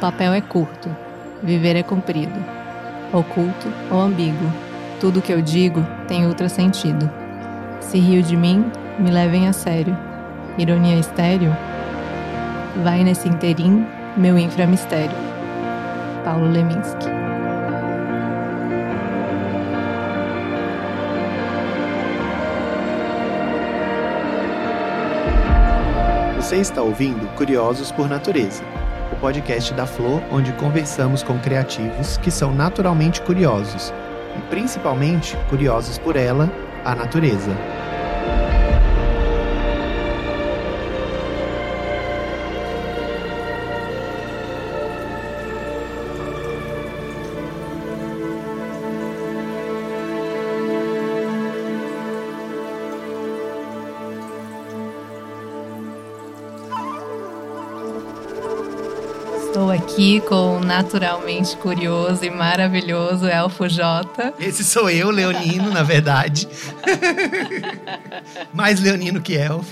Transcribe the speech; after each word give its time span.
Papel 0.00 0.32
é 0.32 0.40
curto, 0.40 0.88
viver 1.42 1.76
é 1.76 1.82
comprido. 1.82 2.32
Oculto 3.12 3.68
ou 3.90 4.00
ambíguo, 4.00 4.50
tudo 4.98 5.20
que 5.20 5.30
eu 5.30 5.42
digo 5.42 5.86
tem 6.08 6.26
outro 6.26 6.48
sentido. 6.48 7.10
Se 7.80 7.98
rio 7.98 8.22
de 8.22 8.34
mim, 8.34 8.64
me 8.98 9.10
levem 9.10 9.46
a 9.46 9.52
sério. 9.52 9.94
Ironia 10.56 10.98
estéreo? 10.98 11.54
Vai 12.82 13.04
nesse 13.04 13.28
interim, 13.28 13.86
meu 14.16 14.38
inframistério. 14.38 15.16
Paulo 16.24 16.50
Leminski. 16.50 17.06
Você 26.36 26.56
está 26.56 26.80
ouvindo 26.80 27.28
Curiosos 27.36 27.92
por 27.92 28.08
Natureza, 28.08 28.64
podcast 29.20 29.74
da 29.74 29.86
Flor, 29.86 30.22
onde 30.32 30.52
conversamos 30.54 31.22
com 31.22 31.38
criativos 31.38 32.16
que 32.16 32.30
são 32.30 32.54
naturalmente 32.54 33.20
curiosos 33.20 33.92
e 34.36 34.40
principalmente 34.48 35.36
curiosos 35.48 35.98
por 35.98 36.16
ela, 36.16 36.50
a 36.84 36.94
natureza. 36.94 37.50
Aqui 60.00 60.18
com 60.22 60.56
o 60.56 60.60
naturalmente 60.60 61.54
curioso 61.58 62.24
e 62.24 62.30
maravilhoso 62.30 63.26
Elfo 63.26 63.68
J. 63.68 64.32
Esse 64.38 64.64
sou 64.64 64.88
eu, 64.88 65.10
Leonino, 65.10 65.70
na 65.70 65.82
verdade. 65.82 66.48
Mais 68.54 68.80
leonino 68.80 69.20
que 69.20 69.36
elfo. 69.36 69.70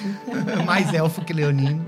Mais 0.67 0.93
elfo 0.93 1.23
que 1.23 1.33
leonino. 1.33 1.83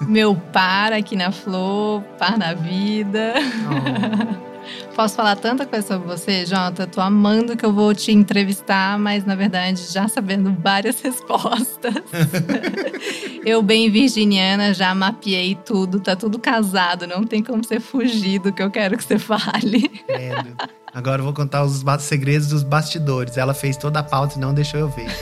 Meu 0.00 0.34
par 0.34 0.94
aqui 0.94 1.14
na 1.14 1.30
Flor, 1.30 2.00
par 2.18 2.38
na 2.38 2.54
vida. 2.54 3.34
Oh. 3.36 4.48
Posso 4.94 5.14
falar 5.14 5.36
tanta 5.36 5.64
coisa 5.64 5.86
sobre 5.86 6.08
você, 6.08 6.44
Jota? 6.44 6.86
Tô 6.86 7.00
amando 7.00 7.56
que 7.56 7.64
eu 7.64 7.72
vou 7.72 7.94
te 7.94 8.10
entrevistar, 8.10 8.98
mas 8.98 9.24
na 9.24 9.34
verdade 9.34 9.80
já 9.92 10.08
sabendo 10.08 10.56
várias 10.60 11.00
respostas. 11.04 11.94
eu, 13.44 13.62
bem 13.62 13.90
virginiana, 13.90 14.72
já 14.74 14.94
mapeei 14.94 15.54
tudo, 15.54 16.00
tá 16.00 16.14
tudo 16.16 16.38
casado, 16.38 17.06
não 17.06 17.24
tem 17.24 17.42
como 17.42 17.64
você 17.64 17.80
fugir 17.80 18.38
do 18.40 18.52
que 18.52 18.62
eu 18.62 18.70
quero 18.70 18.96
que 18.96 19.04
você 19.04 19.18
fale. 19.20 19.88
Credo. 19.88 20.56
Agora 20.92 21.20
eu 21.20 21.24
vou 21.24 21.34
contar 21.34 21.64
os 21.64 21.84
segredos 22.00 22.48
dos 22.48 22.62
bastidores. 22.62 23.36
Ela 23.36 23.54
fez 23.54 23.76
toda 23.76 24.00
a 24.00 24.02
pauta 24.02 24.36
e 24.36 24.40
não 24.40 24.54
deixou 24.54 24.80
eu 24.80 24.88
ver. 24.88 25.06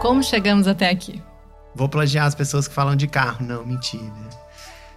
Como 0.00 0.22
chegamos 0.22 0.68
até 0.68 0.90
aqui? 0.90 1.22
Vou 1.74 1.88
plagiar 1.88 2.26
as 2.26 2.34
pessoas 2.34 2.68
que 2.68 2.74
falam 2.74 2.94
de 2.94 3.08
carro. 3.08 3.44
Não, 3.44 3.64
mentira. 3.64 4.04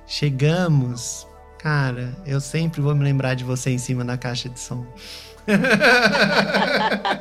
Chegamos. 0.06 1.26
Cara, 1.58 2.16
eu 2.26 2.40
sempre 2.40 2.82
vou 2.82 2.94
me 2.94 3.04
lembrar 3.04 3.34
de 3.34 3.44
você 3.44 3.72
em 3.72 3.78
cima 3.78 4.06
da 4.06 4.18
caixa 4.18 4.48
de 4.48 4.60
som. 4.60 4.86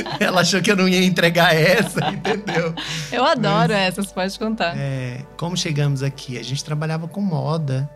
Ela 0.20 0.40
achou 0.40 0.60
que 0.60 0.70
eu 0.70 0.76
não 0.76 0.88
ia 0.88 1.04
entregar 1.04 1.54
essa, 1.54 2.00
entendeu? 2.10 2.74
Eu 3.12 3.24
adoro 3.24 3.72
essas, 3.72 4.12
pode 4.12 4.38
contar. 4.38 4.76
É, 4.76 5.20
como 5.36 5.56
chegamos 5.56 6.02
aqui? 6.02 6.38
A 6.38 6.42
gente 6.42 6.64
trabalhava 6.64 7.08
com 7.08 7.20
moda, 7.20 7.88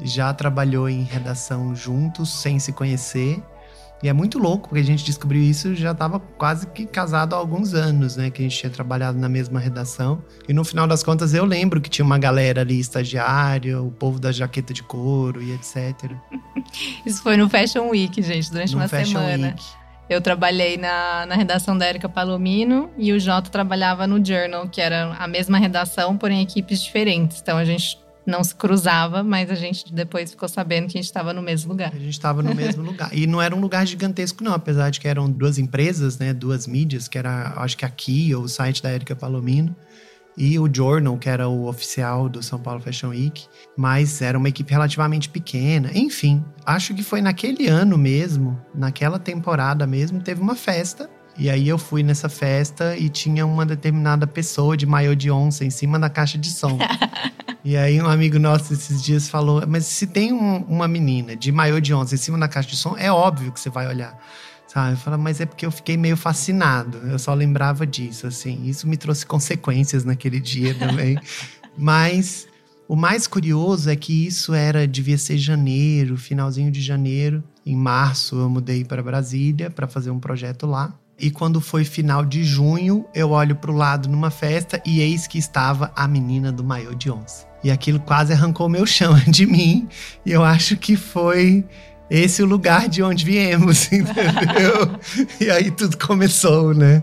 já 0.00 0.32
trabalhou 0.32 0.88
em 0.88 1.02
redação 1.02 1.74
juntos, 1.74 2.30
sem 2.30 2.58
se 2.58 2.72
conhecer. 2.72 3.42
E 4.00 4.08
é 4.08 4.12
muito 4.12 4.38
louco, 4.38 4.68
porque 4.68 4.80
a 4.80 4.84
gente 4.84 5.04
descobriu 5.04 5.42
isso 5.42 5.74
já 5.74 5.90
estava 5.90 6.20
quase 6.20 6.68
que 6.68 6.86
casado 6.86 7.34
há 7.34 7.38
alguns 7.38 7.74
anos, 7.74 8.16
né? 8.16 8.30
Que 8.30 8.42
a 8.42 8.44
gente 8.44 8.56
tinha 8.56 8.70
trabalhado 8.70 9.18
na 9.18 9.28
mesma 9.28 9.58
redação. 9.58 10.22
E 10.48 10.52
no 10.52 10.64
final 10.64 10.86
das 10.86 11.02
contas 11.02 11.34
eu 11.34 11.44
lembro 11.44 11.80
que 11.80 11.90
tinha 11.90 12.04
uma 12.04 12.16
galera 12.16 12.60
ali, 12.60 12.78
estagiária, 12.78 13.82
o 13.82 13.90
povo 13.90 14.20
da 14.20 14.30
jaqueta 14.30 14.72
de 14.72 14.84
couro 14.84 15.42
e 15.42 15.52
etc. 15.52 16.12
Isso 17.04 17.22
foi 17.22 17.36
no 17.36 17.48
Fashion 17.48 17.88
Week, 17.88 18.22
gente, 18.22 18.50
durante 18.52 18.72
No 18.72 18.78
uma 18.78 18.88
Fashion 18.88 19.18
semana. 19.18 19.48
Week. 19.48 19.64
Eu 20.08 20.22
trabalhei 20.22 20.78
na, 20.78 21.26
na 21.26 21.34
redação 21.34 21.76
da 21.76 21.86
Erika 21.86 22.08
Palomino 22.08 22.90
e 22.96 23.12
o 23.12 23.20
Jota 23.20 23.50
trabalhava 23.50 24.06
no 24.06 24.24
Journal, 24.24 24.66
que 24.68 24.80
era 24.80 25.14
a 25.18 25.28
mesma 25.28 25.58
redação, 25.58 26.16
porém 26.16 26.40
equipes 26.40 26.82
diferentes. 26.82 27.40
Então 27.42 27.58
a 27.58 27.64
gente 27.64 27.98
não 28.28 28.44
se 28.44 28.54
cruzava, 28.54 29.22
mas 29.22 29.50
a 29.50 29.54
gente 29.54 29.92
depois 29.92 30.30
ficou 30.30 30.48
sabendo 30.48 30.86
que 30.86 30.98
a 30.98 31.00
gente 31.00 31.06
estava 31.06 31.32
no 31.32 31.42
mesmo 31.42 31.72
lugar. 31.72 31.90
A 31.94 31.98
gente 31.98 32.10
estava 32.10 32.42
no 32.42 32.54
mesmo 32.54 32.82
lugar. 32.84 33.10
E 33.12 33.26
não 33.26 33.40
era 33.40 33.56
um 33.56 33.60
lugar 33.60 33.86
gigantesco, 33.86 34.44
não, 34.44 34.52
apesar 34.52 34.90
de 34.90 35.00
que 35.00 35.08
eram 35.08 35.30
duas 35.30 35.58
empresas, 35.58 36.18
né? 36.18 36.32
Duas 36.34 36.66
mídias, 36.66 37.08
que 37.08 37.16
era, 37.16 37.54
acho 37.56 37.76
que 37.76 37.84
aqui, 37.84 38.34
o 38.34 38.46
site 38.46 38.82
da 38.82 38.92
Erika 38.92 39.16
Palomino, 39.16 39.74
e 40.38 40.58
o 40.58 40.70
Journal, 40.72 41.18
que 41.18 41.28
era 41.28 41.48
o 41.48 41.66
oficial 41.66 42.28
do 42.28 42.42
São 42.42 42.58
Paulo 42.60 42.80
Fashion 42.80 43.08
Week. 43.08 43.46
Mas 43.76 44.22
era 44.22 44.38
uma 44.38 44.48
equipe 44.48 44.70
relativamente 44.72 45.28
pequena. 45.28 45.90
Enfim, 45.92 46.44
acho 46.64 46.94
que 46.94 47.02
foi 47.02 47.20
naquele 47.20 47.66
ano 47.66 47.98
mesmo, 47.98 48.56
naquela 48.74 49.18
temporada 49.18 49.86
mesmo, 49.86 50.20
teve 50.20 50.40
uma 50.40 50.54
festa. 50.54 51.10
E 51.36 51.50
aí 51.50 51.68
eu 51.68 51.78
fui 51.78 52.02
nessa 52.02 52.28
festa 52.28 52.96
e 52.96 53.08
tinha 53.08 53.44
uma 53.46 53.66
determinada 53.66 54.26
pessoa 54.26 54.76
de 54.76 54.86
maiô 54.86 55.14
de 55.14 55.30
onça 55.30 55.64
em 55.64 55.70
cima 55.70 55.98
da 55.98 56.08
caixa 56.08 56.38
de 56.38 56.48
som. 56.50 56.78
E 57.64 57.76
aí 57.76 58.00
um 58.00 58.06
amigo 58.06 58.38
nosso 58.38 58.72
esses 58.72 59.02
dias 59.02 59.28
falou, 59.28 59.62
mas 59.68 59.84
se 59.84 60.06
tem 60.06 60.32
um- 60.32 60.62
uma 60.68 60.88
menina 60.88 61.36
de 61.36 61.52
maiô 61.52 61.78
de 61.80 61.92
onça 61.92 62.14
em 62.14 62.18
cima 62.18 62.38
da 62.38 62.48
caixa 62.48 62.70
de 62.70 62.76
som, 62.76 62.96
é 62.96 63.12
óbvio 63.12 63.52
que 63.52 63.60
você 63.60 63.68
vai 63.68 63.86
olhar. 63.86 64.16
Sabe? 64.78 64.92
Eu 64.92 64.96
falo, 64.96 65.18
mas 65.18 65.40
é 65.40 65.46
porque 65.46 65.66
eu 65.66 65.72
fiquei 65.72 65.96
meio 65.96 66.16
fascinado. 66.16 66.98
Eu 66.98 67.18
só 67.18 67.34
lembrava 67.34 67.84
disso, 67.84 68.26
assim. 68.26 68.64
Isso 68.64 68.86
me 68.86 68.96
trouxe 68.96 69.26
consequências 69.26 70.04
naquele 70.04 70.38
dia 70.38 70.74
também. 70.78 71.18
mas 71.76 72.46
o 72.86 72.94
mais 72.94 73.26
curioso 73.26 73.90
é 73.90 73.96
que 73.96 74.26
isso 74.26 74.54
era, 74.54 74.86
devia 74.86 75.18
ser 75.18 75.36
janeiro, 75.36 76.16
finalzinho 76.16 76.70
de 76.70 76.80
janeiro. 76.80 77.42
Em 77.66 77.76
março 77.76 78.36
eu 78.36 78.48
mudei 78.48 78.84
para 78.84 79.02
Brasília 79.02 79.68
para 79.68 79.88
fazer 79.88 80.10
um 80.10 80.20
projeto 80.20 80.66
lá. 80.66 80.94
E 81.18 81.30
quando 81.32 81.60
foi 81.60 81.84
final 81.84 82.24
de 82.24 82.44
junho, 82.44 83.04
eu 83.12 83.30
olho 83.30 83.56
pro 83.56 83.72
lado 83.72 84.08
numa 84.08 84.30
festa 84.30 84.80
e 84.86 85.00
eis 85.00 85.26
que 85.26 85.36
estava 85.36 85.90
a 85.96 86.06
menina 86.06 86.52
do 86.52 86.62
maiô 86.62 86.94
de 86.94 87.10
onça. 87.10 87.44
E 87.64 87.72
aquilo 87.72 87.98
quase 87.98 88.32
arrancou 88.32 88.68
meu 88.68 88.86
chão 88.86 89.16
de 89.26 89.44
mim. 89.44 89.88
E 90.24 90.30
eu 90.30 90.44
acho 90.44 90.76
que 90.76 90.94
foi 90.96 91.66
esse 92.10 92.42
o 92.42 92.46
lugar 92.46 92.88
de 92.88 93.02
onde 93.02 93.24
viemos, 93.24 93.90
entendeu? 93.92 94.98
e 95.40 95.50
aí 95.50 95.70
tudo 95.70 95.96
começou, 95.98 96.74
né? 96.74 97.02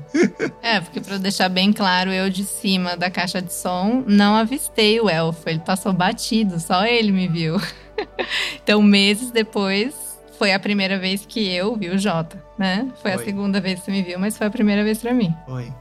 É, 0.62 0.80
porque 0.82 1.00
pra 1.00 1.18
deixar 1.18 1.50
bem 1.50 1.72
claro, 1.72 2.12
eu 2.12 2.30
de 2.30 2.44
cima 2.44 2.98
da 2.98 3.10
caixa 3.10 3.42
de 3.42 3.54
som 3.54 4.04
não 4.08 4.36
avistei 4.36 5.00
o 5.00 5.10
elfo. 5.10 5.50
Ele 5.50 5.60
passou 5.60 5.94
batido, 5.94 6.60
só 6.60 6.86
ele 6.86 7.12
me 7.12 7.28
viu. 7.28 7.62
então, 8.62 8.82
meses 8.82 9.32
depois, 9.32 9.94
foi 10.38 10.54
a 10.54 10.60
primeira 10.60 10.98
vez 11.00 11.26
que 11.26 11.48
eu 11.54 11.76
vi 11.76 11.90
o 11.90 11.98
Jota, 11.98 12.42
né? 12.58 12.88
Foi, 13.02 13.14
a 13.14 13.18
segunda 13.18 13.60
vez 13.62 13.80
que 13.80 13.86
você 13.86 13.92
me 13.92 14.02
viu, 14.04 14.20
mas 14.20 14.38
foi 14.38 14.48
a 14.48 14.50
primeira 14.50 14.84
vez 14.84 15.00
pra 15.00 15.14
mim. 15.14 15.34
Foi. 15.46 15.72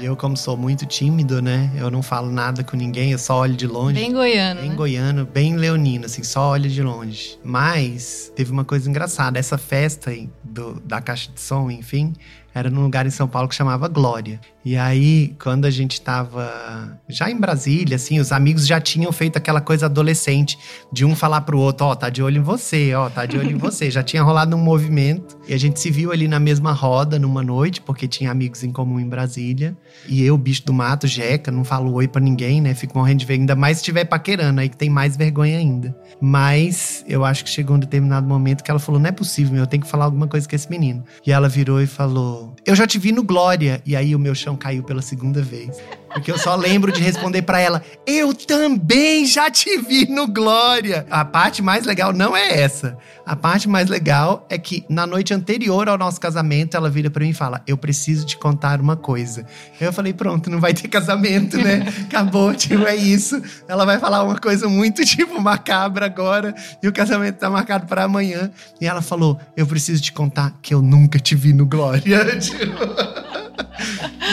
e 0.00 0.04
eu, 0.04 0.16
como 0.16 0.36
sou 0.36 0.56
muito 0.56 0.84
tímido, 0.86 1.40
né? 1.40 1.70
Eu 1.76 1.90
não 1.90 2.02
falo 2.02 2.30
nada 2.30 2.62
com 2.62 2.76
ninguém, 2.76 3.12
eu 3.12 3.18
só 3.18 3.40
olho 3.40 3.54
de 3.54 3.66
longe. 3.66 3.94
Bem 3.94 4.12
goiano, 4.12 4.60
Bem 4.60 4.70
né? 4.70 4.76
goiano, 4.76 5.24
bem 5.24 5.56
leonino, 5.56 6.06
assim, 6.06 6.22
só 6.22 6.50
olha 6.50 6.68
de 6.68 6.82
longe. 6.82 7.38
Mas 7.42 8.32
teve 8.36 8.52
uma 8.52 8.64
coisa 8.64 8.88
engraçada. 8.88 9.38
Essa 9.38 9.56
festa 9.58 10.12
do- 10.42 10.80
da 10.84 11.00
caixa 11.00 11.30
de 11.32 11.40
som, 11.40 11.70
enfim, 11.70 12.12
era 12.54 12.68
num 12.68 12.82
lugar 12.82 13.06
em 13.06 13.10
São 13.10 13.26
Paulo 13.28 13.48
que 13.48 13.54
chamava 13.54 13.88
Glória. 13.88 14.40
E 14.64 14.76
aí, 14.76 15.34
quando 15.42 15.64
a 15.64 15.70
gente 15.70 16.00
tava 16.00 16.98
já 17.08 17.28
em 17.30 17.36
Brasília, 17.36 17.96
assim, 17.96 18.20
os 18.20 18.30
amigos 18.30 18.66
já 18.66 18.80
tinham 18.80 19.10
feito 19.10 19.36
aquela 19.36 19.60
coisa 19.60 19.86
adolescente 19.86 20.56
de 20.92 21.04
um 21.04 21.16
falar 21.16 21.40
pro 21.40 21.58
outro: 21.58 21.86
Ó, 21.86 21.94
tá 21.94 22.08
de 22.08 22.22
olho 22.22 22.38
em 22.38 22.42
você, 22.42 22.94
ó, 22.94 23.10
tá 23.10 23.26
de 23.26 23.36
olho 23.36 23.50
em 23.50 23.56
você. 23.56 23.90
já 23.90 24.02
tinha 24.02 24.22
rolado 24.22 24.56
um 24.56 24.60
movimento. 24.60 25.36
E 25.48 25.54
a 25.54 25.58
gente 25.58 25.80
se 25.80 25.90
viu 25.90 26.12
ali 26.12 26.28
na 26.28 26.38
mesma 26.38 26.72
roda 26.72 27.18
numa 27.18 27.42
noite, 27.42 27.80
porque 27.80 28.06
tinha 28.06 28.30
amigos 28.30 28.62
em 28.62 28.70
comum 28.70 29.00
em 29.00 29.08
Brasília. 29.08 29.76
E 30.08 30.22
eu, 30.22 30.38
bicho 30.38 30.64
do 30.64 30.72
mato, 30.72 31.06
jeca, 31.06 31.50
não 31.50 31.64
falo 31.64 31.92
oi 31.94 32.06
pra 32.06 32.20
ninguém, 32.20 32.60
né? 32.60 32.74
Fico 32.74 32.96
morrendo 32.96 33.18
de 33.18 33.26
ver, 33.26 33.34
ainda 33.34 33.56
mais 33.56 33.78
se 33.78 33.82
estiver 33.82 34.04
paquerando, 34.04 34.60
aí 34.60 34.68
que 34.68 34.76
tem 34.76 34.88
mais 34.88 35.16
vergonha 35.16 35.58
ainda. 35.58 35.96
Mas 36.20 37.04
eu 37.08 37.24
acho 37.24 37.44
que 37.44 37.50
chegou 37.50 37.74
um 37.74 37.80
determinado 37.80 38.26
momento 38.26 38.62
que 38.62 38.70
ela 38.70 38.78
falou: 38.78 39.00
não 39.00 39.08
é 39.08 39.12
possível, 39.12 39.54
meu, 39.54 39.62
eu 39.64 39.66
tenho 39.66 39.82
que 39.82 39.88
falar 39.88 40.04
alguma 40.04 40.28
coisa 40.28 40.48
com 40.48 40.54
esse 40.54 40.70
menino. 40.70 41.02
E 41.26 41.32
ela 41.32 41.48
virou 41.48 41.80
e 41.80 41.86
falou: 41.86 42.54
Eu 42.64 42.76
já 42.76 42.86
te 42.86 42.98
vi 42.98 43.10
no 43.10 43.24
Glória. 43.24 43.82
E 43.84 43.96
aí 43.96 44.14
o 44.14 44.18
meu 44.18 44.34
chão 44.34 44.51
caiu 44.56 44.82
pela 44.82 45.02
segunda 45.02 45.42
vez. 45.42 45.76
Porque 46.12 46.30
eu 46.30 46.38
só 46.38 46.54
lembro 46.54 46.92
de 46.92 47.00
responder 47.00 47.42
para 47.42 47.60
ela: 47.60 47.82
Eu 48.06 48.34
também 48.34 49.24
já 49.26 49.50
te 49.50 49.78
vi 49.78 50.06
no 50.08 50.26
Glória. 50.26 51.06
A 51.10 51.24
parte 51.24 51.62
mais 51.62 51.86
legal 51.86 52.12
não 52.12 52.36
é 52.36 52.60
essa. 52.60 52.96
A 53.24 53.34
parte 53.34 53.68
mais 53.68 53.88
legal 53.88 54.46
é 54.50 54.58
que 54.58 54.84
na 54.88 55.06
noite 55.06 55.32
anterior 55.32 55.88
ao 55.88 55.96
nosso 55.96 56.20
casamento, 56.20 56.76
ela 56.76 56.90
vira 56.90 57.10
para 57.10 57.24
mim 57.24 57.30
e 57.30 57.34
fala: 57.34 57.62
Eu 57.66 57.76
preciso 57.76 58.26
te 58.26 58.36
contar 58.36 58.80
uma 58.80 58.96
coisa. 58.96 59.46
Eu 59.80 59.92
falei: 59.92 60.12
Pronto, 60.12 60.50
não 60.50 60.60
vai 60.60 60.74
ter 60.74 60.88
casamento, 60.88 61.56
né? 61.56 61.86
Acabou, 62.04 62.52
tipo, 62.54 62.84
é 62.84 62.94
isso. 62.94 63.40
Ela 63.66 63.84
vai 63.84 63.98
falar 63.98 64.22
uma 64.22 64.38
coisa 64.38 64.68
muito, 64.68 65.04
tipo, 65.06 65.40
macabra 65.40 66.06
agora. 66.06 66.54
E 66.82 66.88
o 66.88 66.92
casamento 66.92 67.38
tá 67.38 67.48
marcado 67.48 67.86
para 67.86 68.04
amanhã. 68.04 68.50
E 68.80 68.86
ela 68.86 69.00
falou: 69.00 69.40
Eu 69.56 69.66
preciso 69.66 70.02
te 70.02 70.12
contar 70.12 70.52
que 70.60 70.74
eu 70.74 70.82
nunca 70.82 71.18
te 71.18 71.34
vi 71.34 71.52
no 71.52 71.64
Glória. 71.64 72.02
Tipo. 72.42 73.11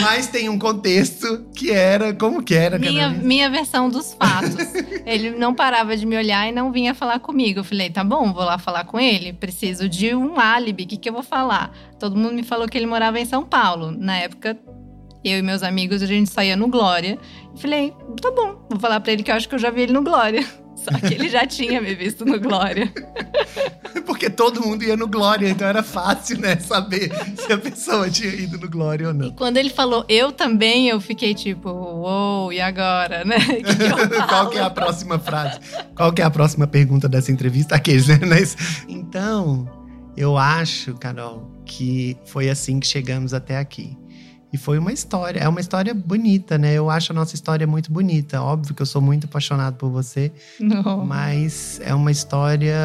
Mas 0.02 0.28
tem 0.28 0.48
um 0.50 0.60
contexto 0.60 1.46
que 1.56 1.72
era 1.72 2.14
como 2.14 2.44
que 2.44 2.54
era. 2.54 2.78
Minha, 2.78 3.10
minha 3.10 3.50
versão 3.50 3.90
dos 3.90 4.14
fatos. 4.14 4.74
ele 5.06 5.32
não 5.32 5.54
parava 5.54 5.98
de 5.98 6.06
me 6.06 6.16
olhar 6.16 6.48
e 6.48 6.52
não 6.52 6.72
vinha 6.72 6.94
falar 6.94 7.20
comigo. 7.20 7.60
Eu 7.60 7.64
falei, 7.64 7.90
tá 7.90 8.04
bom, 8.04 8.32
vou 8.32 8.44
lá 8.44 8.58
falar 8.58 8.86
com 8.86 9.00
ele. 9.00 9.34
Preciso 9.34 9.90
de 9.90 10.14
um 10.14 10.40
álibi. 10.40 10.84
O 10.84 10.88
que, 10.88 10.98
que 10.98 11.10
eu 11.10 11.14
vou 11.14 11.24
falar? 11.24 11.76
Todo 12.00 12.16
mundo 12.16 12.34
me 12.34 12.44
falou 12.44 12.68
que 12.68 12.78
ele 12.78 12.86
morava 12.86 13.20
em 13.20 13.26
São 13.26 13.44
Paulo. 13.44 13.92
Na 13.92 14.18
época, 14.18 14.58
eu 15.24 15.40
e 15.40 15.42
meus 15.42 15.64
amigos, 15.64 16.02
a 16.02 16.06
gente 16.06 16.30
saía 16.30 16.56
no 16.56 16.68
Glória. 16.68 17.18
Falei, 17.58 17.94
tá 18.22 18.32
bom, 18.32 18.66
vou 18.70 18.80
falar 18.80 19.00
pra 19.00 19.12
ele 19.12 19.24
que 19.24 19.32
eu 19.32 19.36
acho 19.36 19.50
que 19.50 19.56
eu 19.56 19.60
já 19.60 19.70
vi 19.70 19.82
ele 19.82 19.94
no 19.94 20.04
Glória. 20.04 20.46
Só 20.84 20.98
que 21.00 21.14
ele 21.14 21.30
já 21.30 21.46
tinha 21.46 21.82
me 21.82 21.94
visto 21.94 22.26
no 22.26 22.40
Glória. 22.40 22.92
Porque 24.06 24.30
todo 24.30 24.62
mundo 24.62 24.84
ia 24.84 24.96
no 24.98 25.08
Glória, 25.08 25.50
então 25.50 25.68
era 25.68 25.84
fácil, 25.84 26.40
né, 26.40 26.58
saber 26.58 27.12
se 27.36 27.52
a 27.52 27.58
pessoa 27.58 28.10
tinha 28.10 28.34
ido 28.34 28.58
no 28.58 28.70
Glória 28.70 29.08
ou 29.08 29.14
não. 29.14 29.28
E 29.28 29.32
quando 29.32 29.58
ele 29.58 29.70
falou 29.70 30.06
eu 30.08 30.32
também, 30.32 30.90
eu 30.90 31.00
fiquei 31.00 31.34
tipo, 31.34 31.70
uou, 31.70 32.44
wow, 32.44 32.54
e 32.54 32.60
agora, 32.60 33.24
né? 33.24 33.38
Que 33.50 33.64
que 33.64 34.20
Qual 34.28 34.50
que 34.50 34.58
é 34.58 34.62
a 34.62 34.70
próxima 34.70 35.20
frase? 35.20 35.60
Qual 35.96 36.12
que 36.12 36.22
é 36.22 36.26
a 36.26 36.30
próxima 36.30 36.68
pergunta 36.68 37.08
dessa 37.08 37.32
entrevista? 37.32 37.76
Aqueles, 37.76 38.08
né? 38.08 38.18
Então, 38.88 39.68
eu 40.16 40.38
acho, 40.38 40.96
Carol, 40.96 41.64
que 41.66 42.18
foi 42.26 42.50
assim 42.50 42.80
que 42.80 42.88
chegamos 42.88 43.34
até 43.34 43.58
aqui. 43.58 43.98
E 44.52 44.58
foi 44.58 44.80
uma 44.80 44.92
história, 44.92 45.40
é 45.40 45.48
uma 45.48 45.60
história 45.60 45.94
bonita, 45.94 46.58
né? 46.58 46.74
Eu 46.74 46.90
acho 46.90 47.12
a 47.12 47.16
nossa 47.16 47.36
história 47.36 47.68
muito 47.68 47.92
bonita. 47.92 48.42
Óbvio 48.42 48.74
que 48.74 48.82
eu 48.82 48.86
sou 48.86 49.02
muito 49.02 49.26
apaixonado 49.26 49.76
por 49.76 49.90
você, 49.92 50.32
Não. 50.60 51.06
mas 51.06 51.80
é 51.84 51.94
uma 51.94 52.12
história 52.12 52.76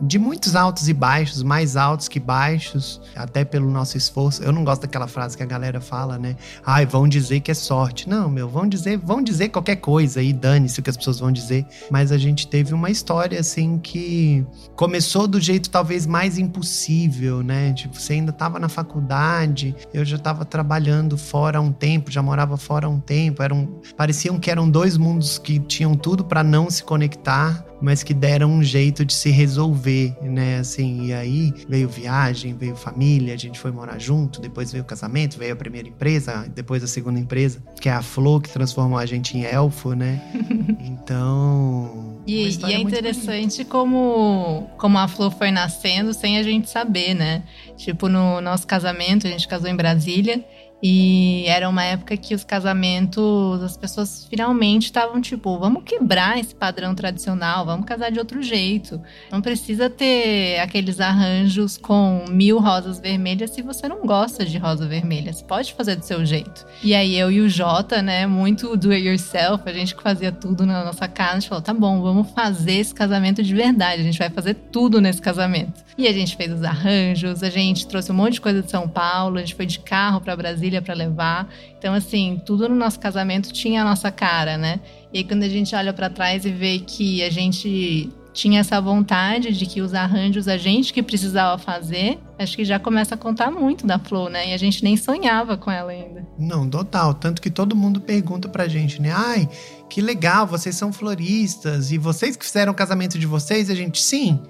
de 0.00 0.18
muitos 0.18 0.56
altos 0.56 0.88
e 0.88 0.94
baixos, 0.94 1.42
mais 1.42 1.76
altos 1.76 2.08
que 2.08 2.18
baixos, 2.18 3.00
até 3.14 3.44
pelo 3.44 3.70
nosso 3.70 3.96
esforço. 3.96 4.42
Eu 4.42 4.52
não 4.52 4.64
gosto 4.64 4.82
daquela 4.82 5.06
frase 5.06 5.36
que 5.36 5.42
a 5.42 5.46
galera 5.46 5.80
fala, 5.80 6.18
né? 6.18 6.36
Ai, 6.64 6.86
vão 6.86 7.06
dizer 7.06 7.40
que 7.40 7.50
é 7.50 7.54
sorte. 7.54 8.08
Não, 8.08 8.28
meu, 8.28 8.48
vão 8.48 8.66
dizer, 8.66 8.98
vão 8.98 9.22
dizer 9.22 9.50
qualquer 9.50 9.76
coisa 9.76 10.22
e 10.22 10.32
dane-se 10.32 10.80
o 10.80 10.82
que 10.82 10.90
as 10.90 10.96
pessoas 10.96 11.20
vão 11.20 11.30
dizer. 11.30 11.66
Mas 11.90 12.12
a 12.12 12.18
gente 12.18 12.46
teve 12.46 12.72
uma 12.72 12.90
história 12.90 13.38
assim 13.38 13.78
que 13.78 14.44
começou 14.74 15.26
do 15.26 15.40
jeito 15.40 15.70
talvez 15.70 16.06
mais 16.06 16.38
impossível, 16.38 17.42
né? 17.42 17.72
Tipo, 17.72 17.98
você 17.98 18.14
ainda 18.14 18.30
estava 18.30 18.58
na 18.58 18.68
faculdade, 18.68 19.74
eu 19.92 20.04
já 20.04 20.16
estava 20.16 20.44
trabalhando 20.44 21.18
fora 21.18 21.58
há 21.58 21.60
um 21.60 21.72
tempo, 21.72 22.10
já 22.10 22.22
morava 22.22 22.56
fora 22.56 22.86
há 22.86 22.90
um 22.90 23.00
tempo, 23.00 23.42
eram 23.42 23.80
pareciam 23.96 24.38
que 24.38 24.50
eram 24.50 24.68
dois 24.68 24.96
mundos 24.96 25.38
que 25.38 25.58
tinham 25.58 25.94
tudo 25.94 26.24
para 26.24 26.42
não 26.42 26.70
se 26.70 26.82
conectar 26.82 27.69
mas 27.80 28.02
que 28.02 28.12
deram 28.12 28.50
um 28.50 28.62
jeito 28.62 29.04
de 29.04 29.12
se 29.12 29.30
resolver, 29.30 30.14
né? 30.22 30.58
Assim, 30.58 31.06
e 31.06 31.12
aí 31.12 31.52
veio 31.68 31.88
viagem, 31.88 32.54
veio 32.54 32.76
família, 32.76 33.34
a 33.34 33.36
gente 33.36 33.58
foi 33.58 33.70
morar 33.70 33.98
junto, 33.98 34.40
depois 34.40 34.70
veio 34.70 34.84
o 34.84 34.86
casamento, 34.86 35.38
veio 35.38 35.52
a 35.52 35.56
primeira 35.56 35.88
empresa, 35.88 36.46
depois 36.54 36.82
a 36.82 36.86
segunda 36.86 37.18
empresa, 37.18 37.62
que 37.80 37.88
é 37.88 37.92
a 37.92 38.02
Flor, 38.02 38.42
que 38.42 38.50
transformou 38.50 38.98
a 38.98 39.06
gente 39.06 39.36
em 39.36 39.44
elfo, 39.44 39.94
né? 39.94 40.20
Então. 40.80 42.20
e, 42.26 42.48
e, 42.48 42.72
é 42.72 42.78
interessante 42.78 43.64
como, 43.64 44.68
como 44.78 44.98
a 44.98 45.08
Flor 45.08 45.30
foi 45.30 45.50
nascendo 45.50 46.12
sem 46.12 46.38
a 46.38 46.42
gente 46.42 46.68
saber, 46.68 47.14
né? 47.14 47.42
Tipo, 47.76 48.08
no 48.08 48.40
nosso 48.40 48.66
casamento, 48.66 49.26
a 49.26 49.30
gente 49.30 49.48
casou 49.48 49.68
em 49.68 49.76
Brasília. 49.76 50.44
E 50.82 51.44
era 51.46 51.68
uma 51.68 51.84
época 51.84 52.16
que 52.16 52.34
os 52.34 52.42
casamentos, 52.42 53.62
as 53.62 53.76
pessoas 53.76 54.26
finalmente 54.28 54.84
estavam 54.84 55.20
tipo, 55.20 55.58
vamos 55.58 55.82
quebrar 55.84 56.38
esse 56.38 56.54
padrão 56.54 56.94
tradicional, 56.94 57.66
vamos 57.66 57.84
casar 57.84 58.10
de 58.10 58.18
outro 58.18 58.42
jeito. 58.42 59.00
Não 59.30 59.42
precisa 59.42 59.90
ter 59.90 60.58
aqueles 60.60 61.00
arranjos 61.00 61.76
com 61.76 62.24
mil 62.30 62.58
rosas 62.58 62.98
vermelhas 62.98 63.50
se 63.50 63.62
você 63.62 63.88
não 63.88 64.06
gosta 64.06 64.44
de 64.44 64.56
rosa 64.56 64.86
vermelha. 64.86 65.32
Você 65.32 65.44
pode 65.44 65.74
fazer 65.74 65.96
do 65.96 66.04
seu 66.04 66.24
jeito. 66.24 66.64
E 66.82 66.94
aí 66.94 67.16
eu 67.16 67.30
e 67.30 67.40
o 67.40 67.48
Jota, 67.48 68.00
né, 68.00 68.26
muito 68.26 68.76
do 68.76 68.90
it 68.90 69.06
yourself, 69.06 69.62
a 69.66 69.72
gente 69.72 69.94
que 69.94 70.02
fazia 70.02 70.32
tudo 70.32 70.64
na 70.64 70.84
nossa 70.84 71.06
casa, 71.06 71.30
a 71.30 71.40
gente 71.40 71.48
falou, 71.48 71.62
tá 71.62 71.74
bom, 71.74 72.00
vamos 72.00 72.30
fazer 72.30 72.74
esse 72.74 72.94
casamento 72.94 73.42
de 73.42 73.54
verdade, 73.54 74.00
a 74.00 74.04
gente 74.04 74.18
vai 74.18 74.30
fazer 74.30 74.54
tudo 74.54 75.00
nesse 75.00 75.20
casamento. 75.20 75.84
E 75.98 76.06
a 76.06 76.12
gente 76.12 76.36
fez 76.36 76.50
os 76.52 76.62
arranjos, 76.62 77.42
a 77.42 77.50
gente 77.50 77.86
trouxe 77.86 78.10
um 78.10 78.14
monte 78.14 78.34
de 78.34 78.40
coisa 78.40 78.62
de 78.62 78.70
São 78.70 78.88
Paulo, 78.88 79.36
a 79.36 79.40
gente 79.40 79.54
foi 79.54 79.66
de 79.66 79.78
carro 79.80 80.20
para 80.20 80.34
Brasília 80.36 80.69
família 80.70 80.80
para 80.80 80.94
levar. 80.94 81.48
Então, 81.76 81.92
assim, 81.92 82.40
tudo 82.46 82.68
no 82.68 82.76
nosso 82.76 83.00
casamento 83.00 83.52
tinha 83.52 83.82
a 83.82 83.84
nossa 83.84 84.10
cara, 84.10 84.56
né? 84.56 84.80
E 85.12 85.18
aí, 85.18 85.24
quando 85.24 85.42
a 85.42 85.48
gente 85.48 85.74
olha 85.74 85.92
para 85.92 86.08
trás 86.08 86.44
e 86.44 86.50
vê 86.50 86.78
que 86.78 87.22
a 87.22 87.30
gente 87.30 88.08
tinha 88.32 88.60
essa 88.60 88.80
vontade 88.80 89.52
de 89.52 89.66
que 89.66 89.80
os 89.80 89.92
arranjos 89.92 90.46
a 90.46 90.56
gente 90.56 90.92
que 90.92 91.02
precisava 91.02 91.58
fazer, 91.58 92.16
acho 92.38 92.56
que 92.56 92.64
já 92.64 92.78
começa 92.78 93.16
a 93.16 93.18
contar 93.18 93.50
muito 93.50 93.84
da 93.84 93.98
Flor, 93.98 94.30
né? 94.30 94.50
E 94.50 94.54
a 94.54 94.56
gente 94.56 94.84
nem 94.84 94.96
sonhava 94.96 95.56
com 95.56 95.68
ela 95.68 95.90
ainda. 95.90 96.24
Não, 96.38 96.68
total. 96.68 97.12
Tanto 97.12 97.42
que 97.42 97.50
todo 97.50 97.74
mundo 97.74 98.00
pergunta 98.00 98.48
pra 98.48 98.68
gente, 98.68 99.02
né? 99.02 99.10
Ai, 99.12 99.48
que 99.88 100.00
legal, 100.00 100.46
vocês 100.46 100.76
são 100.76 100.92
floristas 100.92 101.90
e 101.90 101.98
vocês 101.98 102.36
que 102.36 102.44
fizeram 102.44 102.72
o 102.72 102.74
casamento 102.74 103.18
de 103.18 103.26
vocês, 103.26 103.68
a 103.68 103.74
gente, 103.74 104.00
sim. 104.00 104.40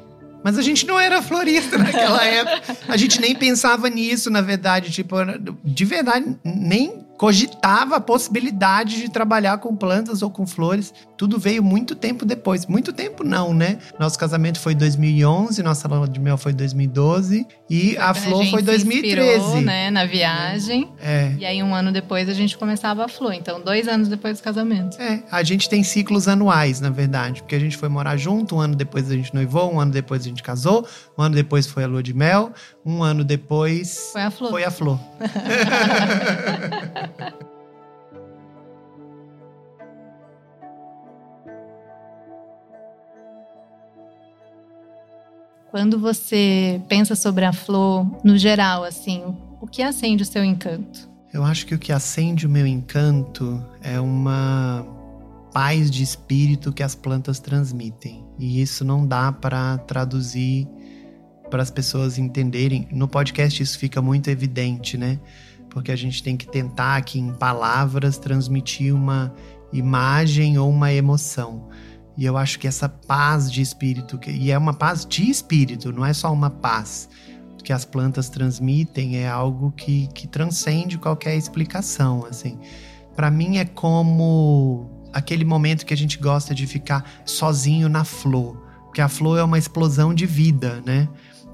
Mas 0.42 0.58
a 0.58 0.62
gente 0.62 0.86
não 0.86 0.98
era 0.98 1.20
florista 1.22 1.76
naquela 1.76 2.24
época. 2.24 2.76
A 2.88 2.96
gente 2.96 3.20
nem 3.20 3.34
pensava 3.34 3.88
nisso, 3.88 4.30
na 4.30 4.40
verdade. 4.40 4.90
Tipo, 4.90 5.16
de 5.64 5.84
verdade, 5.84 6.36
nem 6.44 7.06
cogitava 7.20 7.96
a 7.96 8.00
possibilidade 8.00 8.96
de 8.96 9.10
trabalhar 9.10 9.58
com 9.58 9.76
plantas 9.76 10.22
ou 10.22 10.30
com 10.30 10.46
flores. 10.46 10.94
Tudo 11.18 11.38
veio 11.38 11.62
muito 11.62 11.94
tempo 11.94 12.24
depois. 12.24 12.64
Muito 12.64 12.94
tempo 12.94 13.22
não, 13.22 13.52
né? 13.52 13.78
Nosso 13.98 14.18
casamento 14.18 14.58
foi 14.58 14.74
2011, 14.74 15.62
nossa 15.62 15.86
lua 15.86 16.08
de 16.08 16.18
mel 16.18 16.38
foi 16.38 16.54
2012 16.54 17.46
e 17.68 17.94
a 17.98 18.14
flor 18.14 18.42
a 18.42 18.46
foi 18.46 18.62
2013. 18.62 19.36
Inspirou, 19.36 19.60
né, 19.60 19.90
na 19.90 20.06
viagem. 20.06 20.90
É. 20.98 21.34
E 21.38 21.44
aí 21.44 21.62
um 21.62 21.74
ano 21.74 21.92
depois 21.92 22.26
a 22.26 22.32
gente 22.32 22.56
começava 22.56 23.04
a 23.04 23.08
flor. 23.08 23.34
Então, 23.34 23.60
dois 23.60 23.86
anos 23.86 24.08
depois 24.08 24.38
do 24.38 24.42
casamento. 24.42 24.98
É, 24.98 25.22
a 25.30 25.42
gente 25.42 25.68
tem 25.68 25.84
ciclos 25.84 26.26
anuais, 26.26 26.80
na 26.80 26.88
verdade, 26.88 27.42
porque 27.42 27.54
a 27.54 27.60
gente 27.60 27.76
foi 27.76 27.90
morar 27.90 28.16
junto, 28.16 28.56
um 28.56 28.60
ano 28.60 28.74
depois 28.74 29.10
a 29.10 29.14
gente 29.14 29.34
noivou, 29.34 29.74
um 29.74 29.78
ano 29.78 29.92
depois 29.92 30.22
a 30.22 30.24
gente 30.24 30.42
casou, 30.42 30.88
um 31.18 31.22
ano 31.22 31.34
depois 31.34 31.66
foi 31.66 31.84
a 31.84 31.86
lua 31.86 32.02
de 32.02 32.14
mel, 32.14 32.50
um 32.84 33.02
ano 33.02 33.24
depois 33.24 34.10
foi 34.12 34.22
a 34.22 34.30
flor. 34.30 34.50
Foi 34.50 34.64
a 34.64 34.70
flor. 34.70 35.00
Quando 45.70 46.00
você 46.00 46.82
pensa 46.88 47.14
sobre 47.14 47.44
a 47.44 47.52
flor, 47.52 48.04
no 48.24 48.36
geral, 48.36 48.82
assim, 48.82 49.22
o 49.60 49.68
que 49.68 49.82
acende 49.82 50.24
o 50.24 50.26
seu 50.26 50.44
encanto? 50.44 51.08
Eu 51.32 51.44
acho 51.44 51.64
que 51.64 51.76
o 51.76 51.78
que 51.78 51.92
acende 51.92 52.44
o 52.44 52.50
meu 52.50 52.66
encanto 52.66 53.64
é 53.80 54.00
uma 54.00 54.84
paz 55.52 55.88
de 55.88 56.02
espírito 56.02 56.72
que 56.72 56.82
as 56.82 56.96
plantas 56.96 57.38
transmitem. 57.38 58.24
E 58.36 58.60
isso 58.60 58.84
não 58.84 59.06
dá 59.06 59.30
para 59.30 59.78
traduzir 59.78 60.66
para 61.50 61.62
as 61.62 61.70
pessoas 61.70 62.18
entenderem. 62.18 62.88
No 62.90 63.08
podcast 63.08 63.62
isso 63.62 63.78
fica 63.78 64.00
muito 64.00 64.30
evidente, 64.30 64.96
né? 64.96 65.18
Porque 65.68 65.92
a 65.92 65.96
gente 65.96 66.22
tem 66.22 66.36
que 66.36 66.46
tentar 66.46 66.96
aqui 66.96 67.18
em 67.18 67.32
palavras 67.32 68.16
transmitir 68.16 68.94
uma 68.94 69.34
imagem 69.72 70.58
ou 70.58 70.70
uma 70.70 70.92
emoção. 70.92 71.68
E 72.16 72.24
eu 72.24 72.36
acho 72.36 72.58
que 72.58 72.68
essa 72.68 72.88
paz 72.88 73.50
de 73.50 73.62
espírito, 73.62 74.18
e 74.28 74.50
é 74.50 74.58
uma 74.58 74.74
paz 74.74 75.06
de 75.06 75.30
espírito, 75.30 75.92
não 75.92 76.04
é 76.04 76.12
só 76.12 76.32
uma 76.32 76.50
paz 76.50 77.08
que 77.62 77.72
as 77.72 77.84
plantas 77.84 78.28
transmitem, 78.28 79.18
é 79.18 79.28
algo 79.28 79.70
que, 79.72 80.08
que 80.08 80.26
transcende 80.26 80.98
qualquer 80.98 81.36
explicação, 81.36 82.26
assim. 82.28 82.58
Para 83.14 83.30
mim 83.30 83.58
é 83.58 83.64
como 83.64 84.90
aquele 85.12 85.44
momento 85.44 85.84
que 85.84 85.94
a 85.94 85.96
gente 85.96 86.18
gosta 86.18 86.54
de 86.54 86.66
ficar 86.66 87.04
sozinho 87.24 87.88
na 87.88 88.04
flor, 88.04 88.56
porque 88.84 89.00
a 89.00 89.08
flor 89.08 89.38
é 89.38 89.42
uma 89.42 89.58
explosão 89.58 90.14
de 90.14 90.26
vida, 90.26 90.82
né? 90.84 91.08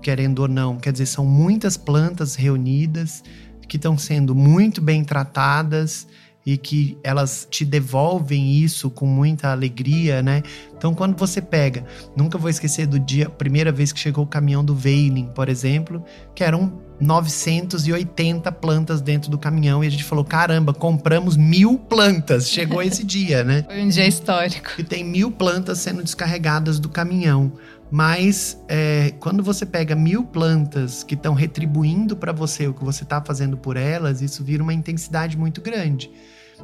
Querendo 0.07 0.39
ou 0.39 0.47
não, 0.47 0.77
quer 0.77 0.93
dizer, 0.93 1.07
são 1.07 1.27
muitas 1.27 1.77
plantas 1.77 2.37
reunidas 2.37 3.25
que 3.67 3.77
estão 3.77 3.99
sendo 3.99 4.37
muito 4.37 4.81
bem 4.81 5.03
tratadas 5.03 6.07
e 6.47 6.57
que 6.57 6.97
elas 7.03 7.45
te 7.51 7.65
devolvem 7.65 8.53
isso 8.53 8.89
com 8.89 9.05
muita 9.05 9.51
alegria, 9.51 10.23
né? 10.23 10.45
Então, 10.79 10.95
quando 10.95 11.19
você 11.19 11.43
pega, 11.43 11.85
nunca 12.17 12.39
vou 12.39 12.49
esquecer 12.49 12.87
do 12.87 13.01
dia, 13.01 13.29
primeira 13.29 13.73
vez 13.73 13.93
que 13.93 13.99
chegou 13.99 14.23
o 14.23 14.29
caminhão 14.29 14.65
do 14.65 14.77
Veiling, 14.77 15.27
por 15.35 15.49
exemplo, 15.49 16.05
que 16.37 16.45
era 16.45 16.57
um 16.57 16.71
980 17.01 18.51
plantas 18.53 19.01
dentro 19.01 19.29
do 19.29 19.37
caminhão 19.37 19.83
e 19.83 19.89
a 19.89 19.91
gente 19.91 20.05
falou: 20.05 20.25
caramba, 20.25 20.73
compramos 20.73 21.37
mil 21.37 21.79
plantas. 21.79 22.49
Chegou 22.49 22.81
esse 22.81 23.03
dia, 23.05 23.43
né? 23.43 23.65
Foi 23.67 23.83
um 23.83 23.89
dia 23.89 24.07
histórico. 24.07 24.71
E 24.79 24.85
tem 24.85 25.03
mil 25.03 25.33
plantas 25.33 25.79
sendo 25.79 26.03
descarregadas 26.03 26.79
do 26.79 26.89
caminhão. 26.89 27.53
Mas 27.91 28.61
é, 28.69 29.13
quando 29.21 29.43
você 29.43 29.65
pega 29.65 29.95
mil 29.95 30.25
plantas 30.25 31.05
que 31.05 31.15
estão 31.15 31.35
retribuindo 31.35 32.17
para 32.17 32.33
você 32.33 32.67
o 32.67 32.75
que 32.75 32.85
você 32.85 33.05
está 33.05 33.23
fazendo 33.23 33.57
por 33.57 33.77
elas, 33.77 34.21
isso 34.21 34.43
vira 34.43 34.63
uma 34.63 34.75
intensidade 34.75 35.37
muito 35.37 35.61
grande 35.61 36.11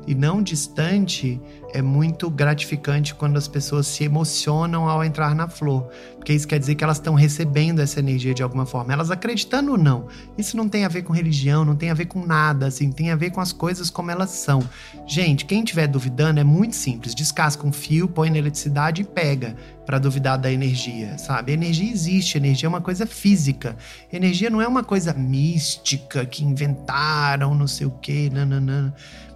e 0.07 0.15
não 0.15 0.43
distante, 0.43 1.41
é 1.73 1.81
muito 1.81 2.29
gratificante 2.29 3.15
quando 3.15 3.37
as 3.37 3.49
pessoas 3.49 3.87
se 3.87 4.05
emocionam 4.05 4.89
ao 4.89 5.05
entrar 5.05 5.35
na 5.35 5.49
flor. 5.49 5.89
Porque 6.17 6.33
isso 6.33 6.47
quer 6.47 6.59
dizer 6.59 6.75
que 6.75 6.85
elas 6.85 6.99
estão 6.99 7.15
recebendo 7.15 7.81
essa 7.81 7.99
energia 7.99 8.35
de 8.35 8.43
alguma 8.43 8.67
forma, 8.67 8.93
elas 8.93 9.11
acreditando 9.11 9.73
ou 9.73 9.79
não. 9.79 10.07
Isso 10.37 10.57
não 10.57 10.69
tem 10.69 10.85
a 10.85 10.89
ver 10.89 11.03
com 11.03 11.13
religião, 11.13 11.65
não 11.65 11.75
tem 11.75 11.91
a 11.91 11.95
ver 11.95 12.07
com 12.07 12.25
nada, 12.25 12.67
assim, 12.67 12.91
tem 12.91 13.11
a 13.11 13.17
ver 13.17 13.31
com 13.31 13.41
as 13.41 13.53
coisas 13.53 13.91
como 13.91 14.11
elas 14.11 14.31
são. 14.31 14.63
Gente, 15.07 15.45
quem 15.45 15.63
estiver 15.63 15.87
duvidando 15.87 16.39
é 16.39 16.45
muito 16.45 16.77
simples: 16.77 17.15
descasca 17.15 17.67
um 17.67 17.73
fio, 17.73 18.09
põe 18.09 18.31
na 18.31 18.39
eletricidade 18.39 19.03
e 19.03 19.05
pega 19.05 19.57
para 19.85 19.99
duvidar 19.99 20.39
da 20.39 20.51
energia, 20.51 21.19
sabe? 21.19 21.53
energia 21.53 21.91
existe, 21.91 22.37
energia 22.37 22.67
é 22.67 22.69
uma 22.69 22.81
coisa 22.81 23.05
física. 23.05 23.77
Energia 24.13 24.49
não 24.49 24.61
é 24.61 24.67
uma 24.67 24.85
coisa 24.85 25.13
mística 25.13 26.25
que 26.25 26.45
inventaram, 26.45 27.55
não 27.55 27.67
sei 27.67 27.87
o 27.87 27.91
quê, 27.91 28.31
nananã. 28.33 28.93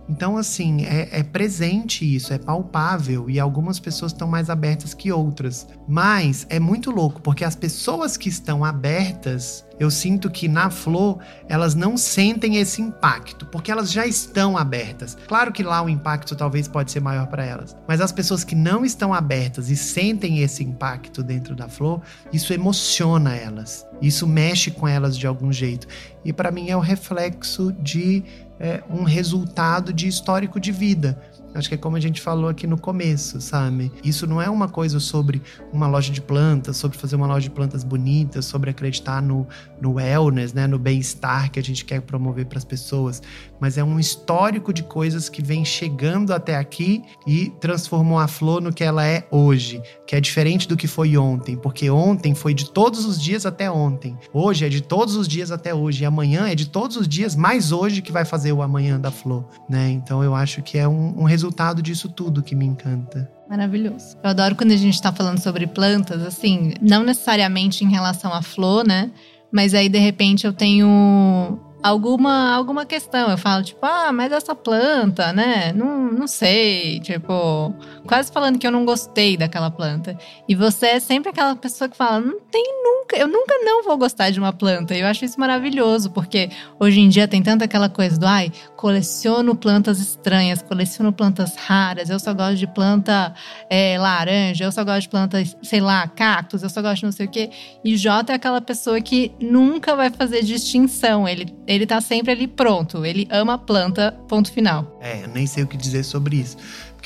Então, 0.08 0.36
assim, 0.36 0.84
é, 0.84 1.08
é, 1.10 1.22
presente 1.22 2.04
isso, 2.04 2.32
é 2.32 2.38
palpável 2.38 3.28
e 3.28 3.40
algumas 3.40 3.80
pessoas 3.80 4.12
estão 4.12 4.28
mais 4.28 4.48
abertas 4.48 4.94
que 4.94 5.10
outras. 5.10 5.66
Mas 5.88 6.46
é 6.48 6.60
muito 6.60 6.90
louco, 6.90 7.20
porque 7.20 7.44
as 7.44 7.56
pessoas 7.56 8.16
que 8.16 8.28
estão 8.28 8.64
abertas, 8.64 9.64
eu 9.78 9.90
sinto 9.90 10.30
que 10.30 10.48
na 10.48 10.70
flor 10.70 11.18
elas 11.48 11.74
não 11.74 11.96
sentem 11.96 12.56
esse 12.56 12.80
impacto, 12.80 13.46
porque 13.46 13.70
elas 13.70 13.90
já 13.90 14.06
estão 14.06 14.56
abertas. 14.56 15.16
Claro 15.26 15.52
que 15.52 15.62
lá 15.62 15.82
o 15.82 15.88
impacto 15.88 16.36
talvez 16.36 16.68
pode 16.68 16.92
ser 16.92 17.00
maior 17.00 17.26
para 17.26 17.44
elas, 17.44 17.76
mas 17.88 18.00
as 18.00 18.12
pessoas 18.12 18.44
que 18.44 18.54
não 18.54 18.84
estão 18.84 19.12
abertas 19.12 19.70
e 19.70 19.76
sentem 19.76 20.40
esse 20.40 20.62
impacto 20.62 21.22
dentro 21.22 21.54
da 21.54 21.68
flor, 21.68 22.00
isso 22.32 22.52
emociona 22.52 23.34
elas, 23.34 23.86
isso 24.00 24.26
mexe 24.26 24.70
com 24.70 24.86
elas 24.86 25.16
de 25.16 25.26
algum 25.26 25.52
jeito. 25.52 25.86
E 26.24 26.32
para 26.32 26.50
mim 26.50 26.70
é 26.70 26.76
o 26.76 26.80
reflexo 26.80 27.72
de 27.72 28.24
é, 28.58 28.82
um 28.88 29.02
resultado 29.02 29.92
de 29.92 30.08
histórico 30.08 30.58
de 30.58 30.72
vida. 30.72 31.18
Acho 31.56 31.68
que 31.68 31.74
é 31.74 31.78
como 31.78 31.96
a 31.96 32.00
gente 32.00 32.20
falou 32.20 32.48
aqui 32.48 32.66
no 32.66 32.78
começo, 32.78 33.40
sabe? 33.40 33.90
Isso 34.04 34.26
não 34.26 34.40
é 34.40 34.48
uma 34.50 34.68
coisa 34.68 35.00
sobre 35.00 35.42
uma 35.72 35.86
loja 35.86 36.12
de 36.12 36.20
plantas, 36.20 36.76
sobre 36.76 36.98
fazer 36.98 37.16
uma 37.16 37.26
loja 37.26 37.48
de 37.48 37.50
plantas 37.50 37.82
bonitas, 37.82 38.44
sobre 38.44 38.70
acreditar 38.70 39.22
no, 39.22 39.46
no 39.80 39.94
wellness, 39.94 40.52
né? 40.52 40.66
no 40.66 40.78
bem-estar 40.78 41.50
que 41.50 41.58
a 41.58 41.62
gente 41.62 41.84
quer 41.84 42.02
promover 42.02 42.46
para 42.46 42.58
as 42.58 42.64
pessoas, 42.64 43.22
mas 43.58 43.78
é 43.78 43.84
um 43.84 43.98
histórico 43.98 44.72
de 44.72 44.82
coisas 44.82 45.28
que 45.28 45.42
vem 45.42 45.64
chegando 45.64 46.32
até 46.32 46.56
aqui 46.56 47.02
e 47.26 47.50
transformou 47.60 48.18
a 48.18 48.28
flor 48.28 48.60
no 48.60 48.72
que 48.72 48.84
ela 48.84 49.06
é 49.06 49.26
hoje, 49.30 49.82
que 50.06 50.14
é 50.14 50.20
diferente 50.20 50.68
do 50.68 50.76
que 50.76 50.86
foi 50.86 51.16
ontem, 51.16 51.56
porque 51.56 51.88
ontem 51.88 52.34
foi 52.34 52.52
de 52.52 52.70
todos 52.70 53.06
os 53.06 53.20
dias 53.20 53.46
até 53.46 53.70
ontem, 53.70 54.16
hoje 54.32 54.66
é 54.66 54.68
de 54.68 54.82
todos 54.82 55.16
os 55.16 55.26
dias 55.26 55.50
até 55.50 55.74
hoje, 55.74 56.02
e 56.02 56.06
amanhã 56.06 56.48
é 56.48 56.54
de 56.54 56.68
todos 56.68 56.96
os 56.96 57.08
dias 57.08 57.34
mais 57.34 57.72
hoje 57.72 58.02
que 58.02 58.12
vai 58.12 58.24
fazer 58.24 58.52
o 58.52 58.60
amanhã 58.60 59.00
da 59.00 59.10
flor, 59.10 59.46
né? 59.68 59.90
Então 59.90 60.22
eu 60.22 60.34
acho 60.34 60.62
que 60.62 60.76
é 60.76 60.86
um, 60.86 61.20
um 61.20 61.24
resultado 61.24 61.45
resultado 61.46 61.80
disso 61.80 62.08
tudo 62.08 62.42
que 62.42 62.54
me 62.54 62.66
encanta. 62.66 63.30
Maravilhoso. 63.48 64.16
Eu 64.22 64.30
adoro 64.30 64.56
quando 64.56 64.72
a 64.72 64.76
gente 64.76 64.94
está 64.94 65.12
falando 65.12 65.38
sobre 65.38 65.66
plantas, 65.66 66.22
assim, 66.22 66.74
não 66.80 67.04
necessariamente 67.04 67.84
em 67.84 67.88
relação 67.88 68.32
à 68.32 68.42
flor, 68.42 68.84
né? 68.84 69.10
Mas 69.52 69.72
aí, 69.72 69.88
de 69.88 69.98
repente, 69.98 70.44
eu 70.44 70.52
tenho 70.52 71.58
alguma, 71.80 72.52
alguma 72.52 72.84
questão. 72.84 73.30
Eu 73.30 73.38
falo, 73.38 73.62
tipo, 73.62 73.78
ah, 73.86 74.10
mas 74.12 74.32
essa 74.32 74.54
planta, 74.54 75.32
né? 75.32 75.72
Não, 75.72 76.10
não 76.10 76.26
sei. 76.26 76.98
Tipo, 77.00 77.72
quase 78.06 78.32
falando 78.32 78.58
que 78.58 78.66
eu 78.66 78.70
não 78.70 78.84
gostei 78.84 79.36
daquela 79.36 79.70
planta. 79.70 80.16
E 80.48 80.54
você 80.54 80.86
é 80.86 81.00
sempre 81.00 81.30
aquela 81.30 81.56
pessoa 81.56 81.88
que 81.88 81.96
fala, 81.96 82.20
não 82.20 82.40
tem 82.40 82.64
nunca, 82.82 83.16
eu 83.16 83.28
nunca 83.28 83.54
não 83.58 83.84
vou 83.84 83.98
gostar 83.98 84.30
de 84.30 84.38
uma 84.38 84.52
planta. 84.52 84.94
E 84.94 85.00
eu 85.00 85.06
acho 85.06 85.24
isso 85.24 85.38
maravilhoso, 85.38 86.10
porque 86.10 86.50
hoje 86.78 87.00
em 87.00 87.08
dia 87.08 87.28
tem 87.28 87.42
tanta 87.42 87.64
aquela 87.64 87.88
coisa 87.88 88.18
do, 88.18 88.26
ai, 88.26 88.52
coleciono 88.76 89.54
plantas 89.54 89.98
estranhas, 89.98 90.62
coleciono 90.62 91.12
plantas 91.12 91.56
raras, 91.56 92.08
eu 92.08 92.18
só 92.18 92.32
gosto 92.32 92.56
de 92.56 92.66
planta 92.66 93.34
é, 93.68 93.98
laranja, 93.98 94.64
eu 94.64 94.72
só 94.72 94.84
gosto 94.84 95.02
de 95.02 95.08
plantas, 95.08 95.56
sei 95.62 95.80
lá, 95.80 96.06
cactos, 96.08 96.62
eu 96.62 96.70
só 96.70 96.80
gosto 96.80 97.00
de 97.00 97.04
não 97.04 97.12
sei 97.12 97.26
o 97.26 97.30
quê. 97.30 97.50
E 97.84 97.96
Jota 97.96 98.32
é 98.32 98.36
aquela 98.36 98.60
pessoa 98.60 99.00
que 99.00 99.32
nunca 99.40 99.96
vai 99.96 100.10
fazer 100.10 100.42
distinção. 100.42 101.28
Ele 101.28 101.56
ele 101.66 101.86
tá 101.86 102.00
sempre 102.00 102.32
ali 102.32 102.46
pronto. 102.46 103.04
Ele 103.04 103.26
ama 103.30 103.58
planta, 103.58 104.12
ponto 104.28 104.52
final. 104.52 104.98
É, 105.00 105.26
nem 105.26 105.46
sei 105.46 105.64
o 105.64 105.66
que 105.66 105.76
dizer 105.76 106.04
sobre 106.04 106.36
isso. 106.36 106.56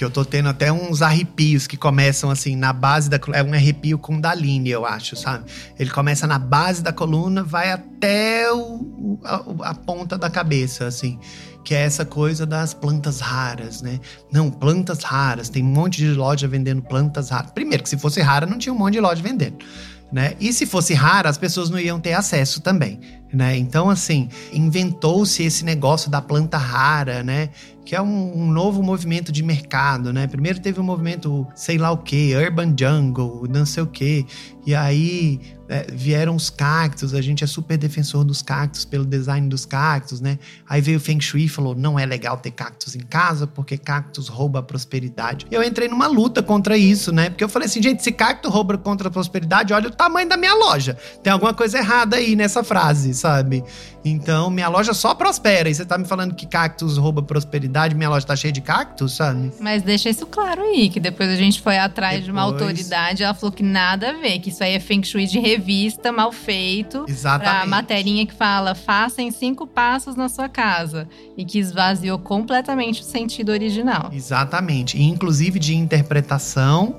Porque 0.00 0.07
eu 0.07 0.11
tô 0.11 0.25
tendo 0.25 0.49
até 0.49 0.73
uns 0.73 1.02
arrepios 1.02 1.66
que 1.66 1.76
começam 1.76 2.30
assim 2.30 2.57
na 2.57 2.73
base 2.73 3.11
da 3.11 3.21
É 3.35 3.42
um 3.42 3.52
arrepio 3.52 3.99
com 3.99 4.19
Daline, 4.19 4.71
eu 4.71 4.87
acho, 4.87 5.14
sabe? 5.14 5.45
Ele 5.78 5.90
começa 5.90 6.26
na 6.26 6.38
base 6.38 6.83
da 6.83 6.90
coluna, 6.90 7.42
vai 7.42 7.71
até 7.71 8.50
o, 8.50 9.19
a, 9.23 9.69
a 9.69 9.75
ponta 9.75 10.16
da 10.16 10.30
cabeça, 10.30 10.87
assim 10.87 11.19
que 11.62 11.75
é 11.75 11.83
essa 11.83 12.07
coisa 12.07 12.47
das 12.47 12.73
plantas 12.73 13.21
raras, 13.21 13.83
né? 13.83 14.00
Não, 14.33 14.50
plantas 14.50 15.04
raras, 15.04 15.50
tem 15.50 15.62
um 15.62 15.66
monte 15.66 15.99
de 15.99 16.11
loja 16.14 16.49
vendendo 16.49 16.80
plantas 16.80 17.28
raras. 17.28 17.50
Primeiro, 17.50 17.83
que 17.83 17.88
se 17.90 17.99
fosse 17.99 18.23
rara, 18.23 18.47
não 18.47 18.57
tinha 18.57 18.73
um 18.73 18.78
monte 18.78 18.95
de 18.95 19.00
loja 19.00 19.23
vendendo. 19.23 19.59
Né? 20.11 20.35
E 20.40 20.52
se 20.52 20.66
fosse 20.66 20.92
rara, 20.92 21.28
as 21.28 21.38
pessoas 21.38 21.71
não 21.71 21.78
iam 21.78 22.00
ter 22.00 22.14
acesso 22.14 22.61
também. 22.61 22.99
Né? 23.33 23.57
Então, 23.57 23.88
assim, 23.88 24.28
inventou-se 24.52 25.42
esse 25.42 25.64
negócio 25.64 26.11
da 26.11 26.21
planta 26.21 26.59
rara, 26.59 27.23
né? 27.23 27.50
Que 27.90 27.97
é 27.97 28.00
um, 28.00 28.42
um, 28.42 28.47
novo 28.52 28.85
movimento 28.85 29.32
de 29.32 29.42
mercado, 29.42 30.12
né? 30.12 30.28
Primeiro 30.28 30.61
teve 30.61 30.78
o 30.78 30.82
um 30.85 30.87
movimento, 30.87 31.44
sei 31.56 31.76
lá 31.76 31.90
o 31.90 31.99
que, 31.99 32.37
Urban 32.37 32.73
Jungle, 32.78 33.49
não 33.50 33.66
sei 33.66 33.82
o 33.82 33.87
que. 33.88 34.25
E 34.64 34.76
aí 34.76 35.40
é, 35.68 35.87
vieram 35.92 36.35
os 36.37 36.50
cactos, 36.50 37.14
a 37.14 37.23
gente 37.23 37.44
é 37.44 37.47
super 37.47 37.78
defensor 37.78 38.25
dos 38.25 38.42
cactos 38.42 38.85
pelo 38.85 39.04
design 39.04 39.49
dos 39.49 39.64
cactos, 39.64 40.20
né? 40.20 40.38
Aí 40.68 40.80
veio 40.80 40.99
o 40.99 41.00
Feng 41.00 41.20
Shui 41.20 41.44
e 41.44 41.49
falou: 41.49 41.75
não 41.75 41.99
é 41.99 42.04
legal 42.04 42.37
ter 42.37 42.50
cactos 42.50 42.94
em 42.94 43.00
casa 43.00 43.47
porque 43.47 43.78
cactos 43.78 44.28
rouba 44.28 44.59
a 44.59 44.62
prosperidade. 44.62 45.47
Eu 45.50 45.62
entrei 45.62 45.88
numa 45.88 46.06
luta 46.06 46.42
contra 46.42 46.76
isso, 46.76 47.12
né? 47.12 47.30
Porque 47.30 47.42
eu 47.42 47.49
falei 47.49 47.66
assim, 47.66 47.82
gente, 47.82 48.02
se 48.02 48.12
cacto 48.12 48.49
rouba 48.49 48.76
contra 48.78 49.09
a 49.09 49.11
prosperidade, 49.11 49.73
olha 49.73 49.88
o 49.88 49.92
tamanho 49.92 50.28
da 50.28 50.37
minha 50.37 50.54
loja. 50.54 50.97
Tem 51.23 51.32
alguma 51.32 51.54
coisa 51.54 51.78
errada 51.78 52.16
aí 52.16 52.35
nessa 52.35 52.64
frase, 52.64 53.14
sabe? 53.14 53.62
Então, 54.04 54.50
minha 54.50 54.69
loja 54.69 54.95
só 54.95 55.14
prospera. 55.14 55.69
E 55.69 55.75
você 55.75 55.85
tá 55.85 55.99
me 55.99 56.04
falando 56.04 56.35
que 56.35 56.47
cactos 56.47 56.97
rouba 56.97 57.23
prosperidade, 57.23 57.95
minha 57.95 58.09
loja 58.09 58.26
tá 58.26 58.35
cheia 58.35 58.52
de 58.52 58.61
cactos, 58.61 59.16
sabe? 59.16 59.52
Mas 59.61 59.83
deixa 59.83 60.09
isso 60.09 60.26
claro 60.26 60.62
aí, 60.62 60.88
que 60.88 60.99
depois 60.99 61.28
a 61.28 61.37
gente 61.37 61.61
foi 61.61 61.76
atrás 61.78 62.21
depois... 62.21 62.25
de 62.25 62.30
uma 62.30 62.42
autoridade, 62.42 63.23
ela 63.23 63.35
falou 63.35 63.52
que 63.52 63.62
nada 63.62 64.11
a 64.11 64.12
ver, 64.14 64.38
que 64.38 64.50
isso 64.50 64.64
aí 64.64 64.75
é 64.75 64.80
Feng 64.80 65.04
Shui 65.04 65.26
de 65.26 65.38
revista, 65.38 66.11
mal 66.11 66.33
feito. 66.33 67.04
Exatamente. 67.07 67.59
Pra 67.59 67.66
materinha 67.66 68.26
que 68.26 68.35
fala, 68.35 68.75
faça 68.75 69.21
em 69.21 69.30
cinco 69.30 69.66
passos 69.66 70.16
na 70.16 70.28
sua 70.28 70.49
casa. 70.49 71.09
E 71.37 71.45
que 71.45 71.59
esvaziou 71.59 72.19
completamente 72.19 73.02
o 73.02 73.04
sentido 73.04 73.50
original. 73.50 74.11
Exatamente. 74.12 74.97
E, 74.97 75.02
inclusive 75.02 75.59
de 75.59 75.75
interpretação 75.75 76.99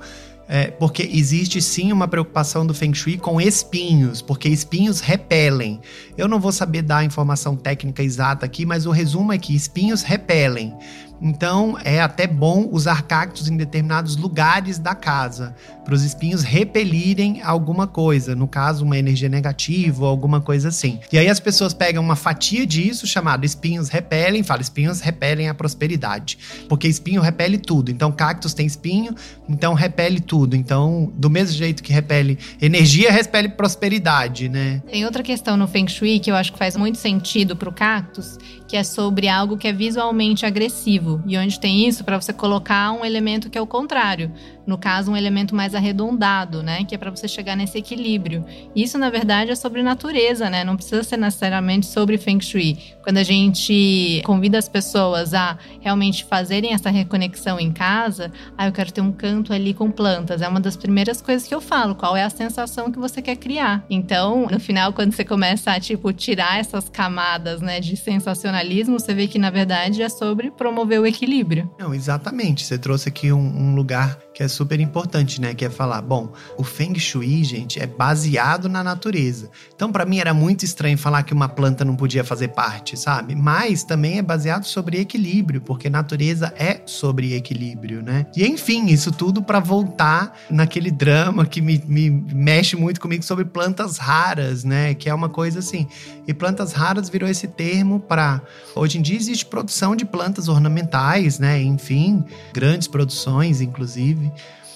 é, 0.54 0.70
porque 0.70 1.10
existe 1.14 1.62
sim 1.62 1.94
uma 1.94 2.10
preocupação 2.10 2.68
do 2.68 2.74
Feng 2.74 2.94
Shui 2.94 3.18
com 3.18 3.40
espinhos, 3.40 4.22
porque 4.22 4.50
espinhos 4.50 5.00
repelem. 5.00 5.80
Eu 6.18 6.28
não 6.28 6.42
vou 6.42 6.52
saber 6.52 6.82
dar 6.82 6.98
a 6.98 7.04
informação 7.06 7.56
técnica 7.56 8.04
exata 8.04 8.46
aqui, 8.46 8.66
mas 8.66 8.86
o 8.86 8.92
resumo 8.92 9.32
é 9.32 9.38
que 9.38 9.56
espinhos 9.56 10.02
repelem. 10.02 10.76
Então 11.22 11.78
é 11.86 12.02
até 12.02 12.28
bom 12.28 12.68
usar 12.70 13.04
cactos 13.04 13.48
em 13.48 13.56
determinados 13.56 14.18
lugares 14.18 14.78
da 14.78 14.94
casa, 14.94 15.56
para 15.92 15.98
os 15.98 16.06
espinhos 16.06 16.42
repelirem 16.42 17.42
alguma 17.42 17.86
coisa, 17.86 18.34
no 18.34 18.48
caso, 18.48 18.86
uma 18.86 18.98
energia 18.98 19.28
negativa 19.28 20.06
ou 20.06 20.10
alguma 20.10 20.40
coisa 20.40 20.70
assim. 20.70 21.02
E 21.12 21.18
aí 21.18 21.28
as 21.28 21.38
pessoas 21.38 21.74
pegam 21.74 22.02
uma 22.02 22.16
fatia 22.16 22.66
disso, 22.66 23.06
chamado 23.06 23.46
espinhos 23.46 23.90
repelem, 23.90 24.42
fala 24.42 24.62
espinhos 24.62 25.02
repelem 25.02 25.50
a 25.50 25.54
prosperidade, 25.54 26.38
porque 26.70 26.88
espinho 26.88 27.20
repele 27.20 27.58
tudo. 27.58 27.92
Então 27.92 28.10
cactos 28.10 28.54
tem 28.54 28.66
espinho, 28.66 29.14
então 29.50 29.74
repele 29.74 30.22
tudo. 30.22 30.56
Então, 30.56 31.12
do 31.14 31.30
mesmo 31.30 31.58
jeito 31.58 31.84
que 31.84 31.92
repele 31.92 32.40
energia, 32.62 33.12
repele 33.12 33.50
prosperidade, 33.50 34.48
né? 34.48 34.82
Tem 34.90 35.04
outra 35.04 35.22
questão 35.22 35.58
no 35.58 35.68
Feng 35.68 35.90
Shui 35.90 36.20
que 36.20 36.32
eu 36.32 36.36
acho 36.36 36.54
que 36.54 36.58
faz 36.58 36.78
muito 36.78 37.00
sentido 37.00 37.54
para 37.54 37.68
o 37.68 37.74
cactus, 37.74 38.38
que 38.66 38.78
é 38.78 38.84
sobre 38.86 39.28
algo 39.28 39.58
que 39.58 39.68
é 39.68 39.74
visualmente 39.74 40.46
agressivo. 40.46 41.22
E 41.28 41.38
onde 41.38 41.60
tem 41.60 41.86
isso, 41.86 42.06
para 42.06 42.18
você 42.18 42.32
colocar 42.32 42.94
um 42.94 43.04
elemento 43.04 43.50
que 43.50 43.58
é 43.58 43.62
o 43.62 43.68
contrário. 43.68 44.32
No 44.66 44.78
caso, 44.78 45.12
um 45.12 45.18
elemento 45.18 45.56
mais 45.56 45.76
arredondado, 45.76 46.62
né? 46.64 46.84
Que 46.86 46.96
é 46.96 46.98
para 46.98 47.10
você 47.10 47.28
chegar 47.28 47.56
nesse 47.56 47.78
equilíbrio. 47.78 48.46
Isso, 48.76 48.98
na 48.98 49.10
verdade, 49.10 49.52
é 49.52 49.56
sobre 49.56 49.84
natureza, 49.84 50.50
né? 50.50 50.64
Não 50.64 50.76
precisa 50.76 51.04
ser 51.04 51.18
necessariamente 51.18 51.86
sobre 51.86 52.18
Feng 52.18 52.42
Shui. 52.42 52.78
Quando 53.04 53.18
a 53.18 53.24
gente 53.24 54.22
convida 54.26 54.58
as 54.58 54.70
pessoas 54.70 55.34
a 55.34 55.58
realmente 55.80 56.24
fazerem 56.26 56.74
essa 56.74 56.90
reconexão 56.90 57.60
em 57.60 57.72
casa, 57.72 58.32
ah, 58.58 58.68
eu 58.68 58.72
quero 58.72 58.92
ter 58.92 59.02
um 59.02 59.12
canto 59.12 59.54
ali 59.54 59.74
com 59.74 59.90
plantas. 59.90 60.42
É 60.42 60.48
uma 60.48 60.60
das 60.60 60.78
primeiras 60.78 61.22
coisas 61.22 61.48
que 61.48 61.54
eu 61.54 61.62
falo. 61.62 61.96
Qual 61.96 62.16
é 62.16 62.24
a 62.24 62.30
sensação 62.30 62.92
que 62.92 63.00
você 63.00 63.22
quer 63.22 63.36
criar? 63.36 63.84
Então, 63.90 64.48
no 64.50 64.60
final, 64.60 64.94
quando 64.94 65.14
você 65.14 65.24
começa 65.24 65.72
a, 65.72 65.80
tipo, 65.80 66.14
tirar 66.14 66.60
essas 66.60 66.90
camadas, 66.90 67.62
né, 67.62 67.80
de 67.80 67.98
sensacionalismo, 67.98 69.00
você 69.00 69.14
vê 69.14 69.28
que, 69.28 69.40
na 69.40 69.50
verdade, 69.50 70.02
é 70.02 70.10
sobre 70.10 70.52
promover 70.52 71.00
o 71.02 71.06
equilíbrio. 71.06 71.70
Não, 71.80 71.94
exatamente. 71.94 72.66
Você 72.66 72.78
trouxe 72.78 73.10
aqui 73.10 73.32
um, 73.32 73.40
um 73.40 73.76
lugar 73.76 74.18
que 74.34 74.44
é 74.44 74.48
super 74.48 74.80
importante, 74.80 75.42
né? 75.42 75.54
Que 75.54 75.66
é 75.66 75.70
falar, 75.70 76.02
bom, 76.02 76.32
o 76.58 76.64
Feng 76.64 76.98
Shui, 76.98 77.44
gente, 77.44 77.80
é 77.80 77.86
baseado 77.86 78.70
na 78.70 78.84
natureza. 78.84 79.50
Então, 79.76 79.92
para 79.92 80.06
mim 80.06 80.20
era 80.20 80.34
muito 80.34 80.64
estranho 80.64 80.98
falar 80.98 81.24
que 81.24 81.34
uma 81.34 81.50
planta 81.50 81.84
não 81.84 81.96
podia 81.96 82.24
fazer 82.24 82.50
parte, 82.50 82.98
sabe? 82.98 83.36
Mas 83.36 83.84
também 83.84 84.18
é 84.18 84.22
baseado 84.22 84.64
sobre 84.64 85.00
equilíbrio, 85.00 85.62
porque 85.62 85.90
natureza 85.90 86.54
é 86.58 86.82
sobre 86.86 87.34
equilíbrio, 87.34 88.02
né? 88.02 88.26
E 88.36 88.46
enfim, 88.46 88.88
isso 88.88 89.12
tudo 89.12 89.42
para 89.42 89.60
voltar 89.60 90.38
naquele 90.50 90.92
drama 90.92 91.46
que 91.46 91.62
me, 91.62 91.82
me 91.86 92.10
mexe 92.10 92.76
muito 92.76 93.02
comigo 93.02 93.24
sobre 93.24 93.46
plantas 93.46 93.98
raras, 93.98 94.64
né? 94.64 94.94
Que 94.94 95.10
é 95.10 95.14
uma 95.14 95.30
coisa 95.30 95.60
assim. 95.60 95.88
E 96.28 96.34
plantas 96.34 96.72
raras 96.74 97.10
virou 97.10 97.30
esse 97.30 97.48
termo 97.48 98.00
para 98.00 98.42
hoje 98.76 98.98
em 98.98 99.02
dia 99.02 99.18
existe 99.18 99.46
produção 99.46 99.96
de 99.96 100.06
plantas 100.06 100.48
ornamentais, 100.48 101.40
né? 101.40 101.62
Enfim, 101.62 102.24
grandes 102.54 102.88
produções, 102.88 103.62
inclusive. 103.62 104.21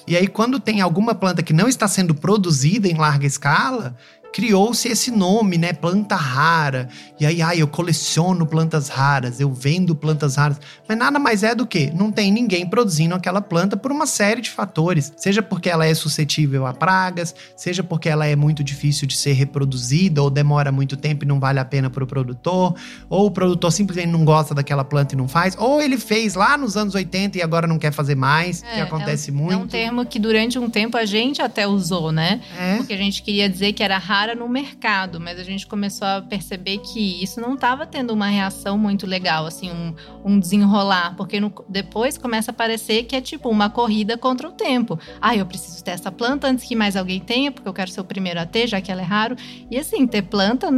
E 0.08 0.16
aí, 0.16 0.28
quando 0.28 0.60
tem 0.60 0.82
alguma 0.82 1.16
planta 1.16 1.42
que 1.42 1.52
não 1.52 1.68
está 1.68 1.88
sendo 1.88 2.14
produzida 2.14 2.88
em 2.88 2.94
larga 2.94 3.26
escala, 3.26 3.98
criou-se 4.36 4.86
esse 4.90 5.12
nome, 5.12 5.58
né? 5.58 5.72
Planta 5.72 6.18
rara. 6.18 6.90
E 7.18 7.26
aí, 7.26 7.42
ai, 7.42 7.62
eu 7.62 7.70
coleciono 7.70 8.46
plantas 8.46 8.90
raras, 8.90 9.40
eu 9.40 9.54
vendo 9.54 9.96
plantas 9.96 10.36
raras. 10.36 10.60
Mas 10.86 10.98
nada 10.98 11.18
mais 11.18 11.42
é 11.42 11.56
do 11.56 11.66
que 11.66 11.90
não 11.92 12.12
tem 12.12 12.34
ninguém 12.34 12.68
produzindo 12.68 13.16
aquela 13.16 13.40
planta 13.40 13.78
por 13.78 13.94
uma 13.94 14.06
série 14.06 14.42
de 14.42 14.50
fatores. 14.50 15.14
Seja 15.16 15.42
porque 15.42 15.70
ela 15.70 15.86
é 15.86 15.94
suscetível 15.94 16.66
a 16.66 16.74
pragas, 16.74 17.34
seja 17.56 17.82
porque 17.82 18.10
ela 18.10 18.26
é 18.26 18.36
muito 18.36 18.62
difícil 18.62 19.08
de 19.08 19.16
ser 19.16 19.32
reproduzida, 19.32 20.22
ou 20.22 20.30
demora 20.30 20.70
muito 20.70 20.98
tempo 20.98 21.24
e 21.24 21.28
não 21.28 21.40
vale 21.40 21.60
a 21.60 21.64
pena 21.64 21.90
para 21.90 22.04
o 22.04 22.08
produtor, 22.08 22.76
ou 23.10 23.28
o 23.28 23.32
produtor 23.32 23.72
simplesmente 23.72 24.12
não 24.12 24.26
gosta 24.26 24.54
daquela 24.54 24.84
planta 24.84 25.16
e 25.16 25.18
não 25.18 25.30
faz, 25.30 25.56
ou 25.58 25.82
ele 25.82 25.98
fez 25.98 26.36
lá 26.36 26.58
nos 26.58 26.76
anos 26.76 26.94
80 26.94 27.38
e 27.38 27.42
agora 27.42 27.68
não 27.68 27.80
quer 27.80 27.94
fazer 27.94 28.16
mais, 28.16 28.62
é, 28.64 28.76
que 28.76 28.82
acontece 28.82 29.30
é 29.30 29.34
um, 29.34 29.38
muito. 29.38 29.54
É 29.54 29.58
um 29.58 29.68
termo 29.68 30.06
que 30.06 30.20
durante 30.20 30.60
um 30.60 30.70
tempo 30.70 30.98
a 30.98 31.06
gente 31.06 31.42
até 31.42 31.66
usou, 31.66 32.12
né? 32.12 32.42
É. 32.60 32.76
Porque 32.76 32.92
a 32.92 32.98
gente 32.98 33.24
queria 33.24 33.48
dizer 33.48 33.72
que 33.72 33.82
era 33.82 33.98
raro 33.98 34.25
no 34.34 34.48
mercado, 34.48 35.20
mas 35.20 35.38
a 35.38 35.44
gente 35.44 35.68
começou 35.68 36.08
a 36.08 36.22
perceber 36.22 36.78
que 36.80 37.22
isso 37.22 37.42
não 37.42 37.56
estava 37.56 37.86
tendo 37.86 38.12
uma 38.12 38.28
reação 38.28 38.78
muito 38.78 39.06
legal, 39.06 39.46
assim, 39.46 39.70
um, 39.70 39.94
um 40.24 40.40
desenrolar, 40.40 41.16
porque 41.16 41.40
no, 41.40 41.54
depois 41.68 42.18
começa 42.18 42.52
a 42.52 42.54
parecer 42.54 43.04
que 43.04 43.16
é 43.16 43.22
tipo 43.22 43.50
uma 43.50 43.70
corrida 43.70 44.18
contra 44.18 44.48
o 44.48 44.52
tempo. 44.52 44.98
Ah, 45.22 45.36
eu 45.36 45.46
preciso 45.46 45.84
ter 45.84 45.92
essa 45.92 46.12
planta 46.12 46.48
antes 46.48 46.66
que 46.66 46.76
mais 46.76 46.96
alguém 46.96 47.20
tenha, 47.20 47.52
porque 47.52 47.68
eu 47.68 47.74
quero 47.74 47.92
ser 47.92 48.02
o 48.02 48.06
primeiro 48.06 48.40
a 48.40 48.46
ter, 48.46 48.68
já 48.68 48.80
que 48.80 48.92
ela 48.92 49.02
é 49.02 49.06
raro. 49.06 49.36
E 49.70 49.78
assim, 49.78 50.08
ter 50.08 50.22
planta 50.22 50.72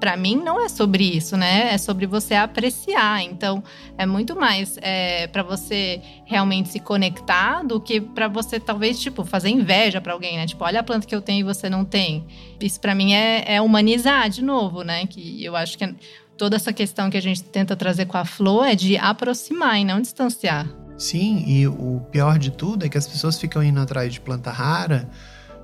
para 0.00 0.16
mim 0.16 0.34
não 0.36 0.58
é 0.64 0.68
sobre 0.68 1.04
isso, 1.04 1.36
né? 1.36 1.74
É 1.74 1.78
sobre 1.78 2.06
você 2.06 2.34
apreciar. 2.34 3.22
Então, 3.22 3.62
é 3.98 4.06
muito 4.06 4.34
mais 4.34 4.78
é, 4.80 5.26
para 5.26 5.42
você 5.42 6.00
realmente 6.24 6.70
se 6.70 6.80
conectar 6.80 7.62
do 7.62 7.78
que 7.78 8.00
para 8.00 8.26
você 8.26 8.58
talvez 8.58 8.98
tipo 8.98 9.24
fazer 9.24 9.50
inveja 9.50 10.00
para 10.00 10.14
alguém, 10.14 10.38
né? 10.38 10.46
Tipo, 10.46 10.64
olha 10.64 10.80
a 10.80 10.82
planta 10.82 11.06
que 11.06 11.14
eu 11.14 11.20
tenho 11.20 11.40
e 11.40 11.42
você 11.44 11.68
não 11.68 11.84
tem. 11.84 12.26
Isso 12.58 12.80
para 12.80 12.94
mim 12.94 13.12
é, 13.12 13.44
é, 13.54 13.60
humanizar 13.60 14.30
de 14.30 14.42
novo, 14.42 14.82
né? 14.82 15.06
Que 15.06 15.44
eu 15.44 15.54
acho 15.54 15.76
que 15.76 15.94
toda 16.36 16.56
essa 16.56 16.72
questão 16.72 17.10
que 17.10 17.18
a 17.18 17.22
gente 17.22 17.42
tenta 17.42 17.76
trazer 17.76 18.06
com 18.06 18.16
a 18.16 18.24
flor 18.24 18.66
é 18.66 18.74
de 18.74 18.96
aproximar 18.96 19.78
e 19.78 19.84
não 19.84 20.00
distanciar. 20.00 20.66
Sim, 20.96 21.44
e 21.46 21.66
o 21.66 22.00
pior 22.10 22.38
de 22.38 22.50
tudo 22.50 22.84
é 22.84 22.88
que 22.88 22.98
as 22.98 23.06
pessoas 23.06 23.38
ficam 23.38 23.62
indo 23.62 23.80
atrás 23.80 24.12
de 24.12 24.20
planta 24.20 24.50
rara 24.50 25.08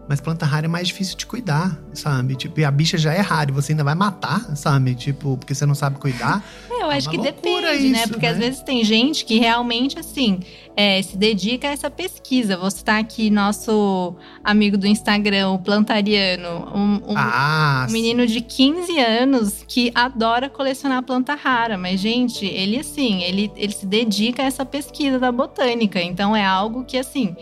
mas 0.09 0.21
planta 0.21 0.47
rara 0.47 0.67
é 0.67 0.69
mais 0.69 0.89
difícil 0.89 1.17
de 1.17 1.27
cuidar, 1.27 1.77
sabe? 1.93 2.37
Tipo, 2.37 2.61
e 2.61 2.65
a 2.65 2.71
bicha 2.71 2.97
já 2.97 3.13
é 3.13 3.21
rara 3.21 3.51
e 3.51 3.55
você 3.55 3.73
ainda 3.73 3.83
vai 3.83 3.95
matar, 3.95 4.57
sabe? 4.57 4.95
Tipo, 4.95 5.37
porque 5.37 5.55
você 5.55 5.67
não 5.67 5.75
sabe 5.75 5.99
cuidar. 5.99 6.45
É, 6.71 6.83
eu 6.83 6.91
é 6.91 6.97
acho 6.97 7.11
que 7.11 7.19
depende, 7.19 7.63
né? 7.63 7.75
isso, 7.75 7.93
né? 7.93 8.07
Porque 8.07 8.27
né? 8.27 8.33
às 8.33 8.39
vezes 8.39 8.63
tem 8.63 8.85
gente 8.85 9.25
que 9.25 9.39
realmente, 9.39 9.99
assim, 9.99 10.41
é, 10.77 11.03
se 11.03 11.17
dedica 11.17 11.69
a 11.69 11.73
essa 11.73 11.91
pesquisa. 11.91 12.57
Você 12.57 12.85
tá 12.85 12.99
aqui, 12.99 13.31
nosso 13.31 14.15
amigo 14.45 14.77
do 14.79 14.87
Instagram, 14.87 15.51
o 15.51 15.59
Plantariano, 15.59 16.69
um, 16.73 17.13
um, 17.13 17.17
ah, 17.17 17.87
um 17.89 17.93
menino 17.93 18.27
de 18.29 18.41
15 18.41 18.99
anos 19.01 19.65
que 19.67 19.91
adora 19.93 20.49
colecionar 20.49 21.03
planta 21.03 21.35
rara. 21.35 21.77
Mas, 21.77 21.99
gente, 21.99 22.47
ele, 22.47 22.79
assim, 22.79 23.23
ele, 23.23 23.51
ele 23.57 23.73
se 23.73 23.87
dedica 23.87 24.45
a 24.45 24.47
essa 24.47 24.65
pesquisa 24.65 25.19
da 25.19 25.33
botânica. 25.33 26.01
Então, 26.01 26.37
é 26.37 26.45
algo 26.45 26.85
que, 26.85 26.97
assim 26.97 27.35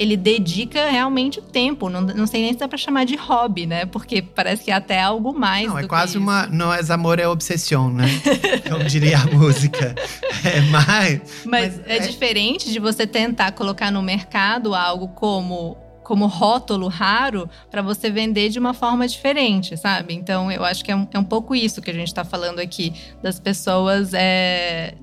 ele 0.00 0.16
dedica 0.16 0.88
realmente 0.88 1.40
o 1.40 1.42
tempo. 1.42 1.90
Não, 1.90 2.00
não 2.00 2.26
sei 2.26 2.40
nem 2.40 2.54
se 2.54 2.58
dá 2.58 2.66
pra 2.66 2.78
chamar 2.78 3.04
de 3.04 3.16
hobby, 3.16 3.66
né? 3.66 3.84
Porque 3.84 4.22
parece 4.22 4.64
que 4.64 4.70
é 4.70 4.74
até 4.74 4.98
algo 4.98 5.38
mais. 5.38 5.68
Não, 5.68 5.78
é 5.78 5.86
quase 5.86 6.16
uma. 6.16 6.46
Não 6.46 6.72
é 6.72 6.80
amor, 6.90 7.18
é 7.18 7.28
obsessão, 7.28 7.92
né? 7.92 8.06
Como 8.66 8.82
diria 8.84 9.18
a 9.18 9.26
música. 9.26 9.94
É 10.42 10.62
mais. 10.62 11.20
Mas, 11.44 11.76
mas 11.76 11.86
é, 11.86 11.96
é 11.96 11.98
diferente 11.98 12.72
de 12.72 12.78
você 12.78 13.06
tentar 13.06 13.52
colocar 13.52 13.90
no 13.90 14.00
mercado 14.00 14.74
algo 14.74 15.08
como 15.08 15.76
como 16.02 16.26
rótulo 16.26 16.88
raro 16.88 17.48
para 17.70 17.82
você 17.82 18.10
vender 18.10 18.48
de 18.48 18.58
uma 18.58 18.74
forma 18.74 19.06
diferente, 19.06 19.76
sabe? 19.76 20.14
Então 20.14 20.50
eu 20.50 20.64
acho 20.64 20.84
que 20.84 20.90
é 20.90 20.96
um, 20.96 21.06
é 21.12 21.18
um 21.18 21.24
pouco 21.24 21.54
isso 21.54 21.80
que 21.80 21.88
a 21.90 21.94
gente 21.94 22.08
está 22.08 22.24
falando 22.24 22.58
aqui 22.58 22.94
das 23.22 23.38
pessoas 23.38 24.12
é, 24.12 24.94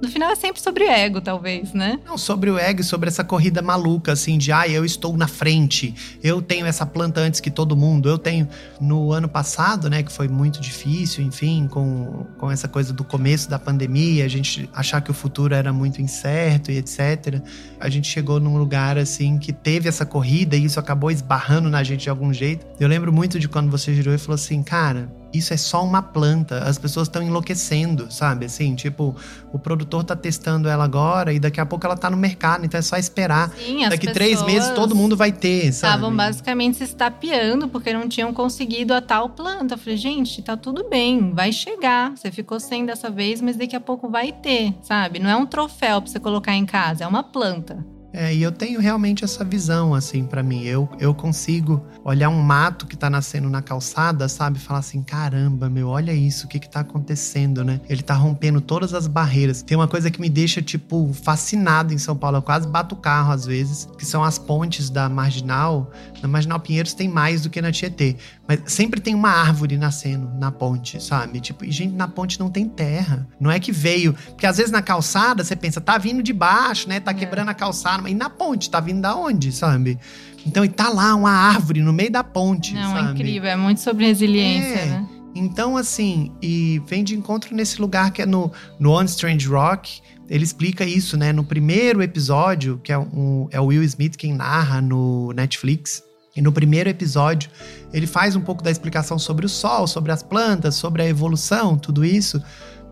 no 0.00 0.08
final 0.08 0.30
é 0.30 0.34
sempre 0.34 0.60
sobre 0.60 0.84
ego, 0.84 1.20
talvez, 1.20 1.72
né? 1.72 1.98
Não, 2.04 2.18
sobre 2.18 2.50
o 2.50 2.58
ego, 2.58 2.84
sobre 2.84 3.08
essa 3.08 3.24
corrida 3.24 3.62
maluca, 3.62 4.12
assim, 4.12 4.36
de 4.36 4.52
ah, 4.52 4.68
eu 4.68 4.84
estou 4.84 5.16
na 5.16 5.26
frente, 5.26 5.94
eu 6.22 6.42
tenho 6.42 6.66
essa 6.66 6.84
planta 6.84 7.20
antes 7.20 7.40
que 7.40 7.50
todo 7.50 7.76
mundo, 7.76 8.08
eu 8.08 8.18
tenho. 8.18 8.48
No 8.80 9.12
ano 9.12 9.28
passado, 9.28 9.88
né, 9.88 10.02
que 10.02 10.12
foi 10.12 10.28
muito 10.28 10.60
difícil, 10.60 11.24
enfim, 11.24 11.66
com, 11.68 12.26
com 12.38 12.50
essa 12.50 12.68
coisa 12.68 12.92
do 12.92 13.04
começo 13.04 13.48
da 13.48 13.58
pandemia, 13.58 14.24
a 14.24 14.28
gente 14.28 14.68
achar 14.74 15.00
que 15.00 15.10
o 15.10 15.14
futuro 15.14 15.54
era 15.54 15.72
muito 15.72 16.00
incerto 16.02 16.70
e 16.70 16.76
etc. 16.76 17.40
A 17.80 17.88
gente 17.88 18.08
chegou 18.08 18.38
num 18.38 18.58
lugar, 18.58 18.98
assim, 18.98 19.38
que 19.38 19.52
teve 19.52 19.88
essa 19.88 20.04
corrida 20.04 20.56
e 20.56 20.64
isso 20.64 20.78
acabou 20.78 21.10
esbarrando 21.10 21.70
na 21.70 21.82
gente 21.82 22.02
de 22.02 22.10
algum 22.10 22.32
jeito. 22.32 22.66
Eu 22.78 22.88
lembro 22.88 23.12
muito 23.12 23.38
de 23.38 23.48
quando 23.48 23.70
você 23.70 23.94
girou 23.94 24.14
e 24.14 24.18
falou 24.18 24.34
assim, 24.34 24.62
cara 24.62 25.10
isso 25.36 25.52
é 25.52 25.56
só 25.56 25.84
uma 25.84 26.02
planta. 26.02 26.58
As 26.60 26.78
pessoas 26.78 27.08
estão 27.08 27.22
enlouquecendo, 27.22 28.10
sabe? 28.10 28.46
Assim, 28.46 28.74
tipo, 28.74 29.14
o 29.52 29.58
produtor 29.58 30.04
tá 30.04 30.16
testando 30.16 30.68
ela 30.68 30.84
agora 30.84 31.32
e 31.32 31.38
daqui 31.38 31.60
a 31.60 31.66
pouco 31.66 31.86
ela 31.86 31.96
tá 31.96 32.10
no 32.10 32.16
mercado, 32.16 32.64
então 32.64 32.78
é 32.78 32.82
só 32.82 32.96
esperar. 32.96 33.50
Sim, 33.50 33.88
daqui 33.88 34.12
três 34.12 34.42
meses 34.42 34.70
todo 34.70 34.94
mundo 34.94 35.16
vai 35.16 35.32
ter, 35.32 35.72
sabe? 35.72 35.94
Estavam 35.94 36.16
basicamente 36.16 36.78
se 36.78 36.84
estapeando 36.84 37.68
porque 37.68 37.92
não 37.92 38.08
tinham 38.08 38.32
conseguido 38.32 38.94
a 38.94 39.00
tal 39.00 39.30
planta. 39.30 39.74
Eu 39.74 39.78
falei, 39.78 39.96
gente, 39.96 40.42
tá 40.42 40.56
tudo 40.56 40.88
bem, 40.88 41.32
vai 41.32 41.52
chegar. 41.52 42.16
Você 42.16 42.30
ficou 42.30 42.60
sem 42.60 42.84
dessa 42.86 43.10
vez, 43.10 43.40
mas 43.40 43.56
daqui 43.56 43.76
a 43.76 43.80
pouco 43.80 44.08
vai 44.08 44.32
ter, 44.32 44.74
sabe? 44.82 45.18
Não 45.18 45.30
é 45.30 45.36
um 45.36 45.46
troféu 45.46 46.00
pra 46.00 46.10
você 46.10 46.20
colocar 46.20 46.54
em 46.54 46.66
casa, 46.66 47.04
é 47.04 47.06
uma 47.06 47.22
planta. 47.22 47.95
É, 48.12 48.34
e 48.34 48.42
eu 48.42 48.50
tenho 48.50 48.80
realmente 48.80 49.24
essa 49.24 49.44
visão, 49.44 49.94
assim, 49.94 50.24
para 50.24 50.42
mim. 50.42 50.64
Eu, 50.64 50.88
eu 50.98 51.14
consigo 51.14 51.84
olhar 52.04 52.28
um 52.28 52.40
mato 52.40 52.86
que 52.86 52.96
tá 52.96 53.10
nascendo 53.10 53.50
na 53.50 53.60
calçada, 53.60 54.28
sabe? 54.28 54.58
Falar 54.58 54.80
assim: 54.80 55.02
caramba, 55.02 55.68
meu, 55.68 55.88
olha 55.88 56.12
isso, 56.12 56.46
o 56.46 56.48
que 56.48 56.58
que 56.58 56.68
tá 56.68 56.80
acontecendo, 56.80 57.64
né? 57.64 57.80
Ele 57.88 58.02
tá 58.02 58.14
rompendo 58.14 58.60
todas 58.60 58.94
as 58.94 59.06
barreiras. 59.06 59.62
Tem 59.62 59.76
uma 59.76 59.88
coisa 59.88 60.10
que 60.10 60.20
me 60.20 60.28
deixa, 60.28 60.62
tipo, 60.62 61.12
fascinado 61.12 61.92
em 61.92 61.98
São 61.98 62.16
Paulo. 62.16 62.38
Eu 62.38 62.42
quase 62.42 62.66
bato 62.66 62.94
o 62.94 62.98
carro 62.98 63.32
às 63.32 63.44
vezes, 63.44 63.88
que 63.98 64.06
são 64.06 64.24
as 64.24 64.38
pontes 64.38 64.88
da 64.88 65.08
Marginal. 65.08 65.90
Na 66.22 66.28
Marginal 66.28 66.60
Pinheiros 66.60 66.94
tem 66.94 67.08
mais 67.08 67.42
do 67.42 67.50
que 67.50 67.60
na 67.60 67.70
Tietê. 67.70 68.16
Mas 68.48 68.60
sempre 68.66 69.00
tem 69.00 69.14
uma 69.14 69.30
árvore 69.30 69.76
nascendo 69.76 70.30
na 70.38 70.52
ponte, 70.52 71.02
sabe? 71.02 71.40
Tipo, 71.40 71.64
e 71.64 71.70
gente, 71.72 71.94
na 71.94 72.06
ponte 72.06 72.38
não 72.38 72.48
tem 72.48 72.68
terra. 72.68 73.26
Não 73.40 73.50
é 73.50 73.58
que 73.58 73.72
veio. 73.72 74.14
Porque 74.14 74.46
às 74.46 74.56
vezes 74.56 74.70
na 74.70 74.82
calçada 74.82 75.42
você 75.42 75.56
pensa, 75.56 75.80
tá 75.80 75.98
vindo 75.98 76.22
de 76.22 76.32
baixo, 76.32 76.88
né? 76.88 77.00
Tá 77.00 77.10
é. 77.10 77.14
quebrando 77.14 77.48
a 77.48 77.54
calçada. 77.54 78.08
E 78.08 78.14
na 78.14 78.30
ponte, 78.30 78.70
tá 78.70 78.78
vindo 78.78 79.00
da 79.00 79.16
onde, 79.16 79.50
sabe? 79.50 79.98
Então, 80.46 80.64
e 80.64 80.68
tá 80.68 80.88
lá 80.88 81.14
uma 81.16 81.30
árvore 81.30 81.82
no 81.82 81.92
meio 81.92 82.10
da 82.10 82.22
ponte. 82.22 82.72
Não, 82.72 82.80
é 82.80 83.00
sabe? 83.00 83.08
é 83.08 83.12
incrível. 83.12 83.50
É 83.50 83.56
muito 83.56 83.80
sobre 83.80 84.06
resiliência, 84.06 84.78
é. 84.78 84.86
né? 84.86 85.08
Então, 85.34 85.76
assim, 85.76 86.32
e 86.40 86.80
vem 86.86 87.04
de 87.04 87.14
encontro 87.14 87.54
nesse 87.54 87.80
lugar 87.80 88.10
que 88.10 88.22
é 88.22 88.26
no, 88.26 88.50
no 88.78 88.92
On 88.92 89.02
Strange 89.02 89.46
Rock. 89.48 90.00
Ele 90.30 90.44
explica 90.44 90.84
isso, 90.84 91.16
né? 91.16 91.32
No 91.32 91.44
primeiro 91.44 92.02
episódio, 92.02 92.80
que 92.82 92.90
é, 92.92 92.98
um, 92.98 93.48
é 93.50 93.60
o 93.60 93.66
Will 93.66 93.82
Smith 93.82 94.16
quem 94.16 94.32
narra 94.32 94.80
no 94.80 95.32
Netflix. 95.34 96.05
E 96.36 96.42
no 96.42 96.52
primeiro 96.52 96.88
episódio, 96.90 97.50
ele 97.92 98.06
faz 98.06 98.36
um 98.36 98.40
pouco 98.40 98.62
da 98.62 98.70
explicação 98.70 99.18
sobre 99.18 99.46
o 99.46 99.48
sol, 99.48 99.86
sobre 99.86 100.12
as 100.12 100.22
plantas, 100.22 100.74
sobre 100.74 101.02
a 101.02 101.06
evolução, 101.06 101.76
tudo 101.78 102.04
isso. 102.04 102.42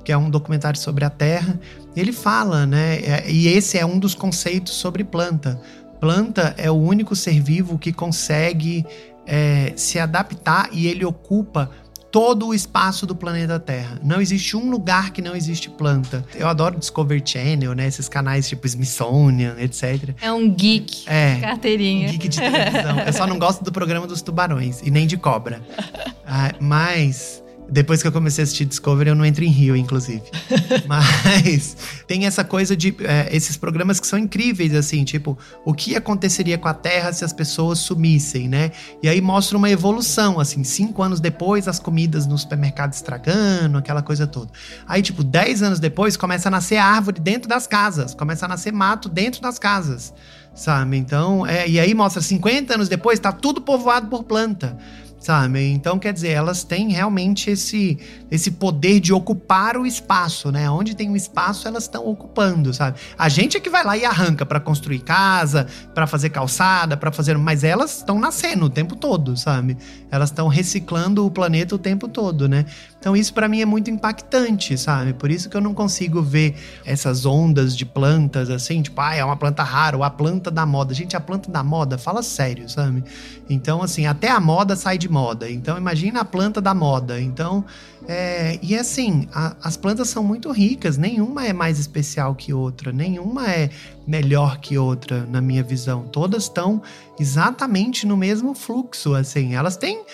que 0.04 0.12
é 0.12 0.16
um 0.18 0.28
documentário 0.28 0.78
sobre 0.78 1.04
a 1.04 1.10
Terra. 1.10 1.58
Ele 1.96 2.12
fala, 2.12 2.66
né? 2.66 2.96
É, 2.96 3.30
e 3.30 3.48
esse 3.48 3.78
é 3.78 3.86
um 3.86 3.98
dos 3.98 4.14
conceitos 4.14 4.74
sobre 4.74 5.02
planta. 5.02 5.58
Planta 5.98 6.54
é 6.58 6.70
o 6.70 6.74
único 6.74 7.16
ser 7.16 7.40
vivo 7.40 7.78
que 7.78 7.90
consegue 7.90 8.84
é, 9.26 9.72
se 9.76 9.98
adaptar 9.98 10.68
e 10.72 10.86
ele 10.86 11.04
ocupa 11.04 11.70
todo 12.14 12.46
o 12.46 12.54
espaço 12.54 13.08
do 13.08 13.16
planeta 13.16 13.58
Terra. 13.58 13.98
Não 14.00 14.20
existe 14.20 14.56
um 14.56 14.70
lugar 14.70 15.10
que 15.10 15.20
não 15.20 15.34
existe 15.34 15.68
planta. 15.68 16.24
Eu 16.32 16.46
adoro 16.46 16.78
Discovery 16.78 17.20
Channel, 17.26 17.74
né? 17.74 17.88
Esses 17.88 18.08
canais 18.08 18.48
tipo 18.48 18.64
Smithsonian, 18.68 19.56
etc. 19.58 20.10
É 20.20 20.30
um 20.30 20.48
geek. 20.48 21.08
É. 21.08 21.40
Carteirinha. 21.40 22.06
Geek 22.12 22.28
de 22.28 22.38
televisão. 22.38 23.00
Eu 23.04 23.12
só 23.12 23.26
não 23.26 23.36
gosto 23.36 23.64
do 23.64 23.72
programa 23.72 24.06
dos 24.06 24.22
tubarões 24.22 24.80
e 24.82 24.92
nem 24.92 25.08
de 25.08 25.16
cobra. 25.16 25.60
Ah, 26.26 26.52
mas 26.58 27.43
depois 27.68 28.02
que 28.02 28.08
eu 28.08 28.12
comecei 28.12 28.42
a 28.42 28.44
assistir 28.44 28.64
Discovery, 28.64 29.10
eu 29.10 29.14
não 29.14 29.24
entro 29.24 29.44
em 29.44 29.48
Rio, 29.48 29.76
inclusive. 29.76 30.22
Mas 30.86 31.76
tem 32.06 32.26
essa 32.26 32.44
coisa 32.44 32.76
de 32.76 32.94
é, 33.00 33.28
esses 33.34 33.56
programas 33.56 33.98
que 33.98 34.06
são 34.06 34.18
incríveis, 34.18 34.74
assim, 34.74 35.04
tipo, 35.04 35.38
o 35.64 35.72
que 35.72 35.96
aconteceria 35.96 36.58
com 36.58 36.68
a 36.68 36.74
Terra 36.74 37.12
se 37.12 37.24
as 37.24 37.32
pessoas 37.32 37.78
sumissem, 37.78 38.48
né? 38.48 38.70
E 39.02 39.08
aí 39.08 39.20
mostra 39.20 39.56
uma 39.56 39.70
evolução, 39.70 40.38
assim, 40.38 40.62
cinco 40.62 41.02
anos 41.02 41.20
depois, 41.20 41.66
as 41.66 41.78
comidas 41.78 42.26
no 42.26 42.36
supermercado 42.36 42.92
estragando, 42.92 43.78
aquela 43.78 44.02
coisa 44.02 44.26
toda. 44.26 44.50
Aí, 44.86 45.02
tipo, 45.02 45.24
dez 45.24 45.62
anos 45.62 45.80
depois, 45.80 46.16
começa 46.16 46.48
a 46.48 46.50
nascer 46.50 46.76
árvore 46.76 47.20
dentro 47.20 47.48
das 47.48 47.66
casas, 47.66 48.14
começa 48.14 48.44
a 48.44 48.48
nascer 48.48 48.72
mato 48.72 49.08
dentro 49.08 49.40
das 49.40 49.58
casas, 49.58 50.12
sabe? 50.54 50.96
Então, 50.96 51.46
é, 51.46 51.68
e 51.68 51.80
aí 51.80 51.94
mostra 51.94 52.20
50 52.20 52.74
anos 52.74 52.88
depois, 52.88 53.18
tá 53.18 53.32
tudo 53.32 53.60
povoado 53.60 54.08
por 54.08 54.24
planta 54.24 54.76
sabe? 55.24 55.70
Então, 55.70 55.98
quer 55.98 56.12
dizer, 56.12 56.28
elas 56.28 56.64
têm 56.64 56.92
realmente 56.92 57.48
esse, 57.48 57.98
esse 58.30 58.50
poder 58.50 59.00
de 59.00 59.10
ocupar 59.10 59.74
o 59.74 59.86
espaço, 59.86 60.52
né? 60.52 60.68
Onde 60.68 60.94
tem 60.94 61.08
um 61.08 61.16
espaço, 61.16 61.66
elas 61.66 61.84
estão 61.84 62.06
ocupando, 62.06 62.74
sabe? 62.74 62.98
A 63.16 63.30
gente 63.30 63.56
é 63.56 63.60
que 63.60 63.70
vai 63.70 63.82
lá 63.82 63.96
e 63.96 64.04
arranca 64.04 64.44
para 64.44 64.60
construir 64.60 64.98
casa, 64.98 65.66
para 65.94 66.06
fazer 66.06 66.28
calçada, 66.28 66.94
para 66.94 67.10
fazer, 67.10 67.38
mas 67.38 67.64
elas 67.64 67.96
estão 67.96 68.18
nascendo 68.18 68.66
o 68.66 68.70
tempo 68.70 68.96
todo, 68.96 69.34
sabe? 69.34 69.78
Elas 70.10 70.28
estão 70.28 70.46
reciclando 70.46 71.24
o 71.24 71.30
planeta 71.30 71.74
o 71.74 71.78
tempo 71.78 72.06
todo, 72.06 72.46
né? 72.46 72.66
Então 73.04 73.14
isso 73.14 73.34
para 73.34 73.46
mim 73.46 73.60
é 73.60 73.66
muito 73.66 73.90
impactante, 73.90 74.78
sabe? 74.78 75.12
Por 75.12 75.30
isso 75.30 75.50
que 75.50 75.54
eu 75.58 75.60
não 75.60 75.74
consigo 75.74 76.22
ver 76.22 76.54
essas 76.86 77.26
ondas 77.26 77.76
de 77.76 77.84
plantas 77.84 78.48
assim, 78.48 78.80
tipo, 78.80 78.98
ah, 78.98 79.14
é 79.14 79.22
uma 79.22 79.36
planta 79.36 79.62
rara, 79.62 79.94
ou 79.94 80.02
a 80.02 80.08
planta 80.08 80.50
da 80.50 80.64
moda. 80.64 80.94
Gente, 80.94 81.14
a 81.14 81.20
planta 81.20 81.50
da 81.50 81.62
moda, 81.62 81.98
fala 81.98 82.22
sério, 82.22 82.66
sabe? 82.66 83.04
Então, 83.46 83.82
assim, 83.82 84.06
até 84.06 84.30
a 84.30 84.40
moda 84.40 84.74
sai 84.74 84.96
de 84.96 85.06
moda. 85.06 85.50
Então, 85.50 85.76
imagina 85.76 86.20
a 86.20 86.24
planta 86.24 86.62
da 86.62 86.72
moda. 86.72 87.20
Então, 87.20 87.62
é, 88.08 88.58
e 88.62 88.74
assim, 88.74 89.28
a, 89.34 89.54
as 89.62 89.76
plantas 89.76 90.08
são 90.08 90.24
muito 90.24 90.50
ricas, 90.50 90.96
nenhuma 90.96 91.46
é 91.46 91.52
mais 91.52 91.78
especial 91.78 92.34
que 92.34 92.54
outra, 92.54 92.90
nenhuma 92.90 93.50
é 93.50 93.68
melhor 94.06 94.60
que 94.60 94.78
outra, 94.78 95.26
na 95.26 95.42
minha 95.42 95.62
visão. 95.62 96.04
Todas 96.06 96.44
estão 96.44 96.80
exatamente 97.20 98.06
no 98.06 98.16
mesmo 98.16 98.54
fluxo, 98.54 99.14
assim. 99.14 99.54
Elas 99.54 99.76
têm 99.76 100.04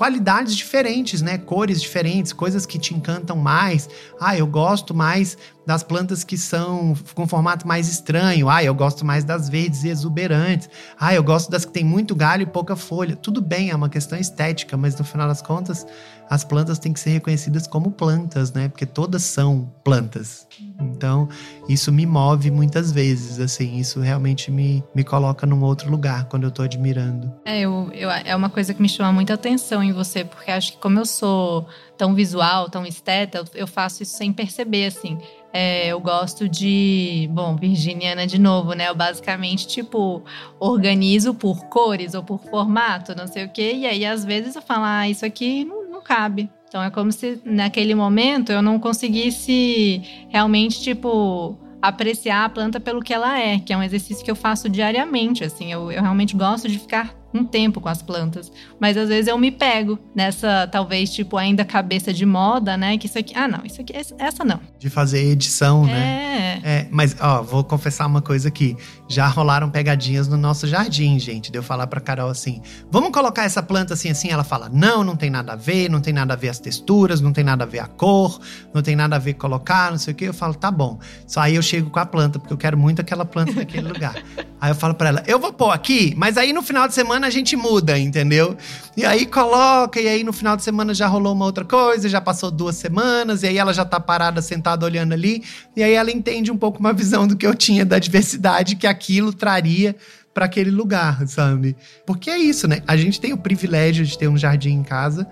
qualidades 0.00 0.56
diferentes, 0.56 1.20
né? 1.20 1.36
Cores 1.36 1.78
diferentes, 1.78 2.32
coisas 2.32 2.64
que 2.64 2.78
te 2.78 2.94
encantam 2.94 3.36
mais. 3.36 3.86
Ah, 4.18 4.34
eu 4.34 4.46
gosto 4.46 4.94
mais 4.94 5.36
das 5.66 5.82
plantas 5.82 6.24
que 6.24 6.36
são 6.36 6.94
com 7.14 7.26
formato 7.26 7.66
mais 7.66 7.88
estranho. 7.88 8.48
Ah, 8.48 8.62
eu 8.62 8.74
gosto 8.74 9.04
mais 9.04 9.24
das 9.24 9.48
verdes 9.48 9.84
e 9.84 9.88
exuberantes. 9.88 10.68
Ah, 10.98 11.14
eu 11.14 11.22
gosto 11.22 11.50
das 11.50 11.64
que 11.64 11.72
tem 11.72 11.84
muito 11.84 12.14
galho 12.14 12.42
e 12.42 12.46
pouca 12.46 12.76
folha. 12.76 13.16
Tudo 13.16 13.40
bem, 13.40 13.70
é 13.70 13.74
uma 13.74 13.88
questão 13.88 14.18
estética, 14.18 14.76
mas 14.76 14.96
no 14.98 15.04
final 15.04 15.28
das 15.28 15.42
contas, 15.42 15.86
as 16.30 16.44
plantas 16.44 16.78
têm 16.78 16.92
que 16.92 17.00
ser 17.00 17.10
reconhecidas 17.10 17.66
como 17.66 17.90
plantas, 17.90 18.52
né? 18.52 18.68
Porque 18.68 18.86
todas 18.86 19.24
são 19.24 19.68
plantas. 19.82 20.46
Então, 20.80 21.28
isso 21.68 21.90
me 21.90 22.06
move 22.06 22.52
muitas 22.52 22.92
vezes, 22.92 23.40
assim, 23.40 23.78
isso 23.78 24.00
realmente 24.00 24.50
me, 24.50 24.82
me 24.94 25.02
coloca 25.02 25.44
num 25.44 25.62
outro 25.62 25.90
lugar 25.90 26.26
quando 26.26 26.44
eu 26.44 26.50
tô 26.52 26.62
admirando. 26.62 27.32
É, 27.44 27.60
eu, 27.60 27.90
eu, 27.92 28.08
é 28.10 28.34
uma 28.36 28.48
coisa 28.48 28.72
que 28.72 28.80
me 28.80 28.88
chama 28.88 29.12
muita 29.12 29.34
atenção 29.34 29.82
em 29.82 29.92
você, 29.92 30.24
porque 30.24 30.52
acho 30.52 30.72
que 30.72 30.78
como 30.78 31.00
eu 31.00 31.04
sou 31.04 31.66
tão 31.98 32.14
visual, 32.14 32.70
tão 32.70 32.86
esteta, 32.86 33.44
eu 33.54 33.66
faço 33.66 34.02
isso 34.02 34.16
sem 34.16 34.32
perceber, 34.32 34.86
assim. 34.86 35.18
É, 35.52 35.88
eu 35.88 36.00
gosto 36.00 36.48
de. 36.48 37.28
Bom, 37.32 37.56
virginiana 37.56 38.26
de 38.26 38.38
novo, 38.38 38.72
né? 38.72 38.88
Eu 38.88 38.94
basicamente, 38.94 39.66
tipo, 39.66 40.22
organizo 40.58 41.34
por 41.34 41.66
cores 41.66 42.14
ou 42.14 42.22
por 42.22 42.38
formato, 42.38 43.16
não 43.16 43.26
sei 43.26 43.44
o 43.44 43.48
quê. 43.50 43.72
E 43.74 43.86
aí, 43.86 44.06
às 44.06 44.24
vezes, 44.24 44.54
eu 44.54 44.62
falo, 44.62 44.84
ah, 44.84 45.08
isso 45.08 45.26
aqui 45.26 45.64
não 45.64 45.80
não 46.00 46.02
cabe. 46.02 46.50
Então 46.66 46.82
é 46.82 46.90
como 46.90 47.12
se 47.12 47.40
naquele 47.44 47.94
momento 47.94 48.50
eu 48.50 48.62
não 48.62 48.78
conseguisse 48.78 50.02
realmente, 50.28 50.80
tipo, 50.80 51.58
apreciar 51.82 52.44
a 52.44 52.48
planta 52.48 52.80
pelo 52.80 53.00
que 53.02 53.12
ela 53.12 53.38
é, 53.38 53.58
que 53.58 53.72
é 53.72 53.76
um 53.76 53.82
exercício 53.82 54.24
que 54.24 54.30
eu 54.30 54.36
faço 54.36 54.68
diariamente. 54.68 55.44
Assim, 55.44 55.70
eu, 55.70 55.92
eu 55.92 56.00
realmente 56.00 56.34
gosto 56.34 56.68
de 56.68 56.78
ficar 56.78 57.14
um 57.32 57.44
tempo 57.44 57.80
com 57.80 57.88
as 57.88 58.02
plantas. 58.02 58.50
Mas 58.78 58.96
às 58.96 59.08
vezes 59.08 59.28
eu 59.28 59.38
me 59.38 59.50
pego 59.50 59.98
nessa, 60.14 60.66
talvez, 60.66 61.12
tipo, 61.12 61.36
ainda 61.36 61.64
cabeça 61.64 62.12
de 62.12 62.26
moda, 62.26 62.76
né? 62.76 62.98
Que 62.98 63.06
isso 63.06 63.18
aqui. 63.18 63.34
Ah, 63.36 63.48
não, 63.48 63.64
isso 63.64 63.80
aqui, 63.80 63.92
essa 64.18 64.44
não. 64.44 64.60
De 64.78 64.90
fazer 64.90 65.24
edição, 65.24 65.84
né? 65.84 65.92
é. 65.92 65.94
né? 65.94 66.60
É. 66.62 66.88
Mas, 66.90 67.16
ó, 67.20 67.42
vou 67.42 67.62
confessar 67.64 68.06
uma 68.06 68.20
coisa 68.20 68.48
aqui. 68.48 68.76
Já 69.08 69.26
rolaram 69.26 69.70
pegadinhas 69.70 70.28
no 70.28 70.36
nosso 70.36 70.66
jardim, 70.66 71.18
gente. 71.18 71.50
De 71.50 71.58
eu 71.58 71.62
falar 71.62 71.86
pra 71.86 72.00
Carol 72.00 72.30
assim: 72.30 72.62
vamos 72.90 73.10
colocar 73.10 73.44
essa 73.44 73.62
planta 73.62 73.94
assim, 73.94 74.10
assim. 74.10 74.28
Ela 74.28 74.44
fala: 74.44 74.68
não, 74.72 75.04
não 75.04 75.16
tem 75.16 75.30
nada 75.30 75.52
a 75.52 75.56
ver, 75.56 75.88
não 75.88 76.00
tem 76.00 76.12
nada 76.12 76.34
a 76.34 76.36
ver 76.36 76.48
as 76.48 76.58
texturas, 76.58 77.20
não 77.20 77.32
tem 77.32 77.44
nada 77.44 77.64
a 77.64 77.66
ver 77.66 77.80
a 77.80 77.86
cor, 77.86 78.40
não 78.72 78.82
tem 78.82 78.96
nada 78.96 79.16
a 79.16 79.18
ver 79.18 79.34
colocar, 79.34 79.90
não 79.90 79.98
sei 79.98 80.12
o 80.12 80.16
quê. 80.16 80.26
Eu 80.26 80.34
falo: 80.34 80.54
tá 80.54 80.70
bom. 80.70 80.98
Só 81.26 81.40
aí 81.40 81.54
eu 81.54 81.62
chego 81.62 81.90
com 81.90 81.98
a 81.98 82.06
planta, 82.06 82.38
porque 82.38 82.52
eu 82.52 82.58
quero 82.58 82.78
muito 82.78 83.00
aquela 83.00 83.24
planta 83.24 83.52
naquele 83.52 83.88
lugar. 83.92 84.14
Aí 84.60 84.70
eu 84.70 84.74
falo 84.74 84.94
pra 84.94 85.08
ela: 85.08 85.22
eu 85.26 85.38
vou 85.38 85.52
pôr 85.52 85.70
aqui, 85.70 86.14
mas 86.16 86.36
aí 86.36 86.52
no 86.52 86.62
final 86.62 86.86
de 86.86 86.94
semana 86.94 87.19
semana 87.20 87.26
a 87.26 87.30
gente 87.30 87.56
muda, 87.56 87.98
entendeu? 87.98 88.56
E 88.96 89.04
aí 89.04 89.26
coloca, 89.26 90.00
e 90.00 90.08
aí 90.08 90.24
no 90.24 90.32
final 90.32 90.56
de 90.56 90.62
semana 90.62 90.94
já 90.94 91.06
rolou 91.06 91.34
uma 91.34 91.44
outra 91.44 91.64
coisa, 91.64 92.08
já 92.08 92.20
passou 92.20 92.50
duas 92.50 92.76
semanas, 92.76 93.42
e 93.42 93.48
aí 93.48 93.58
ela 93.58 93.72
já 93.72 93.84
tá 93.84 94.00
parada, 94.00 94.40
sentada, 94.40 94.86
olhando 94.86 95.12
ali, 95.12 95.42
e 95.76 95.82
aí 95.82 95.92
ela 95.92 96.10
entende 96.10 96.50
um 96.50 96.56
pouco 96.56 96.80
uma 96.80 96.92
visão 96.92 97.26
do 97.26 97.36
que 97.36 97.46
eu 97.46 97.54
tinha 97.54 97.84
da 97.84 97.98
diversidade 97.98 98.76
que 98.76 98.86
aquilo 98.86 99.32
traria 99.32 99.94
para 100.32 100.46
aquele 100.46 100.70
lugar, 100.70 101.26
sabe? 101.28 101.76
Porque 102.06 102.30
é 102.30 102.38
isso, 102.38 102.66
né? 102.66 102.82
A 102.86 102.96
gente 102.96 103.20
tem 103.20 103.32
o 103.32 103.38
privilégio 103.38 104.04
de 104.04 104.16
ter 104.16 104.28
um 104.28 104.38
jardim 104.38 104.70
em 104.70 104.82
casa. 104.82 105.26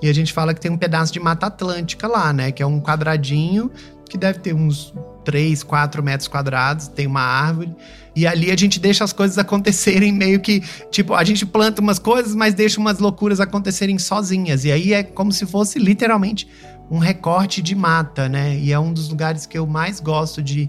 E 0.00 0.08
a 0.08 0.12
gente 0.12 0.32
fala 0.32 0.54
que 0.54 0.60
tem 0.60 0.70
um 0.70 0.78
pedaço 0.78 1.12
de 1.12 1.18
Mata 1.18 1.46
Atlântica 1.46 2.06
lá, 2.06 2.32
né? 2.32 2.52
Que 2.52 2.62
é 2.62 2.66
um 2.66 2.80
quadradinho 2.80 3.70
que 4.08 4.16
deve 4.16 4.38
ter 4.38 4.54
uns 4.54 4.94
3, 5.24 5.62
4 5.62 6.02
metros 6.02 6.28
quadrados, 6.28 6.88
tem 6.88 7.06
uma 7.06 7.20
árvore. 7.20 7.74
E 8.18 8.26
ali 8.26 8.50
a 8.50 8.56
gente 8.56 8.80
deixa 8.80 9.04
as 9.04 9.12
coisas 9.12 9.38
acontecerem 9.38 10.12
meio 10.12 10.40
que. 10.40 10.60
Tipo, 10.90 11.14
a 11.14 11.22
gente 11.22 11.46
planta 11.46 11.80
umas 11.80 12.00
coisas, 12.00 12.34
mas 12.34 12.52
deixa 12.52 12.80
umas 12.80 12.98
loucuras 12.98 13.38
acontecerem 13.38 13.96
sozinhas. 13.96 14.64
E 14.64 14.72
aí 14.72 14.92
é 14.92 15.04
como 15.04 15.30
se 15.30 15.46
fosse 15.46 15.78
literalmente 15.78 16.48
um 16.90 16.98
recorte 16.98 17.62
de 17.62 17.76
mata, 17.76 18.28
né? 18.28 18.58
E 18.58 18.72
é 18.72 18.78
um 18.78 18.92
dos 18.92 19.08
lugares 19.08 19.46
que 19.46 19.56
eu 19.56 19.68
mais 19.68 20.00
gosto 20.00 20.42
de, 20.42 20.68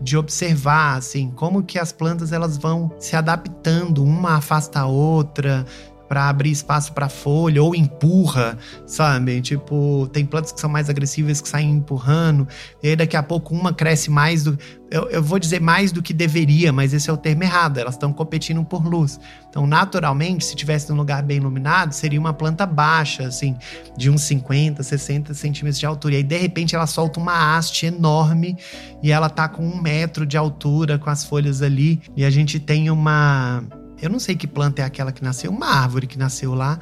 de 0.00 0.16
observar, 0.16 0.96
assim, 0.96 1.32
como 1.34 1.64
que 1.64 1.80
as 1.80 1.90
plantas 1.90 2.32
elas 2.32 2.56
vão 2.56 2.94
se 3.00 3.16
adaptando, 3.16 4.04
uma 4.04 4.36
afasta 4.36 4.78
a 4.78 4.86
outra, 4.86 5.66
para 6.14 6.28
abrir 6.28 6.52
espaço 6.52 6.92
para 6.92 7.08
folha 7.08 7.60
ou 7.60 7.74
empurra, 7.74 8.56
sabe? 8.86 9.40
Tipo, 9.40 10.08
tem 10.12 10.24
plantas 10.24 10.52
que 10.52 10.60
são 10.60 10.70
mais 10.70 10.88
agressivas 10.88 11.40
que 11.40 11.48
saem 11.48 11.72
empurrando, 11.72 12.46
e 12.80 12.90
aí 12.90 12.94
daqui 12.94 13.16
a 13.16 13.22
pouco 13.22 13.52
uma 13.52 13.72
cresce 13.72 14.12
mais 14.12 14.44
do. 14.44 14.56
Eu, 14.88 15.10
eu 15.10 15.20
vou 15.20 15.40
dizer 15.40 15.60
mais 15.60 15.90
do 15.90 16.00
que 16.00 16.12
deveria, 16.12 16.72
mas 16.72 16.94
esse 16.94 17.10
é 17.10 17.12
o 17.12 17.16
termo 17.16 17.42
errado, 17.42 17.78
elas 17.78 17.94
estão 17.94 18.12
competindo 18.12 18.64
por 18.64 18.86
luz. 18.86 19.18
Então, 19.50 19.66
naturalmente, 19.66 20.44
se 20.44 20.54
tivesse 20.54 20.88
num 20.88 20.96
lugar 20.96 21.20
bem 21.20 21.38
iluminado, 21.38 21.90
seria 21.90 22.20
uma 22.20 22.32
planta 22.32 22.64
baixa, 22.64 23.26
assim, 23.26 23.56
de 23.96 24.08
uns 24.08 24.22
50, 24.22 24.84
60 24.84 25.34
centímetros 25.34 25.80
de 25.80 25.86
altura. 25.86 26.14
E 26.14 26.16
aí, 26.18 26.22
de 26.22 26.38
repente, 26.38 26.76
ela 26.76 26.86
solta 26.86 27.18
uma 27.18 27.56
haste 27.56 27.86
enorme 27.86 28.56
e 29.02 29.10
ela 29.10 29.28
tá 29.28 29.48
com 29.48 29.66
um 29.66 29.82
metro 29.82 30.24
de 30.24 30.36
altura 30.36 30.96
com 30.96 31.10
as 31.10 31.24
folhas 31.24 31.60
ali. 31.60 32.00
E 32.16 32.24
a 32.24 32.30
gente 32.30 32.60
tem 32.60 32.88
uma 32.88 33.64
eu 34.04 34.10
não 34.10 34.18
sei 34.18 34.36
que 34.36 34.46
planta 34.46 34.82
é 34.82 34.84
aquela 34.84 35.10
que 35.10 35.24
nasceu, 35.24 35.50
uma 35.50 35.66
árvore 35.66 36.06
que 36.06 36.18
nasceu 36.18 36.54
lá. 36.54 36.78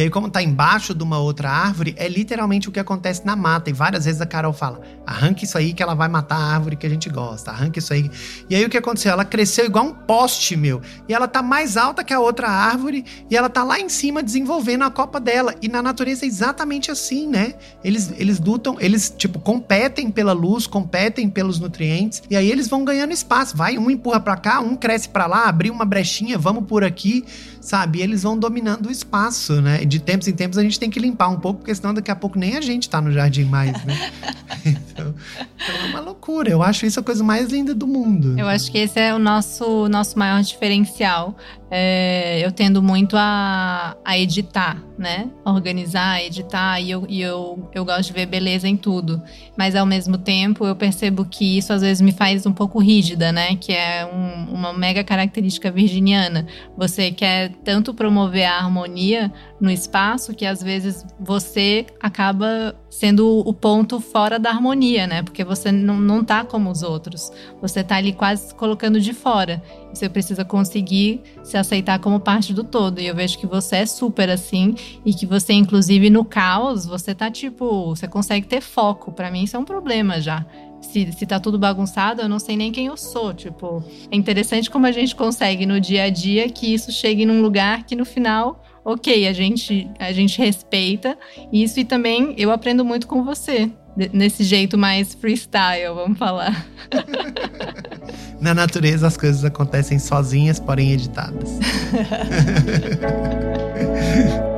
E 0.00 0.02
aí, 0.02 0.08
como 0.08 0.28
está 0.28 0.42
embaixo 0.42 0.94
de 0.94 1.02
uma 1.02 1.18
outra 1.18 1.50
árvore, 1.50 1.94
é 1.98 2.08
literalmente 2.08 2.70
o 2.70 2.72
que 2.72 2.80
acontece 2.80 3.20
na 3.26 3.36
mata. 3.36 3.68
E 3.68 3.72
várias 3.74 4.06
vezes 4.06 4.18
a 4.18 4.24
Carol 4.24 4.50
fala: 4.50 4.80
arranque 5.06 5.44
isso 5.44 5.58
aí 5.58 5.74
que 5.74 5.82
ela 5.82 5.94
vai 5.94 6.08
matar 6.08 6.36
a 6.36 6.54
árvore 6.54 6.74
que 6.74 6.86
a 6.86 6.88
gente 6.88 7.10
gosta, 7.10 7.50
arranque 7.50 7.80
isso 7.80 7.92
aí. 7.92 8.10
E 8.48 8.54
aí 8.54 8.64
o 8.64 8.70
que 8.70 8.78
aconteceu? 8.78 9.12
Ela 9.12 9.26
cresceu 9.26 9.66
igual 9.66 9.84
um 9.84 9.92
poste, 9.92 10.56
meu. 10.56 10.80
E 11.06 11.12
ela 11.12 11.28
tá 11.28 11.42
mais 11.42 11.76
alta 11.76 12.02
que 12.02 12.14
a 12.14 12.18
outra 12.18 12.48
árvore 12.48 13.04
e 13.28 13.36
ela 13.36 13.50
tá 13.50 13.62
lá 13.62 13.78
em 13.78 13.90
cima 13.90 14.22
desenvolvendo 14.22 14.84
a 14.84 14.90
copa 14.90 15.20
dela. 15.20 15.54
E 15.60 15.68
na 15.68 15.82
natureza 15.82 16.24
é 16.24 16.28
exatamente 16.28 16.90
assim, 16.90 17.28
né? 17.28 17.52
Eles, 17.84 18.10
eles 18.16 18.40
lutam, 18.40 18.78
eles, 18.80 19.14
tipo, 19.14 19.38
competem 19.38 20.10
pela 20.10 20.32
luz, 20.32 20.66
competem 20.66 21.28
pelos 21.28 21.60
nutrientes. 21.60 22.22
E 22.30 22.36
aí 22.36 22.50
eles 22.50 22.68
vão 22.68 22.86
ganhando 22.86 23.12
espaço. 23.12 23.54
Vai, 23.54 23.76
um 23.76 23.90
empurra 23.90 24.20
para 24.20 24.38
cá, 24.38 24.60
um 24.60 24.76
cresce 24.76 25.10
para 25.10 25.26
lá, 25.26 25.44
abrir 25.46 25.70
uma 25.70 25.84
brechinha, 25.84 26.38
vamos 26.38 26.64
por 26.64 26.82
aqui, 26.84 27.22
sabe? 27.60 27.98
E 27.98 28.02
eles 28.02 28.22
vão 28.22 28.38
dominando 28.38 28.86
o 28.86 28.90
espaço, 28.90 29.60
né? 29.60 29.84
De 29.84 30.00
tempos 30.00 30.26
em 30.26 30.32
tempos 30.32 30.58
a 30.58 30.62
gente 30.62 30.78
tem 30.80 30.90
que 30.90 30.98
limpar 30.98 31.28
um 31.28 31.38
pouco, 31.38 31.60
porque 31.60 31.74
senão 31.74 31.92
daqui 31.92 32.10
a 32.10 32.16
pouco 32.16 32.38
nem 32.38 32.56
a 32.56 32.60
gente 32.60 32.88
tá 32.88 33.00
no 33.00 33.12
jardim 33.12 33.44
mais, 33.44 33.84
né? 33.84 34.10
então, 34.64 35.14
então, 35.44 35.74
é 35.74 35.90
uma 35.90 36.00
loucura. 36.00 36.50
Eu 36.50 36.62
acho 36.62 36.86
isso 36.86 36.98
a 36.98 37.02
coisa 37.02 37.22
mais 37.22 37.50
linda 37.50 37.74
do 37.74 37.86
mundo. 37.86 38.38
Eu 38.38 38.48
acho 38.48 38.70
que 38.70 38.78
esse 38.78 38.98
é 38.98 39.14
o 39.14 39.18
nosso, 39.18 39.88
nosso 39.88 40.18
maior 40.18 40.42
diferencial. 40.42 41.36
É, 41.70 42.44
eu 42.44 42.50
tendo 42.50 42.82
muito 42.82 43.16
a, 43.16 43.96
a 44.04 44.18
editar, 44.18 44.82
né? 44.98 45.30
Organizar, 45.44 46.20
editar, 46.20 46.80
e, 46.80 46.90
eu, 46.90 47.06
e 47.08 47.22
eu, 47.22 47.70
eu 47.72 47.84
gosto 47.84 48.08
de 48.08 48.12
ver 48.12 48.26
beleza 48.26 48.66
em 48.66 48.76
tudo. 48.76 49.22
Mas 49.56 49.76
ao 49.76 49.86
mesmo 49.86 50.18
tempo 50.18 50.66
eu 50.66 50.74
percebo 50.74 51.24
que 51.24 51.58
isso 51.58 51.72
às 51.72 51.80
vezes 51.80 52.00
me 52.00 52.10
faz 52.10 52.44
um 52.44 52.52
pouco 52.52 52.80
rígida, 52.80 53.30
né? 53.30 53.54
Que 53.54 53.72
é 53.72 54.04
um, 54.04 54.52
uma 54.52 54.72
mega 54.72 55.04
característica 55.04 55.70
virginiana. 55.70 56.46
Você 56.76 57.12
quer 57.12 57.50
tanto 57.64 57.94
promover 57.94 58.46
a 58.46 58.58
harmonia 58.58 59.32
no 59.60 59.70
espaço 59.70 60.34
que 60.34 60.44
às 60.44 60.60
vezes 60.62 61.06
você 61.20 61.86
acaba 62.00 62.74
sendo 62.88 63.38
o 63.46 63.54
ponto 63.54 64.00
fora 64.00 64.38
da 64.38 64.50
harmonia, 64.50 65.06
né? 65.06 65.22
Porque 65.22 65.44
você 65.44 65.70
não, 65.70 66.00
não 66.00 66.24
tá 66.24 66.44
como 66.44 66.68
os 66.68 66.82
outros. 66.82 67.30
Você 67.60 67.84
tá 67.84 67.96
ali 67.96 68.12
quase 68.12 68.52
colocando 68.54 69.00
de 69.00 69.12
fora. 69.12 69.62
Você 69.92 70.08
precisa 70.08 70.44
conseguir 70.44 71.20
se 71.42 71.56
aceitar 71.56 71.98
como 71.98 72.20
parte 72.20 72.52
do 72.52 72.64
todo. 72.64 73.00
E 73.00 73.06
eu 73.06 73.14
vejo 73.14 73.38
que 73.38 73.46
você 73.46 73.76
é 73.76 73.86
super 73.86 74.30
assim. 74.30 74.74
E 75.04 75.12
que 75.12 75.26
você, 75.26 75.52
inclusive, 75.52 76.10
no 76.10 76.24
caos, 76.24 76.86
você 76.86 77.14
tá 77.14 77.30
tipo. 77.30 77.88
Você 77.88 78.06
consegue 78.06 78.46
ter 78.46 78.60
foco. 78.60 79.12
Para 79.12 79.30
mim, 79.30 79.44
isso 79.44 79.56
é 79.56 79.58
um 79.58 79.64
problema 79.64 80.20
já 80.20 80.46
se, 80.80 81.12
se 81.12 81.26
tá 81.26 81.38
tudo 81.38 81.58
bagunçado, 81.58 82.22
eu 82.22 82.28
não 82.28 82.38
sei 82.38 82.56
nem 82.56 82.72
quem 82.72 82.86
eu 82.86 82.96
sou. 82.96 83.32
Tipo, 83.34 83.84
é 84.10 84.16
interessante 84.16 84.70
como 84.70 84.86
a 84.86 84.92
gente 84.92 85.14
consegue 85.14 85.66
no 85.66 85.80
dia 85.80 86.04
a 86.04 86.10
dia 86.10 86.48
que 86.48 86.72
isso 86.72 86.90
chegue 86.90 87.26
num 87.26 87.42
lugar 87.42 87.84
que 87.84 87.94
no 87.94 88.04
final, 88.04 88.62
ok, 88.84 89.28
a 89.28 89.32
gente, 89.32 89.90
a 89.98 90.12
gente 90.12 90.38
respeita 90.38 91.16
isso 91.52 91.78
e 91.80 91.84
também 91.84 92.34
eu 92.36 92.50
aprendo 92.50 92.84
muito 92.84 93.06
com 93.06 93.22
você. 93.22 93.70
Nesse 94.12 94.44
jeito 94.44 94.78
mais 94.78 95.14
freestyle, 95.14 95.94
vamos 95.94 96.18
falar. 96.18 96.66
Na 98.40 98.54
natureza 98.54 99.06
as 99.06 99.16
coisas 99.16 99.44
acontecem 99.44 99.98
sozinhas, 99.98 100.58
porém 100.58 100.92
editadas. 100.92 101.50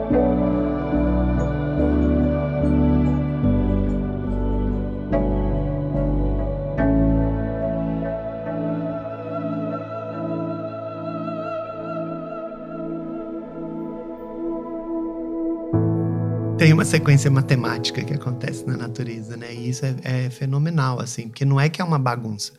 tem 16.63 16.73
uma 16.73 16.85
sequência 16.85 17.29
matemática 17.29 18.05
que 18.05 18.15
acontece 18.15 18.65
na 18.65 18.77
natureza, 18.77 19.37
né? 19.37 19.53
E 19.53 19.69
isso 19.69 19.85
é, 19.85 19.97
é, 20.05 20.31
fenomenal, 20.31 21.01
assim, 21.01 21.27
porque 21.27 21.45
não 21.45 21.59
é 21.59 21.69
que 21.69 21.83
é 21.83 21.85
uma 21.85 21.99
bagunça, 21.99 22.53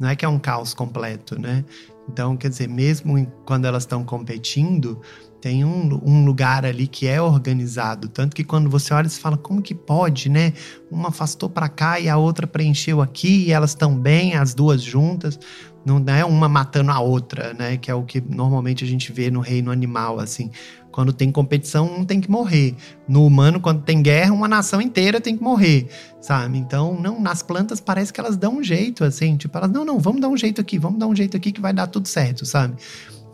não 0.00 0.08
é 0.08 0.16
que 0.16 0.24
é 0.24 0.28
um 0.28 0.38
caos 0.38 0.72
completo, 0.72 1.38
né? 1.38 1.62
Então, 2.08 2.36
quer 2.36 2.48
dizer, 2.48 2.68
mesmo 2.68 3.30
quando 3.44 3.66
elas 3.66 3.82
estão 3.84 4.02
competindo, 4.02 5.00
tem 5.40 5.64
um, 5.64 6.00
um, 6.04 6.24
lugar 6.24 6.64
ali 6.64 6.86
que 6.86 7.06
é 7.06 7.20
organizado. 7.20 8.08
Tanto 8.08 8.34
que 8.34 8.42
quando 8.42 8.68
você 8.68 8.92
olha, 8.92 9.08
você 9.08 9.20
fala, 9.20 9.36
como 9.36 9.62
que 9.62 9.74
pode, 9.74 10.28
né? 10.28 10.52
Uma 10.90 11.08
afastou 11.08 11.48
para 11.48 11.68
cá 11.68 12.00
e 12.00 12.08
a 12.08 12.16
outra 12.16 12.46
preencheu 12.46 13.00
aqui, 13.00 13.46
e 13.46 13.52
elas 13.52 13.70
estão 13.70 13.96
bem, 13.96 14.34
as 14.34 14.54
duas 14.54 14.82
juntas. 14.82 15.38
Não 15.84 16.02
é 16.08 16.24
uma 16.24 16.48
matando 16.48 16.90
a 16.90 17.00
outra, 17.00 17.54
né? 17.54 17.76
Que 17.76 17.90
é 17.90 17.94
o 17.94 18.02
que 18.02 18.20
normalmente 18.20 18.82
a 18.84 18.86
gente 18.86 19.12
vê 19.12 19.30
no 19.30 19.40
reino 19.40 19.70
animal, 19.70 20.18
assim. 20.18 20.50
Quando 20.90 21.12
tem 21.12 21.30
competição, 21.30 21.86
um 21.86 22.04
tem 22.04 22.20
que 22.20 22.30
morrer. 22.30 22.74
No 23.06 23.24
humano, 23.24 23.60
quando 23.60 23.82
tem 23.82 24.02
guerra, 24.02 24.32
uma 24.32 24.48
nação 24.48 24.80
inteira 24.80 25.20
tem 25.20 25.36
que 25.36 25.42
morrer, 25.42 25.88
sabe? 26.20 26.58
Então, 26.58 27.00
não, 27.00 27.20
nas 27.20 27.42
plantas 27.42 27.80
parece 27.80 28.12
que 28.12 28.20
elas 28.20 28.36
dão 28.36 28.58
um 28.58 28.62
jeito, 28.62 29.04
assim, 29.04 29.36
tipo, 29.36 29.56
elas, 29.56 29.70
não, 29.70 29.84
não, 29.84 29.98
vamos 29.98 30.20
dar 30.20 30.28
um 30.28 30.36
jeito 30.36 30.60
aqui, 30.60 30.78
vamos 30.78 30.98
dar 30.98 31.06
um 31.06 31.14
jeito 31.14 31.36
aqui 31.36 31.52
que 31.52 31.60
vai 31.60 31.72
dar 31.72 31.86
tudo 31.86 32.08
certo, 32.08 32.44
sabe? 32.44 32.76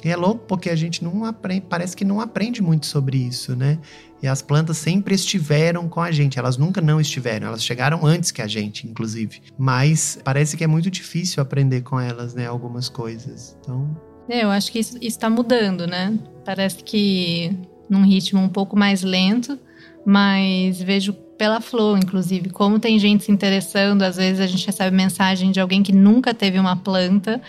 E 0.05 0.09
é 0.09 0.17
louco 0.17 0.45
porque 0.47 0.71
a 0.71 0.77
gente 0.77 1.03
não 1.03 1.25
aprende, 1.25 1.67
parece 1.69 1.97
que 1.97 2.05
não 2.05 2.21
aprende 2.21 2.63
muito 2.63 2.87
sobre 2.87 3.17
isso, 3.17 3.57
né? 3.57 3.79
E 4.23 4.29
as 4.29 4.41
plantas 4.41 4.79
sempre 4.79 5.15
estiveram 5.15 5.89
com 5.89 6.01
a 6.01 6.11
gente, 6.11 6.39
elas 6.39 6.57
nunca 6.57 6.81
não 6.81 7.01
estiveram, 7.01 7.49
elas 7.49 7.63
chegaram 7.63 8.05
antes 8.07 8.31
que 8.31 8.41
a 8.41 8.47
gente, 8.47 8.87
inclusive. 8.87 9.43
Mas 9.59 10.19
parece 10.23 10.57
que 10.57 10.65
é 10.65 10.67
muito 10.67 10.91
difícil 10.91 11.43
aprender 11.43 11.83
com 11.83 11.99
elas, 11.99 12.35
né? 12.35 12.47
Algumas 12.47 12.89
coisas. 12.89 13.57
Então, 13.61 13.97
eu 14.29 14.51
acho 14.51 14.71
que 14.73 14.79
isso 14.79 14.99
está 15.01 15.31
mudando, 15.31 15.87
né? 15.87 16.19
Parece 16.45 16.83
que 16.83 17.57
num 17.89 18.03
ritmo 18.03 18.41
um 18.41 18.49
pouco 18.49 18.77
mais 18.77 19.03
lento, 19.03 19.59
mas 20.05 20.81
vejo 20.83 21.13
pela 21.13 21.61
Flow, 21.61 21.97
inclusive, 21.97 22.51
como 22.51 22.79
tem 22.79 22.99
gente 22.99 23.25
se 23.25 23.33
interessando. 23.33 24.03
Às 24.03 24.17
vezes 24.17 24.41
a 24.41 24.47
gente 24.47 24.67
recebe 24.67 24.97
mensagem 24.97 25.51
de 25.51 25.61
alguém 25.61 25.83
que 25.83 25.93
nunca 25.93 26.33
teve 26.33 26.59
uma 26.59 26.77
planta, 26.77 27.41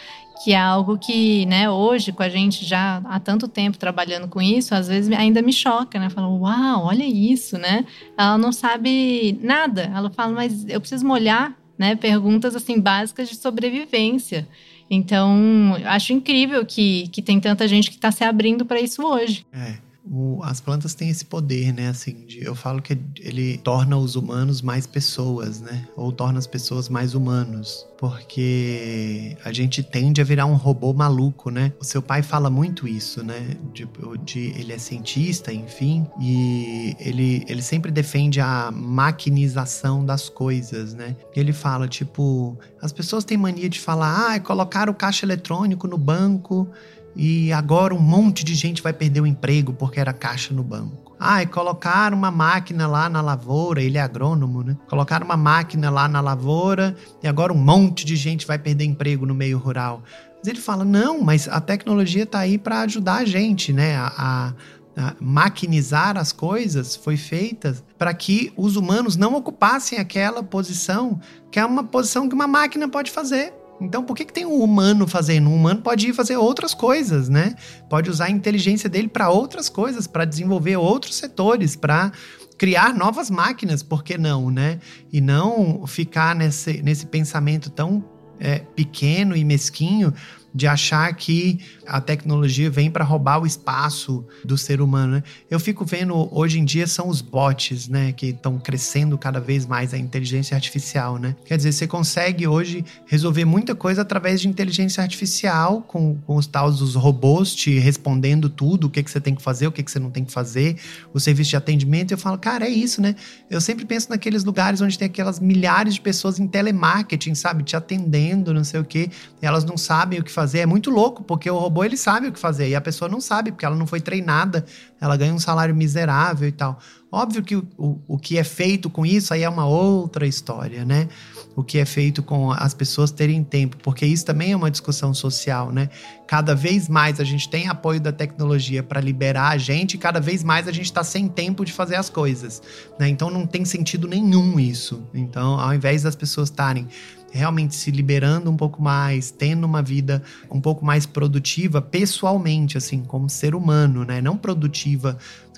que 0.44 0.54
é 0.54 0.60
algo 0.60 0.98
que, 0.98 1.46
né, 1.46 1.70
hoje, 1.70 2.12
com 2.12 2.22
a 2.22 2.30
gente 2.30 2.66
já 2.66 3.02
há 3.06 3.20
tanto 3.20 3.48
tempo 3.48 3.78
trabalhando 3.78 4.28
com 4.28 4.42
isso, 4.42 4.76
às 4.76 4.88
vezes 4.88 5.12
ainda 5.12 5.42
me 5.42 5.54
choca, 5.54 6.00
né? 6.00 6.10
Fala, 6.10 6.28
uau, 6.28 6.86
olha 6.86 7.06
isso, 7.06 7.58
né? 7.58 7.86
Ela 8.18 8.38
não 8.38 8.52
sabe 8.52 9.40
nada. 9.42 9.92
Ela 9.96 10.10
fala, 10.10 10.34
mas 10.34 10.66
eu 10.68 10.80
preciso 10.80 11.06
molhar, 11.06 11.56
né? 11.78 11.96
Perguntas 11.96 12.56
assim 12.56 12.80
básicas 12.80 13.30
de 13.30 13.36
sobrevivência. 13.36 14.48
Então, 14.90 15.76
acho 15.86 16.14
incrível 16.14 16.66
que, 16.66 17.08
que 17.10 17.22
tem 17.22 17.40
tanta 17.40 17.68
gente 17.68 17.90
que 17.90 17.96
está 17.98 18.12
se 18.12 18.24
abrindo 18.24 18.66
para 18.66 18.80
isso 18.80 19.06
hoje. 19.06 19.46
É. 19.52 19.87
O, 20.12 20.42
as 20.44 20.62
plantas 20.62 20.94
têm 20.94 21.10
esse 21.10 21.26
poder, 21.26 21.74
né? 21.74 21.90
Assim, 21.90 22.26
de, 22.26 22.44
eu 22.44 22.56
falo 22.56 22.82
que 22.82 22.98
ele 23.20 23.58
torna 23.58 23.98
os 23.98 24.16
humanos 24.16 24.62
mais 24.62 24.88
pessoas, 24.88 25.60
né? 25.62 25.88
Ou 25.96 26.12
torna 26.12 26.40
as 26.40 26.48
pessoas 26.48 26.90
mais 26.90 27.14
humanos. 27.14 27.86
Porque 27.98 29.36
a 29.44 29.52
gente 29.52 29.82
tende 29.82 30.22
a 30.22 30.24
virar 30.24 30.46
um 30.46 30.56
robô 30.56 30.94
maluco, 30.94 31.50
né? 31.50 31.74
O 31.80 31.84
seu 31.84 32.02
pai 32.02 32.22
fala 32.22 32.50
muito 32.50 32.88
isso, 32.88 33.24
né? 33.24 33.58
De, 33.74 33.88
de 34.24 34.40
ele 34.60 34.72
é 34.72 34.78
cientista, 34.78 35.52
enfim, 35.52 36.06
e 36.20 36.96
ele, 37.00 37.44
ele 37.48 37.62
sempre 37.62 37.92
defende 37.92 38.40
a 38.40 38.72
maquinização 38.72 40.06
das 40.06 40.30
coisas, 40.30 40.94
né? 40.94 41.16
Ele 41.36 41.52
fala, 41.52 41.88
tipo, 41.88 42.58
as 42.82 42.94
pessoas 42.94 43.24
têm 43.24 43.38
mania 43.38 43.68
de 43.68 43.80
falar, 43.80 44.36
ah, 44.36 44.40
colocar 44.40 44.90
o 44.90 44.94
caixa 44.94 45.26
eletrônico 45.26 45.88
no 45.88 45.98
banco 45.98 46.70
e 47.18 47.52
agora 47.52 47.96
um 47.96 48.00
monte 48.00 48.46
de 48.46 48.54
gente 48.54 48.84
vai 48.84 48.94
perder 48.94 49.22
o 49.22 49.26
emprego 49.26 49.74
porque 49.74 50.00
era 50.00 50.14
caixa 50.14 50.54
no 50.54 50.64
banco. 50.64 51.16
Ah, 51.20 51.42
e 51.42 51.48
colocaram 51.48 52.16
uma 52.16 52.30
máquina 52.30 52.86
lá 52.86 53.10
na 53.10 53.22
lavoura, 53.22 53.82
ele 53.82 53.98
é 53.98 54.02
agrônomo, 54.02 54.62
né? 54.62 54.78
Colocaram 54.88 55.26
uma 55.26 55.36
máquina 55.36 55.90
lá 55.90 56.08
na 56.08 56.22
lavoura 56.22 56.96
e 57.24 57.28
agora 57.28 57.52
um 57.52 57.58
monte 57.58 58.06
de 58.06 58.16
gente 58.16 58.46
vai 58.46 58.60
perder 58.60 58.86
emprego 58.86 59.26
no 59.26 59.34
meio 59.34 59.58
rural. 59.58 60.04
Mas 60.38 60.48
ele 60.48 60.62
fala: 60.62 60.86
não, 60.86 61.20
mas 61.20 61.48
a 61.48 61.60
tecnologia 61.60 62.22
está 62.22 62.40
aí 62.40 62.60
para 62.60 62.82
ajudar 62.82 63.16
a 63.16 63.26
gente, 63.26 63.74
né? 63.74 63.98
A, 63.98 64.54
a, 64.96 65.08
a 65.10 65.16
maquinizar 65.20 66.18
as 66.18 66.32
coisas 66.32 66.96
foi 66.96 67.18
feita 67.18 67.76
para 67.98 68.14
que 68.14 68.54
os 68.56 68.76
humanos 68.76 69.18
não 69.18 69.34
ocupassem 69.34 69.98
aquela 69.98 70.44
posição, 70.44 71.20
que 71.52 71.60
é 71.60 71.66
uma 71.66 71.84
posição 71.84 72.30
que 72.30 72.36
uma 72.36 72.48
máquina 72.48 72.88
pode 72.88 73.10
fazer. 73.10 73.52
Então, 73.80 74.04
por 74.04 74.16
que, 74.16 74.26
que 74.26 74.34
tem 74.34 74.46
um 74.46 74.62
humano 74.64 75.08
fazendo? 75.08 75.50
Um 75.50 75.56
humano 75.56 75.82
pode 75.82 76.08
ir 76.08 76.14
fazer 76.14 76.36
outras 76.36 76.74
coisas, 76.74 77.30
né? 77.30 77.56
Pode 77.90 78.10
usar 78.10 78.26
a 78.26 78.30
inteligência 78.30 78.90
dele 78.90 79.08
para 79.08 79.30
outras 79.30 79.70
coisas, 79.70 80.08
para 80.08 80.26
desenvolver 80.26 80.78
outros 80.78 81.16
setores, 81.16 81.76
para 81.76 82.12
criar 82.58 82.94
novas 82.94 83.30
máquinas, 83.30 83.84
por 83.84 84.04
que 84.04 84.18
não, 84.18 84.50
né? 84.50 84.80
E 85.14 85.22
não 85.22 85.86
ficar 85.86 86.36
nesse, 86.36 86.82
nesse 86.82 87.06
pensamento 87.06 87.70
tão 87.70 88.04
é, 88.40 88.60
pequeno 88.60 89.36
e 89.36 89.44
mesquinho 89.46 90.14
de 90.58 90.66
achar 90.66 91.14
que 91.14 91.60
a 91.86 92.02
tecnologia 92.02 92.68
vem 92.68 92.90
para 92.90 93.06
roubar 93.06 93.40
o 93.40 93.46
espaço 93.46 94.26
do 94.44 94.58
ser 94.58 94.82
humano. 94.82 95.14
Né? 95.14 95.24
Eu 95.52 95.60
fico 95.60 95.86
vendo 95.86 96.28
hoje 96.36 96.60
em 96.60 96.66
dia 96.66 96.88
são 96.88 97.08
os 97.08 97.22
bots, 97.22 97.88
né, 97.88 98.12
que 98.12 98.28
estão 98.28 98.58
crescendo 98.58 99.16
cada 99.20 99.40
vez 99.40 99.68
mais 99.68 99.94
a 99.94 100.00
inteligência 100.00 100.56
artificial, 100.56 101.20
né? 101.20 101.36
Quer 101.46 101.58
dizer, 101.58 101.72
você 101.72 101.86
consegue 101.86 102.48
hoje 102.48 102.84
resolver 103.06 103.46
muita 103.46 103.76
coisa 103.76 104.02
através 104.02 104.42
de 104.42 104.48
inteligência 104.48 105.04
artificial 105.04 105.84
com, 105.84 106.18
com 106.26 106.36
os 106.36 106.48
tais 106.48 106.78
dos 106.78 106.96
robôs 106.96 107.54
te 107.54 107.78
respondendo 107.78 108.50
tudo, 108.50 108.88
o 108.88 108.90
que 108.90 109.04
que 109.04 109.12
você 109.12 109.22
tem 109.22 109.36
que 109.36 109.44
fazer, 109.44 109.68
o 109.68 109.72
que 109.72 109.84
que 109.84 109.92
você 109.92 110.00
não 110.00 110.10
tem 110.10 110.26
que 110.26 110.32
fazer, 110.32 110.78
o 111.14 111.20
serviço 111.20 111.52
de 111.52 111.56
atendimento. 111.56 112.12
Eu 112.12 112.18
falo, 112.18 112.38
cara, 112.40 112.66
é 112.66 112.70
isso, 112.70 113.00
né? 113.00 113.16
Eu 113.48 113.62
sempre 113.62 113.86
penso 113.86 114.10
naqueles 114.10 114.44
lugares 114.44 114.82
onde 114.82 114.98
tem 114.98 115.06
aquelas 115.06 115.40
milhares 115.40 115.94
de 115.94 116.02
pessoas 116.02 116.40
em 116.40 116.48
telemarketing, 116.48 117.36
sabe, 117.36 117.64
te 117.64 117.76
atendendo, 117.76 118.52
não 118.56 118.64
sei 118.64 118.80
o 118.80 118.86
quê, 118.86 119.12
elas 119.40 119.64
não 119.64 119.78
sabem 119.78 120.20
o 120.20 120.24
que 120.24 120.32
fazer 120.32 120.47
fazer. 120.48 120.60
É 120.60 120.66
muito 120.66 120.90
louco, 120.90 121.24
porque 121.24 121.50
o 121.52 121.58
robô 121.58 121.84
ele 121.84 121.98
sabe 121.98 122.28
o 122.28 122.32
que 122.32 122.40
fazer 122.40 122.70
e 122.70 122.76
a 122.76 122.82
pessoa 122.82 123.10
não 123.10 123.20
sabe, 123.20 123.52
porque 123.52 123.66
ela 123.66 123.76
não 123.76 123.86
foi 123.86 124.00
treinada, 124.00 124.66
ela 125.00 125.18
ganha 125.18 125.34
um 125.34 125.40
salário 125.40 125.76
miserável 125.76 126.48
e 126.48 126.52
tal. 126.52 126.80
Óbvio 127.12 127.44
que 127.44 127.56
o, 127.56 127.66
o, 127.78 128.02
o 128.08 128.18
que 128.18 128.38
é 128.38 128.44
feito 128.44 128.90
com 128.90 129.06
isso 129.06 129.34
aí 129.34 129.44
é 129.44 129.50
uma 129.50 129.66
outra 129.66 130.26
história, 130.28 130.84
né? 130.84 131.08
O 131.56 131.64
que 131.64 131.80
é 131.80 131.86
feito 131.86 132.22
com 132.22 132.52
as 132.52 132.74
pessoas 132.74 133.12
terem 133.12 133.44
tempo, 133.44 133.78
porque 133.78 134.06
isso 134.06 134.26
também 134.26 134.52
é 134.52 134.56
uma 134.56 134.70
discussão 134.70 135.14
social, 135.14 135.72
né? 135.72 135.90
Cada 136.28 136.54
vez 136.54 136.90
mais 136.90 137.20
a 137.20 137.24
gente 137.24 137.50
tem 137.50 137.68
apoio 137.68 138.00
da 138.00 138.12
tecnologia 138.12 138.84
para 138.84 139.00
liberar 139.00 139.50
a 139.50 139.58
gente, 139.58 139.94
e 139.94 139.98
cada 139.98 140.20
vez 140.20 140.44
mais 140.44 140.68
a 140.68 140.72
gente 140.72 140.86
está 140.86 141.04
sem 141.04 141.28
tempo 141.28 141.64
de 141.64 141.72
fazer 141.72 141.96
as 141.96 142.10
coisas, 142.10 142.62
né? 143.00 143.08
Então 143.08 143.30
não 143.30 143.48
tem 143.48 143.64
sentido 143.64 144.08
nenhum 144.08 144.60
isso. 144.60 145.02
Então, 145.14 145.60
ao 145.60 145.74
invés 145.74 146.04
das 146.04 146.16
pessoas 146.16 146.50
estarem 146.50 146.88
realmente 147.32 147.76
se 147.76 147.92
liberando 147.92 148.50
um 148.50 148.58
pouco 148.58 148.82
mais, 148.82 149.32
tendo 149.32 149.66
uma 149.66 149.82
vida 149.82 150.24
um 150.50 150.62
pouco 150.62 150.86
mais 150.86 151.06
produtiva 151.06 151.82
pessoalmente, 151.82 152.78
assim, 152.78 153.04
como 153.04 153.30
ser 153.30 153.54
humano, 153.56 154.04
né? 154.04 154.22
Não 154.22 154.38
produtiva 154.38 155.18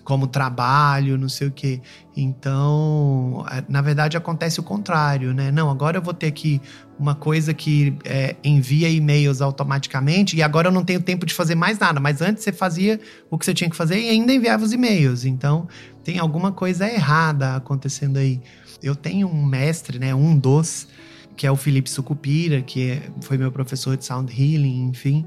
como 0.09 0.25
trabalho, 0.25 1.19
não 1.19 1.29
sei 1.29 1.49
o 1.49 1.51
quê. 1.51 1.79
Então, 2.17 3.45
é, 3.51 3.63
na 3.69 3.79
verdade, 3.79 4.17
acontece 4.17 4.59
o 4.59 4.63
contrário, 4.63 5.35
né? 5.35 5.51
Não, 5.51 5.69
agora 5.69 5.97
eu 5.97 6.01
vou 6.01 6.15
ter 6.15 6.25
aqui 6.25 6.59
uma 6.97 7.13
coisa 7.13 7.53
que 7.53 7.95
é, 8.03 8.35
envia 8.43 8.89
e-mails 8.89 9.39
automaticamente 9.39 10.35
e 10.35 10.41
agora 10.41 10.69
eu 10.69 10.71
não 10.71 10.83
tenho 10.83 10.99
tempo 10.99 11.27
de 11.27 11.33
fazer 11.33 11.53
mais 11.53 11.77
nada. 11.77 11.99
Mas 11.99 12.21
antes 12.21 12.43
você 12.43 12.51
fazia 12.51 12.99
o 13.29 13.37
que 13.37 13.45
você 13.45 13.53
tinha 13.53 13.69
que 13.69 13.75
fazer 13.75 14.01
e 14.01 14.09
ainda 14.09 14.33
enviava 14.33 14.63
os 14.63 14.73
e-mails. 14.73 15.25
Então, 15.25 15.67
tem 16.03 16.17
alguma 16.17 16.51
coisa 16.51 16.89
errada 16.91 17.55
acontecendo 17.55 18.17
aí. 18.17 18.41
Eu 18.81 18.95
tenho 18.95 19.27
um 19.27 19.45
mestre, 19.45 19.99
né? 19.99 20.15
Um 20.15 20.35
dos 20.35 20.87
que 21.39 21.47
é 21.47 21.51
o 21.51 21.55
Felipe 21.55 21.89
Sucupira, 21.89 22.61
que 22.61 22.91
é, 22.91 23.09
foi 23.21 23.37
meu 23.37 23.49
professor 23.49 23.95
de 23.95 24.03
sound 24.03 24.29
healing, 24.29 24.89
enfim. 24.89 25.25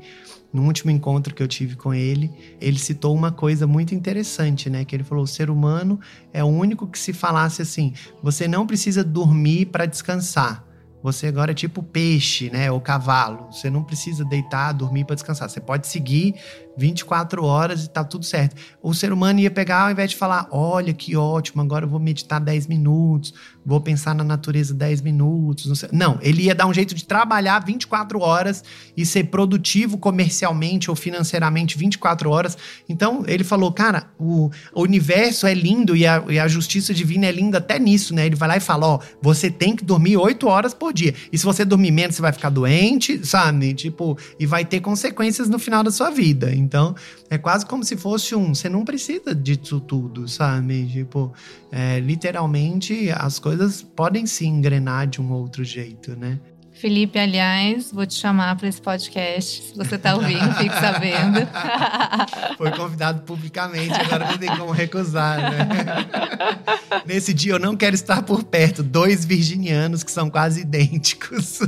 No 0.52 0.66
último 0.66 0.90
encontro 0.90 1.34
que 1.34 1.42
eu 1.42 1.48
tive 1.48 1.74
com 1.74 1.94
ele, 1.94 2.30
ele 2.60 2.78
citou 2.78 3.16
uma 3.16 3.32
coisa 3.32 3.66
muito 3.66 3.94
interessante, 3.94 4.68
né? 4.68 4.84
Que 4.84 4.94
ele 4.94 5.04
falou: 5.04 5.24
o 5.24 5.26
ser 5.26 5.48
humano 5.48 5.98
é 6.30 6.44
o 6.44 6.48
único 6.48 6.86
que 6.86 6.98
se 6.98 7.14
falasse 7.14 7.62
assim: 7.62 7.94
você 8.22 8.46
não 8.46 8.66
precisa 8.66 9.02
dormir 9.02 9.64
para 9.72 9.86
descansar. 9.86 10.62
Você 11.02 11.28
agora 11.28 11.52
é 11.52 11.54
tipo 11.54 11.82
peixe, 11.82 12.50
né? 12.50 12.70
Ou 12.70 12.78
cavalo. 12.78 13.50
Você 13.50 13.70
não 13.70 13.82
precisa 13.82 14.22
deitar, 14.22 14.72
dormir 14.72 15.06
para 15.06 15.14
descansar. 15.14 15.48
Você 15.48 15.62
pode 15.62 15.86
seguir 15.86 16.34
24 16.76 17.44
horas 17.44 17.84
e 17.84 17.90
tá 17.90 18.04
tudo 18.04 18.24
certo. 18.24 18.54
O 18.82 18.94
ser 18.94 19.12
humano 19.12 19.40
ia 19.40 19.50
pegar, 19.50 19.84
ao 19.84 19.90
invés 19.90 20.10
de 20.10 20.16
falar, 20.16 20.46
olha 20.50 20.92
que 20.92 21.16
ótimo, 21.16 21.62
agora 21.62 21.84
eu 21.84 21.88
vou 21.88 21.98
meditar 21.98 22.40
10 22.40 22.66
minutos, 22.66 23.34
vou 23.64 23.80
pensar 23.80 24.14
na 24.14 24.24
natureza 24.24 24.72
10 24.72 25.00
minutos. 25.00 25.88
Não, 25.90 26.02
não, 26.12 26.18
ele 26.20 26.42
ia 26.42 26.54
dar 26.54 26.66
um 26.66 26.74
jeito 26.74 26.94
de 26.94 27.04
trabalhar 27.04 27.64
24 27.64 28.20
horas 28.20 28.62
e 28.96 29.06
ser 29.06 29.24
produtivo 29.24 29.96
comercialmente 29.96 30.90
ou 30.90 30.96
financeiramente 30.96 31.78
24 31.78 32.28
horas. 32.28 32.58
Então, 32.88 33.24
ele 33.26 33.44
falou, 33.44 33.72
cara, 33.72 34.10
o, 34.18 34.50
o 34.74 34.82
universo 34.82 35.46
é 35.46 35.54
lindo 35.54 35.96
e 35.96 36.06
a, 36.06 36.22
e 36.28 36.38
a, 36.38 36.48
justiça 36.48 36.92
divina 36.92 37.26
é 37.26 37.32
linda 37.32 37.58
até 37.58 37.78
nisso, 37.78 38.14
né? 38.14 38.26
Ele 38.26 38.34
vai 38.34 38.48
lá 38.48 38.56
e 38.56 38.60
fala, 38.60 38.86
ó, 38.86 38.98
você 39.22 39.50
tem 39.50 39.76
que 39.76 39.84
dormir 39.84 40.16
8 40.16 40.46
horas 40.46 40.74
por 40.74 40.92
dia. 40.92 41.14
E 41.32 41.38
se 41.38 41.44
você 41.44 41.64
dormir 41.64 41.92
menos, 41.92 42.16
você 42.16 42.22
vai 42.22 42.32
ficar 42.32 42.50
doente, 42.50 43.24
sabe? 43.24 43.72
Tipo, 43.72 44.18
e 44.38 44.44
vai 44.44 44.64
ter 44.64 44.80
consequências 44.80 45.48
no 45.48 45.58
final 45.58 45.82
da 45.82 45.90
sua 45.90 46.10
vida. 46.10 46.52
Então, 46.62 46.94
é 47.28 47.36
quase 47.36 47.66
como 47.66 47.84
se 47.84 47.96
fosse 47.96 48.34
um. 48.34 48.54
Você 48.54 48.68
não 48.68 48.84
precisa 48.84 49.34
disso 49.34 49.80
tudo, 49.80 50.28
sabe? 50.28 50.86
Tipo, 50.86 51.32
é, 51.70 52.00
literalmente 52.00 53.10
as 53.10 53.38
coisas 53.38 53.82
podem 53.82 54.26
se 54.26 54.46
engrenar 54.46 55.06
de 55.06 55.20
um 55.20 55.32
outro 55.32 55.64
jeito, 55.64 56.16
né? 56.16 56.38
Felipe, 56.82 57.16
aliás, 57.16 57.92
vou 57.92 58.04
te 58.04 58.14
chamar 58.14 58.56
para 58.56 58.66
esse 58.66 58.82
podcast. 58.82 59.62
Se 59.62 59.76
você 59.76 59.94
está 59.94 60.16
ouvindo, 60.16 60.52
fique 60.58 60.74
sabendo. 60.80 61.48
Foi 62.58 62.72
convidado 62.72 63.22
publicamente, 63.22 63.92
agora 63.92 64.26
não 64.26 64.36
tem 64.36 64.48
como 64.56 64.72
recusar, 64.72 65.38
né? 65.38 65.68
Nesse 67.06 67.32
dia 67.32 67.52
eu 67.52 67.60
não 67.60 67.76
quero 67.76 67.94
estar 67.94 68.22
por 68.22 68.42
perto. 68.42 68.82
Dois 68.82 69.24
virginianos 69.24 70.02
que 70.02 70.10
são 70.10 70.28
quase 70.28 70.62
idênticos. 70.62 71.60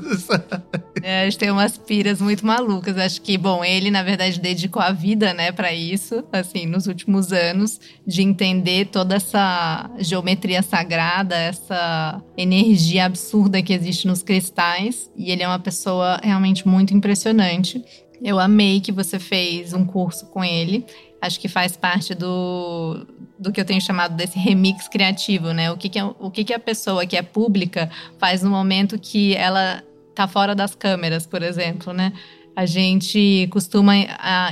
É, 1.00 1.20
a 1.20 1.24
gente 1.26 1.38
tem 1.38 1.50
umas 1.52 1.78
piras 1.78 2.20
muito 2.20 2.44
malucas. 2.44 2.98
Acho 2.98 3.22
que, 3.22 3.38
bom, 3.38 3.64
ele, 3.64 3.92
na 3.92 4.02
verdade, 4.02 4.40
dedicou 4.40 4.82
a 4.82 4.90
vida, 4.90 5.32
né, 5.32 5.52
para 5.52 5.72
isso, 5.72 6.24
assim, 6.32 6.66
nos 6.66 6.88
últimos 6.88 7.32
anos, 7.32 7.78
de 8.04 8.22
entender 8.22 8.86
toda 8.86 9.14
essa 9.14 9.88
geometria 9.98 10.60
sagrada, 10.60 11.36
essa 11.36 12.20
energia 12.36 13.04
absurda 13.04 13.62
que 13.62 13.72
existe 13.72 14.08
nos 14.08 14.20
cristais 14.20 15.03
e 15.16 15.30
ele 15.30 15.42
é 15.42 15.48
uma 15.48 15.58
pessoa 15.58 16.20
realmente 16.22 16.66
muito 16.66 16.94
impressionante. 16.94 17.84
Eu 18.22 18.38
amei 18.38 18.80
que 18.80 18.92
você 18.92 19.18
fez 19.18 19.72
um 19.72 19.84
curso 19.84 20.26
com 20.26 20.44
ele. 20.44 20.86
Acho 21.20 21.40
que 21.40 21.48
faz 21.48 21.76
parte 21.76 22.14
do, 22.14 23.06
do 23.38 23.52
que 23.52 23.60
eu 23.60 23.64
tenho 23.64 23.80
chamado 23.80 24.14
desse 24.14 24.38
remix 24.38 24.88
criativo, 24.88 25.52
né? 25.52 25.70
O 25.70 25.76
que, 25.76 25.88
que, 25.88 25.98
é, 25.98 26.04
o 26.04 26.30
que, 26.30 26.44
que 26.44 26.54
a 26.54 26.58
pessoa 26.58 27.06
que 27.06 27.16
é 27.16 27.22
pública 27.22 27.90
faz 28.18 28.42
no 28.42 28.50
momento 28.50 28.98
que 28.98 29.34
ela 29.34 29.82
tá 30.14 30.28
fora 30.28 30.54
das 30.54 30.74
câmeras, 30.74 31.26
por 31.26 31.42
exemplo, 31.42 31.92
né? 31.92 32.12
A 32.54 32.66
gente 32.66 33.48
costuma 33.50 33.94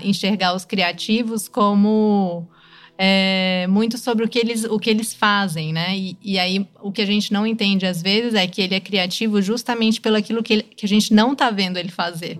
enxergar 0.03 0.55
os 0.55 0.65
criativos 0.65 1.47
como 1.47 2.49
é, 3.05 3.67
muito 3.67 3.99
sobre 3.99 4.25
o 4.25 4.29
que 4.29 4.39
eles, 4.39 4.63
o 4.63 4.79
que 4.79 4.89
eles 4.89 5.13
fazem, 5.13 5.73
né? 5.73 5.99
E, 5.99 6.17
e, 6.23 6.39
aí 6.39 6.65
o 6.81 6.93
que 6.93 7.03
a 7.03 7.05
gente 7.05 7.33
não 7.33 7.45
entende 7.45 7.85
às 7.85 8.01
vezes 8.01 8.33
é 8.33 8.47
que 8.47 8.63
ele 8.63 8.77
é 8.77 8.81
criativo 8.81 9.43
justamente 9.43 10.01
pelo 10.01 10.17
aquilo 10.17 10.41
que, 10.41 10.53
ele, 10.53 10.63
que 10.63 10.87
a 10.87 10.89
gente 10.89 11.13
não 11.13 11.35
tá 11.35 11.51
vendo 11.51 11.79
ele 11.79 11.89
fazer. 11.89 12.39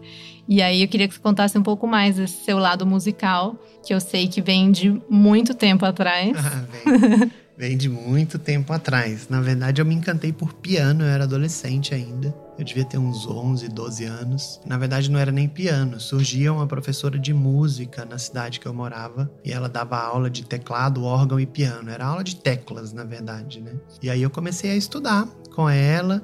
E 0.49 0.63
aí 0.63 0.83
eu 0.83 0.87
queria 0.87 1.09
que 1.09 1.15
você 1.15 1.21
contasse 1.21 1.59
um 1.59 1.65
pouco 1.65 1.85
mais 1.85 2.15
desse 2.15 2.45
seu 2.45 2.59
lado 2.59 2.87
musical, 2.87 3.57
que 3.85 3.93
eu 3.93 3.99
sei 3.99 4.29
que 4.29 4.41
vem 4.41 4.71
de 4.71 5.03
muito 5.11 5.53
tempo 5.53 5.85
atrás. 5.85 6.31
Ah, 6.37 6.65
vem. 6.87 7.33
Vem 7.59 7.77
de 7.77 7.89
muito 7.89 8.39
tempo 8.39 8.73
atrás. 8.73 9.29
Na 9.29 9.41
verdade, 9.41 9.83
eu 9.83 9.85
me 9.85 9.97
encantei 9.97 10.33
por 10.33 10.53
piano, 10.55 11.03
eu 11.03 11.09
era 11.09 11.25
adolescente 11.25 11.93
ainda. 11.93 12.33
Eu 12.59 12.65
devia 12.65 12.85
ter 12.85 12.99
uns 12.99 13.27
11, 13.27 13.69
12 13.69 14.05
anos. 14.05 14.61
Na 14.67 14.77
verdade, 14.77 15.11
não 15.11 15.19
era 15.19 15.33
nem 15.33 15.49
piano. 15.49 15.99
Surgia 15.99 16.53
uma 16.53 16.67
professora 16.67 17.19
de 17.19 17.33
música 17.33 18.05
na 18.05 18.19
cidade 18.19 18.61
que 18.61 18.67
eu 18.67 18.75
morava 18.75 19.31
e 19.45 19.51
ela 19.51 19.69
dava 19.69 19.99
aula 19.99 20.29
de 20.29 20.45
teclado, 20.45 21.03
órgão 21.03 21.41
e 21.41 21.47
piano. 21.47 21.91
Era 21.91 22.07
aula 22.07 22.23
de 22.23 22.37
teclas, 22.37 22.93
na 22.93 23.05
verdade, 23.05 23.61
né? 23.61 23.73
E 24.03 24.11
aí 24.11 24.23
eu 24.23 24.31
comecei 24.31 24.71
a 24.71 24.77
estudar 24.77 25.27
com 25.55 25.69
ela. 25.69 26.23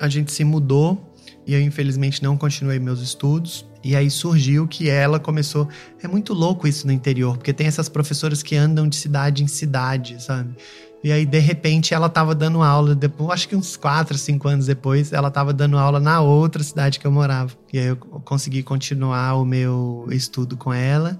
A 0.00 0.08
gente 0.08 0.32
se 0.32 0.42
mudou 0.42 1.00
e 1.46 1.54
eu 1.54 1.60
infelizmente 1.60 2.22
não 2.22 2.36
continuei 2.36 2.78
meus 2.78 3.00
estudos. 3.00 3.64
E 3.82 3.96
aí 3.96 4.10
surgiu 4.10 4.68
que 4.68 4.90
ela 4.90 5.18
começou. 5.18 5.68
É 6.02 6.08
muito 6.08 6.34
louco 6.34 6.66
isso 6.68 6.86
no 6.86 6.92
interior, 6.92 7.36
porque 7.36 7.52
tem 7.52 7.66
essas 7.66 7.88
professoras 7.88 8.42
que 8.42 8.56
andam 8.56 8.88
de 8.88 8.96
cidade 8.96 9.42
em 9.42 9.46
cidade, 9.46 10.22
sabe? 10.22 10.54
E 11.02 11.10
aí, 11.10 11.24
de 11.24 11.38
repente, 11.38 11.94
ela 11.94 12.08
estava 12.08 12.34
dando 12.34 12.62
aula, 12.62 12.94
depois, 12.94 13.30
acho 13.30 13.48
que 13.48 13.56
uns 13.56 13.74
4, 13.74 14.18
5 14.18 14.48
anos 14.48 14.66
depois, 14.66 15.12
ela 15.12 15.28
estava 15.28 15.52
dando 15.52 15.78
aula 15.78 15.98
na 15.98 16.20
outra 16.20 16.62
cidade 16.62 17.00
que 17.00 17.06
eu 17.06 17.10
morava. 17.10 17.52
E 17.72 17.78
aí 17.78 17.86
eu 17.86 17.96
consegui 17.96 18.62
continuar 18.62 19.34
o 19.34 19.44
meu 19.44 20.06
estudo 20.10 20.58
com 20.58 20.72
ela. 20.72 21.18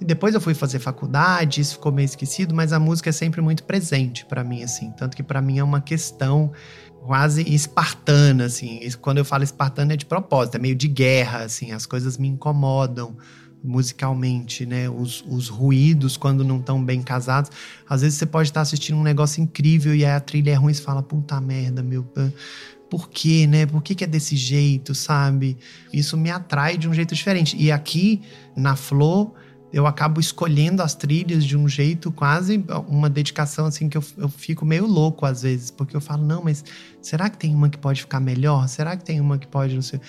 E 0.00 0.04
depois 0.04 0.34
eu 0.34 0.40
fui 0.40 0.54
fazer 0.54 0.78
faculdade, 0.78 1.60
isso 1.60 1.74
ficou 1.74 1.92
meio 1.92 2.06
esquecido, 2.06 2.54
mas 2.54 2.72
a 2.72 2.78
música 2.78 3.10
é 3.10 3.12
sempre 3.12 3.40
muito 3.42 3.64
presente 3.64 4.24
para 4.24 4.44
mim, 4.44 4.62
assim. 4.62 4.92
Tanto 4.92 5.16
que 5.16 5.22
para 5.22 5.42
mim 5.42 5.58
é 5.58 5.64
uma 5.64 5.80
questão 5.80 6.52
quase 7.04 7.42
espartana, 7.52 8.44
assim. 8.44 8.80
Quando 9.00 9.18
eu 9.18 9.24
falo 9.24 9.42
espartana 9.42 9.92
é 9.92 9.96
de 9.96 10.06
propósito, 10.06 10.54
é 10.54 10.58
meio 10.58 10.76
de 10.76 10.88
guerra, 10.88 11.40
assim. 11.40 11.72
As 11.72 11.84
coisas 11.84 12.16
me 12.16 12.28
incomodam 12.28 13.16
musicalmente, 13.62 14.64
né? 14.64 14.88
Os, 14.88 15.24
os 15.28 15.48
ruídos, 15.48 16.16
quando 16.16 16.44
não 16.44 16.58
estão 16.58 16.82
bem 16.82 17.02
casados. 17.02 17.50
Às 17.88 18.02
vezes 18.02 18.18
você 18.18 18.26
pode 18.26 18.48
estar 18.48 18.60
assistindo 18.60 18.98
um 18.98 19.02
negócio 19.02 19.42
incrível 19.42 19.94
e 19.94 20.04
a 20.04 20.18
trilha 20.20 20.52
é 20.52 20.54
ruim 20.54 20.72
e 20.72 20.74
você 20.74 20.82
fala, 20.82 21.02
puta 21.02 21.40
merda, 21.40 21.82
meu. 21.82 22.06
Por 22.88 23.08
quê, 23.08 23.46
né? 23.46 23.66
Por 23.66 23.82
que, 23.82 23.94
que 23.94 24.04
é 24.04 24.06
desse 24.06 24.36
jeito, 24.36 24.94
sabe? 24.94 25.56
Isso 25.92 26.16
me 26.16 26.30
atrai 26.30 26.76
de 26.76 26.88
um 26.88 26.94
jeito 26.94 27.14
diferente. 27.14 27.56
E 27.56 27.70
aqui, 27.70 28.22
na 28.56 28.74
Flor 28.74 29.32
eu 29.72 29.86
acabo 29.86 30.20
escolhendo 30.20 30.82
as 30.82 30.94
trilhas 30.94 31.44
de 31.44 31.56
um 31.56 31.68
jeito 31.68 32.10
quase 32.10 32.64
uma 32.88 33.08
dedicação 33.08 33.66
assim 33.66 33.88
que 33.88 33.96
eu, 33.96 34.04
eu 34.16 34.28
fico 34.28 34.64
meio 34.64 34.86
louco 34.86 35.24
às 35.24 35.42
vezes, 35.42 35.70
porque 35.70 35.96
eu 35.96 36.00
falo, 36.00 36.24
não, 36.24 36.42
mas 36.42 36.64
será 37.00 37.30
que 37.30 37.38
tem 37.38 37.54
uma 37.54 37.68
que 37.68 37.78
pode 37.78 38.00
ficar 38.00 38.20
melhor? 38.20 38.68
Será 38.68 38.96
que 38.96 39.04
tem 39.04 39.20
uma 39.20 39.38
que 39.38 39.46
pode, 39.46 39.74
não 39.74 39.82
sei. 39.82 40.00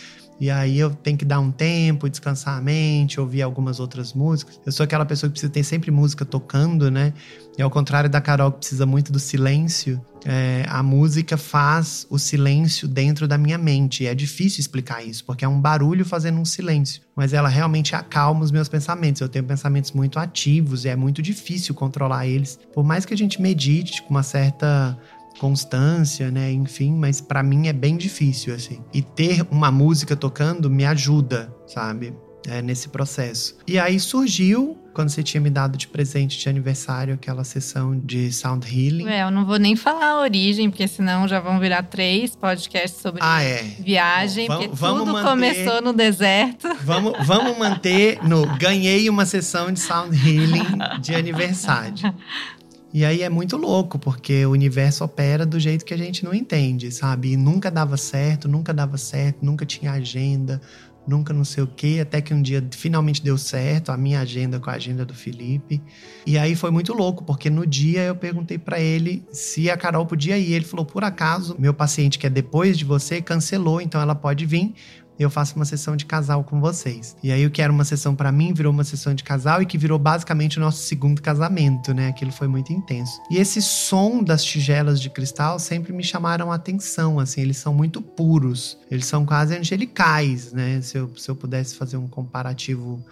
E 0.41 0.49
aí 0.49 0.79
eu 0.79 0.89
tenho 0.89 1.15
que 1.15 1.23
dar 1.23 1.39
um 1.39 1.51
tempo, 1.51 2.09
descansar 2.09 2.57
a 2.57 2.61
mente, 2.61 3.19
ouvir 3.19 3.43
algumas 3.43 3.79
outras 3.79 4.11
músicas. 4.11 4.59
Eu 4.65 4.71
sou 4.71 4.83
aquela 4.83 5.05
pessoa 5.05 5.29
que 5.29 5.33
precisa 5.33 5.51
ter 5.51 5.63
sempre 5.63 5.91
música 5.91 6.25
tocando, 6.25 6.89
né? 6.89 7.13
E 7.59 7.61
ao 7.61 7.69
contrário 7.69 8.09
da 8.09 8.19
Carol, 8.19 8.51
que 8.51 8.57
precisa 8.57 8.87
muito 8.87 9.11
do 9.11 9.19
silêncio, 9.19 10.03
é, 10.25 10.65
a 10.67 10.81
música 10.81 11.37
faz 11.37 12.07
o 12.09 12.17
silêncio 12.17 12.87
dentro 12.87 13.27
da 13.27 13.37
minha 13.37 13.55
mente. 13.55 14.03
E 14.03 14.07
é 14.07 14.15
difícil 14.15 14.61
explicar 14.61 15.05
isso, 15.05 15.23
porque 15.25 15.45
é 15.45 15.47
um 15.47 15.61
barulho 15.61 16.03
fazendo 16.03 16.39
um 16.39 16.45
silêncio. 16.45 17.03
Mas 17.15 17.33
ela 17.33 17.47
realmente 17.47 17.95
acalma 17.95 18.43
os 18.43 18.49
meus 18.49 18.67
pensamentos. 18.67 19.21
Eu 19.21 19.29
tenho 19.29 19.45
pensamentos 19.45 19.91
muito 19.91 20.17
ativos 20.17 20.85
e 20.85 20.89
é 20.89 20.95
muito 20.95 21.21
difícil 21.21 21.75
controlar 21.75 22.25
eles. 22.25 22.57
Por 22.73 22.83
mais 22.83 23.05
que 23.05 23.13
a 23.13 23.17
gente 23.17 23.39
medite 23.39 24.01
com 24.01 24.09
uma 24.09 24.23
certa 24.23 24.97
constância, 25.41 26.29
né? 26.29 26.51
Enfim, 26.51 26.93
mas 26.93 27.19
para 27.19 27.41
mim 27.41 27.67
é 27.67 27.73
bem 27.73 27.97
difícil 27.97 28.53
assim. 28.53 28.79
E 28.93 29.01
ter 29.01 29.43
uma 29.49 29.71
música 29.71 30.15
tocando 30.15 30.69
me 30.69 30.85
ajuda, 30.85 31.51
sabe? 31.65 32.13
É, 32.47 32.61
nesse 32.61 32.89
processo. 32.89 33.57
E 33.67 33.77
aí 33.77 33.99
surgiu 33.99 34.77
quando 34.93 35.09
você 35.09 35.21
tinha 35.21 35.39
me 35.39 35.49
dado 35.49 35.77
de 35.77 35.87
presente 35.87 36.39
de 36.39 36.49
aniversário 36.49 37.13
aquela 37.13 37.43
sessão 37.43 37.99
de 37.99 38.31
sound 38.31 38.67
healing. 38.67 39.07
É, 39.07 39.23
eu 39.23 39.31
não 39.31 39.45
vou 39.45 39.57
nem 39.57 39.75
falar 39.75 40.11
a 40.11 40.21
origem, 40.21 40.69
porque 40.69 40.87
senão 40.87 41.27
já 41.27 41.39
vão 41.39 41.59
virar 41.59 41.83
três 41.83 42.35
podcasts 42.35 42.99
sobre 42.99 43.21
ah, 43.23 43.43
é. 43.43 43.61
viagem, 43.79 44.47
Bom, 44.47 44.55
vamos, 44.55 44.69
porque 44.73 44.87
tudo 44.87 45.13
manter, 45.13 45.29
começou 45.29 45.81
no 45.83 45.93
deserto. 45.93 46.67
Vamos, 46.83 47.13
vamos 47.25 47.57
manter 47.57 48.23
no 48.23 48.45
ganhei 48.57 49.07
uma 49.07 49.25
sessão 49.25 49.71
de 49.71 49.79
sound 49.79 50.15
healing 50.15 50.99
de 50.99 51.13
aniversário. 51.13 52.13
E 52.93 53.05
aí 53.05 53.21
é 53.21 53.29
muito 53.29 53.55
louco, 53.55 53.97
porque 53.97 54.45
o 54.45 54.51
universo 54.51 55.03
opera 55.03 55.45
do 55.45 55.59
jeito 55.59 55.85
que 55.85 55.93
a 55.93 55.97
gente 55.97 56.25
não 56.25 56.33
entende, 56.33 56.91
sabe? 56.91 57.31
E 57.31 57.37
nunca 57.37 57.71
dava 57.71 57.95
certo, 57.95 58.49
nunca 58.49 58.73
dava 58.73 58.97
certo, 58.97 59.45
nunca 59.45 59.65
tinha 59.65 59.93
agenda, 59.93 60.61
nunca 61.07 61.33
não 61.33 61.43
sei 61.43 61.63
o 61.63 61.67
quê, 61.67 61.99
até 62.01 62.21
que 62.21 62.33
um 62.33 62.41
dia 62.41 62.65
finalmente 62.71 63.23
deu 63.23 63.37
certo, 63.37 63.91
a 63.91 63.97
minha 63.97 64.19
agenda 64.19 64.59
com 64.59 64.69
a 64.69 64.73
agenda 64.73 65.05
do 65.05 65.13
Felipe. 65.13 65.81
E 66.25 66.37
aí 66.37 66.55
foi 66.55 66.69
muito 66.69 66.93
louco, 66.93 67.23
porque 67.23 67.49
no 67.49 67.65
dia 67.65 68.01
eu 68.01 68.15
perguntei 68.15 68.57
para 68.57 68.79
ele 68.79 69.23
se 69.31 69.69
a 69.69 69.77
Carol 69.77 70.05
podia 70.05 70.37
ir. 70.37 70.53
Ele 70.53 70.65
falou: 70.65 70.85
por 70.85 71.03
acaso, 71.03 71.55
meu 71.57 71.73
paciente 71.73 72.19
que 72.19 72.27
é 72.27 72.29
depois 72.29 72.77
de 72.77 72.85
você 72.85 73.21
cancelou, 73.21 73.81
então 73.81 74.01
ela 74.01 74.15
pode 74.15 74.45
vir, 74.45 74.73
eu 75.21 75.29
faço 75.29 75.55
uma 75.55 75.65
sessão 75.65 75.95
de 75.95 76.05
casal 76.05 76.43
com 76.43 76.59
vocês. 76.59 77.15
E 77.21 77.31
aí 77.31 77.45
o 77.45 77.51
que 77.51 77.61
era 77.61 77.71
uma 77.71 77.83
sessão 77.83 78.15
para 78.15 78.31
mim 78.31 78.53
virou 78.53 78.71
uma 78.71 78.83
sessão 78.83 79.13
de 79.13 79.23
casal 79.23 79.61
e 79.61 79.65
que 79.65 79.77
virou 79.77 79.99
basicamente 79.99 80.57
o 80.57 80.61
nosso 80.61 80.83
segundo 80.83 81.21
casamento, 81.21 81.93
né? 81.93 82.07
Aquilo 82.07 82.31
foi 82.31 82.47
muito 82.47 82.73
intenso. 82.73 83.21
E 83.29 83.37
esse 83.37 83.61
som 83.61 84.23
das 84.23 84.43
tigelas 84.43 85.01
de 85.01 85.09
cristal 85.09 85.59
sempre 85.59 85.93
me 85.93 86.03
chamaram 86.03 86.51
a 86.51 86.55
atenção, 86.55 87.19
assim, 87.19 87.41
eles 87.41 87.57
são 87.57 87.73
muito 87.73 88.01
puros, 88.01 88.77
eles 88.89 89.05
são 89.05 89.25
quase 89.25 89.57
angelicais, 89.57 90.51
né? 90.51 90.81
Se 90.81 90.97
eu, 90.97 91.11
se 91.17 91.29
eu 91.29 91.35
pudesse 91.35 91.75
fazer 91.75 91.97
um 91.97 92.07
comparativo 92.07 93.03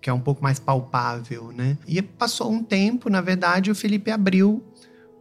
que 0.00 0.08
é 0.08 0.12
um 0.12 0.20
pouco 0.20 0.42
mais 0.42 0.58
palpável, 0.58 1.52
né? 1.52 1.76
E 1.86 2.00
passou 2.00 2.52
um 2.52 2.62
tempo, 2.62 3.10
na 3.10 3.20
verdade, 3.20 3.70
o 3.70 3.74
Felipe 3.74 4.10
abriu 4.10 4.62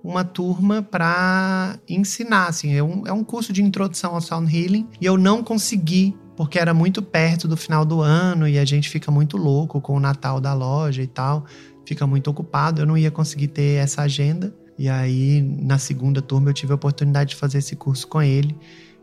uma 0.04 0.24
turma 0.24 0.82
para 0.82 1.78
ensinar, 1.90 2.48
assim, 2.48 2.74
é 2.74 2.84
um, 2.84 3.06
é 3.06 3.12
um 3.12 3.24
curso 3.24 3.52
de 3.52 3.62
introdução 3.62 4.16
ao 4.16 4.22
sound 4.22 4.56
healing 4.56 4.88
e 5.02 5.06
eu 5.06 5.18
não 5.18 5.44
consegui 5.44 6.16
porque 6.38 6.60
era 6.60 6.72
muito 6.72 7.02
perto 7.02 7.48
do 7.48 7.58
final 7.58 7.84
do 7.84 8.00
ano 8.00 8.48
e 8.48 8.60
a 8.60 8.64
gente 8.64 8.90
fica 8.90 9.10
muito 9.10 9.36
louco 9.36 9.82
com 9.82 9.98
o 9.98 10.00
Natal 10.00 10.40
da 10.40 10.54
loja 10.54 11.02
e 11.02 11.08
tal, 11.08 11.46
fica 11.84 12.06
muito 12.06 12.30
ocupado. 12.30 12.80
Eu 12.80 12.86
não 12.86 12.96
ia 12.96 13.10
conseguir 13.10 13.48
ter 13.48 13.82
essa 13.82 14.04
agenda. 14.04 14.54
E 14.78 14.88
aí, 14.88 15.42
na 15.42 15.80
segunda 15.80 16.22
turma, 16.22 16.52
eu 16.52 16.54
tive 16.54 16.72
a 16.72 16.76
oportunidade 16.76 17.32
de 17.32 17.36
fazer 17.36 17.58
esse 17.58 17.76
curso 17.76 18.08
com 18.08 18.22
ele. 18.22 18.56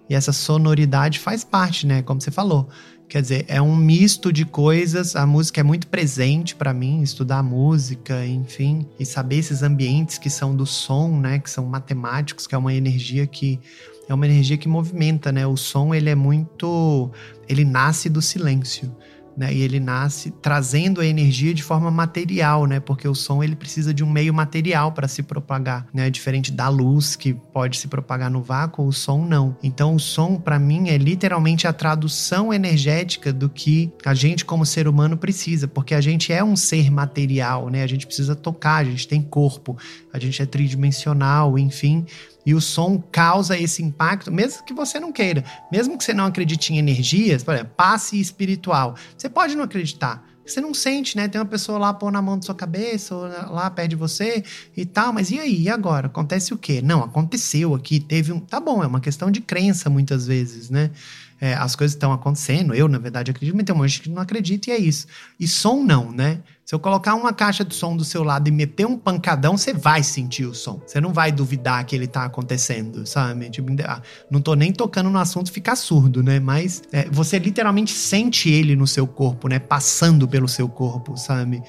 E 0.09 0.15
essa 0.15 0.33
sonoridade 0.33 1.19
faz 1.19 1.43
parte, 1.43 1.89
né? 1.89 2.03
Como 2.03 2.21
você 2.21 2.31
falou. 2.31 2.69
Quer 3.09 3.21
dizer, 3.21 3.45
é 3.49 3.61
um 3.61 3.75
misto 3.75 4.33
de 4.33 4.45
coisas. 4.45 5.17
A 5.17 5.27
música 5.27 5.61
é 5.61 5.65
muito 5.65 5.89
presente 5.89 6.55
para 6.55 6.73
mim, 6.73 7.03
estudar 7.03 7.43
música, 7.43 8.25
enfim, 8.25 8.87
e 8.99 9.05
saber 9.05 9.39
esses 9.39 9.63
ambientes 9.63 10.19
que 10.19 10.31
são 10.31 10.55
do 10.55 10.65
som, 10.65 11.19
né? 11.19 11.41
Que 11.41 11.51
são 11.51 11.67
matemáticos, 11.67 12.47
que 12.47 12.55
é 12.55 12.59
uma 12.59 12.73
energia 12.73 13.27
que 13.27 13.59
é 14.09 14.15
uma 14.15 14.27
energia 14.27 14.57
que 14.57 14.69
movimenta, 14.69 15.33
né? 15.33 15.47
O 15.47 15.57
som 15.57 15.95
ele 15.95 16.11
é 16.11 16.15
muito, 16.15 17.11
ele 17.49 17.65
nasce 17.65 18.09
do 18.09 18.21
silêncio 18.21 18.95
né? 19.37 19.53
E 19.53 19.63
ele 19.63 19.81
nasce 19.81 20.31
trazendo 20.31 21.01
a 21.01 21.07
energia 21.07 21.53
de 21.53 21.63
forma 21.63 21.91
material, 21.91 22.67
né? 22.67 22.81
Porque 22.81 23.07
o 23.09 23.15
som 23.15 23.43
ele 23.43 23.57
precisa 23.57 23.93
de 23.93 24.05
um 24.05 24.11
meio 24.11 24.33
material 24.33 24.93
para 24.93 25.09
se 25.09 25.23
propagar, 25.23 25.87
né? 25.93 26.09
Diferente 26.11 26.53
da 26.53 26.69
luz 26.69 27.17
que 27.17 27.35
pode 27.35 27.79
se 27.79 27.89
propagar 27.89 28.31
no 28.31 28.43
vácuo, 28.43 28.87
o 28.87 28.93
som 28.93 29.27
não. 29.27 29.57
Então 29.63 29.95
o 29.95 30.01
som 30.01 30.37
para 30.37 30.59
mim 30.59 30.89
é 30.89 30.97
literalmente 30.97 31.67
a 31.67 31.73
tradução 31.73 32.53
energética 32.53 33.33
do 33.33 33.49
que 33.49 33.93
a 34.05 34.15
gente 34.15 34.45
como 34.45 34.65
ser 34.65 34.87
humano 34.87 35.17
precisa, 35.17 35.67
porque 35.67 35.95
a 35.95 36.01
gente 36.01 36.33
é 36.33 36.43
um 36.43 36.57
ser 36.57 36.91
material, 36.91 37.69
né? 37.69 37.83
A 37.83 37.87
gente 37.87 38.07
precisa 38.07 38.35
tocar, 38.35 38.77
a 38.77 38.85
gente 38.85 39.09
tem 39.09 39.21
corpo, 39.21 39.77
a 40.13 40.19
gente 40.19 40.41
é 40.41 40.47
tridimensional, 40.47 41.59
enfim. 41.59 42.07
E 42.47 42.55
o 42.55 42.61
som 42.61 43.03
causa 43.11 43.59
esse 43.59 43.83
impacto, 43.83 44.31
mesmo 44.31 44.65
que 44.65 44.75
você 44.75 45.01
não 45.01 45.13
queira. 45.13 45.45
Mesmo 45.73 45.97
que 45.97 46.05
você 46.05 46.13
não 46.13 46.27
acredite 46.27 46.73
em 46.73 46.79
energias, 46.79 47.43
por 47.43 47.55
exemplo, 47.55 47.73
passe 47.77 48.21
espiritual. 48.21 48.95
Você 49.17 49.29
pode 49.29 49.57
não 49.57 49.65
acreditar. 49.65 50.23
Você 50.47 50.61
não 50.61 50.75
sente, 50.75 51.17
né? 51.17 51.27
Tem 51.27 51.41
uma 51.41 51.47
pessoa 51.47 51.79
lá 51.79 51.95
pôr 51.95 52.13
na 52.13 52.21
mão 52.21 52.39
da 52.39 52.45
sua 52.45 52.55
cabeça, 52.55 53.15
ou 53.15 53.23
lá 53.23 53.71
perto 53.71 53.91
de 53.91 53.97
você 53.97 54.45
e 54.77 54.85
tal, 54.85 55.13
mas 55.13 55.31
e 55.31 55.39
aí? 55.39 55.63
E 55.63 55.71
agora? 55.71 56.07
Acontece 56.07 56.53
o 56.53 56.59
quê? 56.59 56.83
Não, 56.83 57.03
aconteceu 57.03 57.75
aqui, 57.75 57.99
teve 57.99 58.31
um. 58.31 58.39
Tá 58.39 58.61
bom, 58.61 58.85
é 58.85 58.87
uma 58.87 59.01
questão 59.01 59.31
de 59.31 59.41
crença 59.41 59.89
muitas 59.89 60.27
vezes, 60.27 60.69
né? 60.69 60.91
É, 61.45 61.53
as 61.53 61.77
coisas 61.77 61.95
estão 61.95 62.11
acontecendo. 62.11 62.75
Eu, 62.75 62.89
na 62.89 62.97
verdade, 62.97 63.31
acredito, 63.31 63.55
mas 63.55 63.67
tem 63.67 63.75
um 63.75 63.79
monte 63.79 64.01
que 64.01 64.09
não 64.09 64.23
acredita 64.23 64.71
e 64.71 64.73
é 64.73 64.79
isso. 64.79 65.07
E 65.39 65.47
som 65.47 65.83
não, 65.85 66.11
né? 66.11 66.41
Se 66.65 66.75
eu 66.75 66.79
colocar 66.79 67.15
uma 67.15 67.35
caixa 67.35 67.63
de 67.63 67.75
som 67.75 67.95
do 67.95 68.03
seu 68.03 68.25
lado 68.25 68.49
e 68.49 68.51
meter 68.51 68.87
um 68.87 68.97
pancadão, 68.97 69.55
você 69.55 69.75
vai 69.75 70.03
sentir 70.03 70.47
o 70.47 70.55
som. 70.55 70.81
Você 70.87 70.99
não 70.99 71.13
vai 71.13 71.31
duvidar 71.31 71.85
que 71.85 71.95
ele 71.95 72.07
tá 72.07 72.25
acontecendo, 72.25 73.07
sabe? 73.07 73.51
Tipo, 73.51 73.71
ah, 73.85 74.01
não 74.31 74.41
tô 74.41 74.55
nem 74.55 74.73
tocando 74.73 75.11
no 75.11 75.19
assunto 75.19 75.53
ficar 75.53 75.77
surdo, 75.77 76.23
né? 76.23 76.41
Mas 76.41 76.83
é, 76.91 77.07
você 77.11 77.39
literalmente 77.39 77.93
sente 77.93 78.49
ele 78.49 78.75
no 78.75 78.87
seu 78.87 79.07
corpo, 79.07 79.47
né? 79.47 79.59
Passando 79.59 80.27
pelo 80.27 80.49
seu 80.49 80.67
corpo, 80.67 81.15
sabe? 81.19 81.63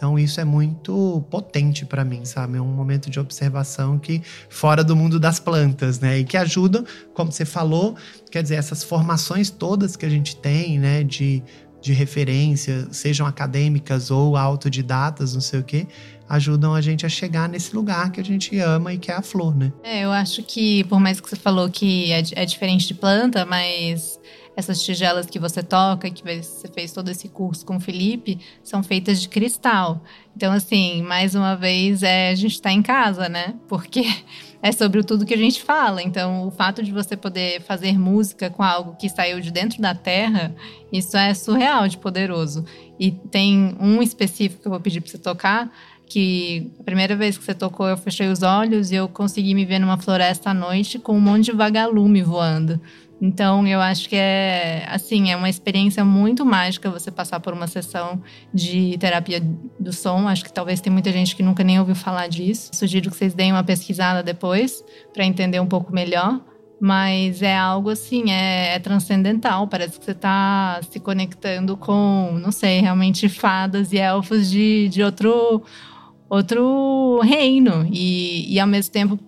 Então 0.00 0.18
isso 0.18 0.40
é 0.40 0.44
muito 0.46 1.22
potente 1.28 1.84
para 1.84 2.02
mim, 2.06 2.24
sabe? 2.24 2.56
É 2.56 2.60
um 2.60 2.72
momento 2.72 3.10
de 3.10 3.20
observação 3.20 3.98
que 3.98 4.22
fora 4.48 4.82
do 4.82 4.96
mundo 4.96 5.20
das 5.20 5.38
plantas, 5.38 6.00
né? 6.00 6.20
E 6.20 6.24
que 6.24 6.38
ajuda, 6.38 6.82
como 7.12 7.30
você 7.30 7.44
falou, 7.44 7.94
quer 8.30 8.42
dizer, 8.42 8.54
essas 8.54 8.82
formações 8.82 9.50
todas 9.50 9.96
que 9.96 10.06
a 10.06 10.08
gente 10.08 10.36
tem, 10.36 10.78
né, 10.78 11.04
de 11.04 11.42
de 11.82 11.94
referência, 11.94 12.86
sejam 12.90 13.26
acadêmicas 13.26 14.10
ou 14.10 14.36
autodidatas, 14.36 15.32
não 15.32 15.40
sei 15.40 15.60
o 15.60 15.64
quê, 15.64 15.86
ajudam 16.28 16.74
a 16.74 16.80
gente 16.82 17.06
a 17.06 17.08
chegar 17.08 17.48
nesse 17.48 17.74
lugar 17.74 18.12
que 18.12 18.20
a 18.20 18.24
gente 18.24 18.58
ama 18.58 18.92
e 18.92 18.98
que 18.98 19.10
é 19.10 19.14
a 19.14 19.22
flor, 19.22 19.56
né? 19.56 19.72
É, 19.82 20.04
eu 20.04 20.12
acho 20.12 20.42
que, 20.42 20.84
por 20.84 21.00
mais 21.00 21.20
que 21.20 21.28
você 21.28 21.36
falou 21.36 21.70
que 21.70 22.12
é, 22.12 22.22
é 22.32 22.44
diferente 22.44 22.86
de 22.86 22.92
planta, 22.92 23.46
mas 23.46 24.19
essas 24.56 24.82
tigelas 24.82 25.26
que 25.26 25.38
você 25.38 25.62
toca, 25.62 26.10
que 26.10 26.22
você 26.22 26.68
fez 26.68 26.92
todo 26.92 27.08
esse 27.08 27.28
curso 27.28 27.64
com 27.64 27.76
o 27.76 27.80
Felipe, 27.80 28.38
são 28.62 28.82
feitas 28.82 29.20
de 29.20 29.28
cristal. 29.28 30.02
Então, 30.36 30.52
assim, 30.52 31.02
mais 31.02 31.34
uma 31.34 31.54
vez, 31.54 32.02
é, 32.02 32.30
a 32.30 32.34
gente 32.34 32.54
está 32.54 32.72
em 32.72 32.82
casa, 32.82 33.28
né? 33.28 33.54
Porque 33.68 34.02
é 34.62 34.72
sobre 34.72 35.02
tudo 35.02 35.24
que 35.24 35.34
a 35.34 35.38
gente 35.38 35.62
fala. 35.62 36.02
Então, 36.02 36.46
o 36.46 36.50
fato 36.50 36.82
de 36.82 36.92
você 36.92 37.16
poder 37.16 37.62
fazer 37.62 37.98
música 37.98 38.50
com 38.50 38.62
algo 38.62 38.96
que 38.96 39.08
saiu 39.08 39.40
de 39.40 39.50
dentro 39.50 39.80
da 39.80 39.94
terra, 39.94 40.54
isso 40.92 41.16
é 41.16 41.32
surreal 41.34 41.88
de 41.88 41.98
poderoso. 41.98 42.64
E 42.98 43.10
tem 43.10 43.76
um 43.80 44.02
específico 44.02 44.62
que 44.62 44.68
eu 44.68 44.72
vou 44.72 44.80
pedir 44.80 45.00
para 45.00 45.10
você 45.10 45.18
tocar, 45.18 45.72
que 46.06 46.72
a 46.80 46.82
primeira 46.82 47.14
vez 47.14 47.38
que 47.38 47.44
você 47.44 47.54
tocou, 47.54 47.86
eu 47.86 47.96
fechei 47.96 48.28
os 48.28 48.42
olhos 48.42 48.90
e 48.90 48.96
eu 48.96 49.08
consegui 49.08 49.54
me 49.54 49.64
ver 49.64 49.78
numa 49.78 49.96
floresta 49.96 50.50
à 50.50 50.54
noite 50.54 50.98
com 50.98 51.16
um 51.16 51.20
monte 51.20 51.46
de 51.46 51.52
vagalume 51.52 52.20
voando. 52.20 52.80
Então, 53.20 53.66
eu 53.66 53.80
acho 53.80 54.08
que 54.08 54.16
é 54.16 54.86
assim, 54.88 55.30
é 55.30 55.36
uma 55.36 55.48
experiência 55.48 56.02
muito 56.02 56.44
mágica 56.44 56.90
você 56.90 57.10
passar 57.10 57.38
por 57.38 57.52
uma 57.52 57.66
sessão 57.66 58.22
de 58.52 58.96
terapia 58.98 59.42
do 59.78 59.92
som. 59.92 60.26
Acho 60.26 60.44
que 60.44 60.52
talvez 60.52 60.80
tem 60.80 60.90
muita 60.90 61.12
gente 61.12 61.36
que 61.36 61.42
nunca 61.42 61.62
nem 61.62 61.78
ouviu 61.78 61.94
falar 61.94 62.28
disso. 62.28 62.70
Sugiro 62.72 63.10
que 63.10 63.16
vocês 63.16 63.34
deem 63.34 63.52
uma 63.52 63.62
pesquisada 63.62 64.22
depois 64.22 64.82
para 65.12 65.24
entender 65.24 65.60
um 65.60 65.66
pouco 65.66 65.92
melhor. 65.92 66.40
Mas 66.80 67.42
é 67.42 67.54
algo 67.54 67.90
assim, 67.90 68.30
é, 68.30 68.74
é 68.74 68.78
transcendental. 68.78 69.68
Parece 69.68 69.98
que 69.98 70.04
você 70.04 70.12
está 70.12 70.80
se 70.90 70.98
conectando 70.98 71.76
com, 71.76 72.38
não 72.40 72.50
sei, 72.50 72.80
realmente 72.80 73.28
fadas 73.28 73.92
e 73.92 73.98
elfos 73.98 74.50
de, 74.50 74.88
de 74.88 75.02
outro, 75.02 75.62
outro 76.26 77.20
reino. 77.20 77.86
E, 77.92 78.54
e 78.54 78.58
ao 78.58 78.66
mesmo 78.66 78.90
tempo 78.90 79.18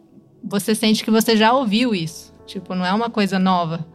você 0.42 0.74
sente 0.74 1.04
que 1.04 1.10
você 1.10 1.36
já 1.36 1.52
ouviu 1.52 1.94
isso. 1.94 2.31
Tipo, 2.52 2.74
não 2.74 2.84
é 2.84 2.92
uma 2.92 3.08
coisa 3.08 3.38
nova. 3.38 3.86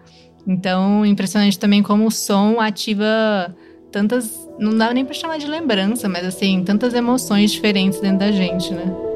Então, 0.48 1.06
impressionante 1.06 1.60
também 1.60 1.84
como 1.84 2.08
o 2.08 2.12
som 2.12 2.60
ativa 2.60 3.06
tantas. 3.92 4.50
Não 4.58 4.76
dá 4.76 4.92
nem 4.92 5.06
pra 5.06 5.14
chamar 5.14 5.38
de 5.38 5.46
lembrança, 5.46 6.10
mas 6.10 6.26
assim, 6.26 6.64
tantas 6.64 6.96
emoções 6.96 7.52
diferentes 7.52 8.00
dentro 8.00 8.20
da 8.20 8.32
gente, 8.32 8.74
né? 8.74 9.07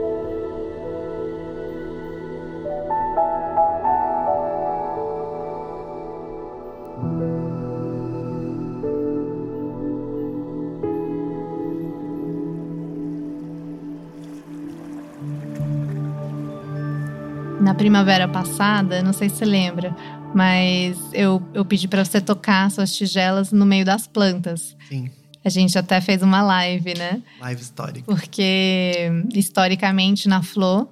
Primavera 17.82 18.28
passada, 18.28 19.02
não 19.02 19.12
sei 19.12 19.28
se 19.28 19.38
você 19.38 19.46
lembra, 19.46 19.96
mas 20.36 21.00
eu, 21.14 21.42
eu 21.52 21.66
pedi 21.66 21.88
para 21.88 22.06
você 22.06 22.22
tocar 22.22 22.70
suas 22.70 22.96
tigelas 22.96 23.52
no 23.52 23.66
meio 23.66 23.84
das 23.84 24.06
plantas. 24.06 24.78
Sim. 24.88 25.10
A 25.44 25.50
gente 25.50 25.76
até 25.80 26.00
fez 26.00 26.22
uma 26.22 26.44
live, 26.44 26.94
né? 26.94 27.24
Live 27.40 27.60
histórica. 27.60 28.06
Porque, 28.06 29.12
historicamente, 29.34 30.30
na 30.30 30.44
Flor, 30.44 30.88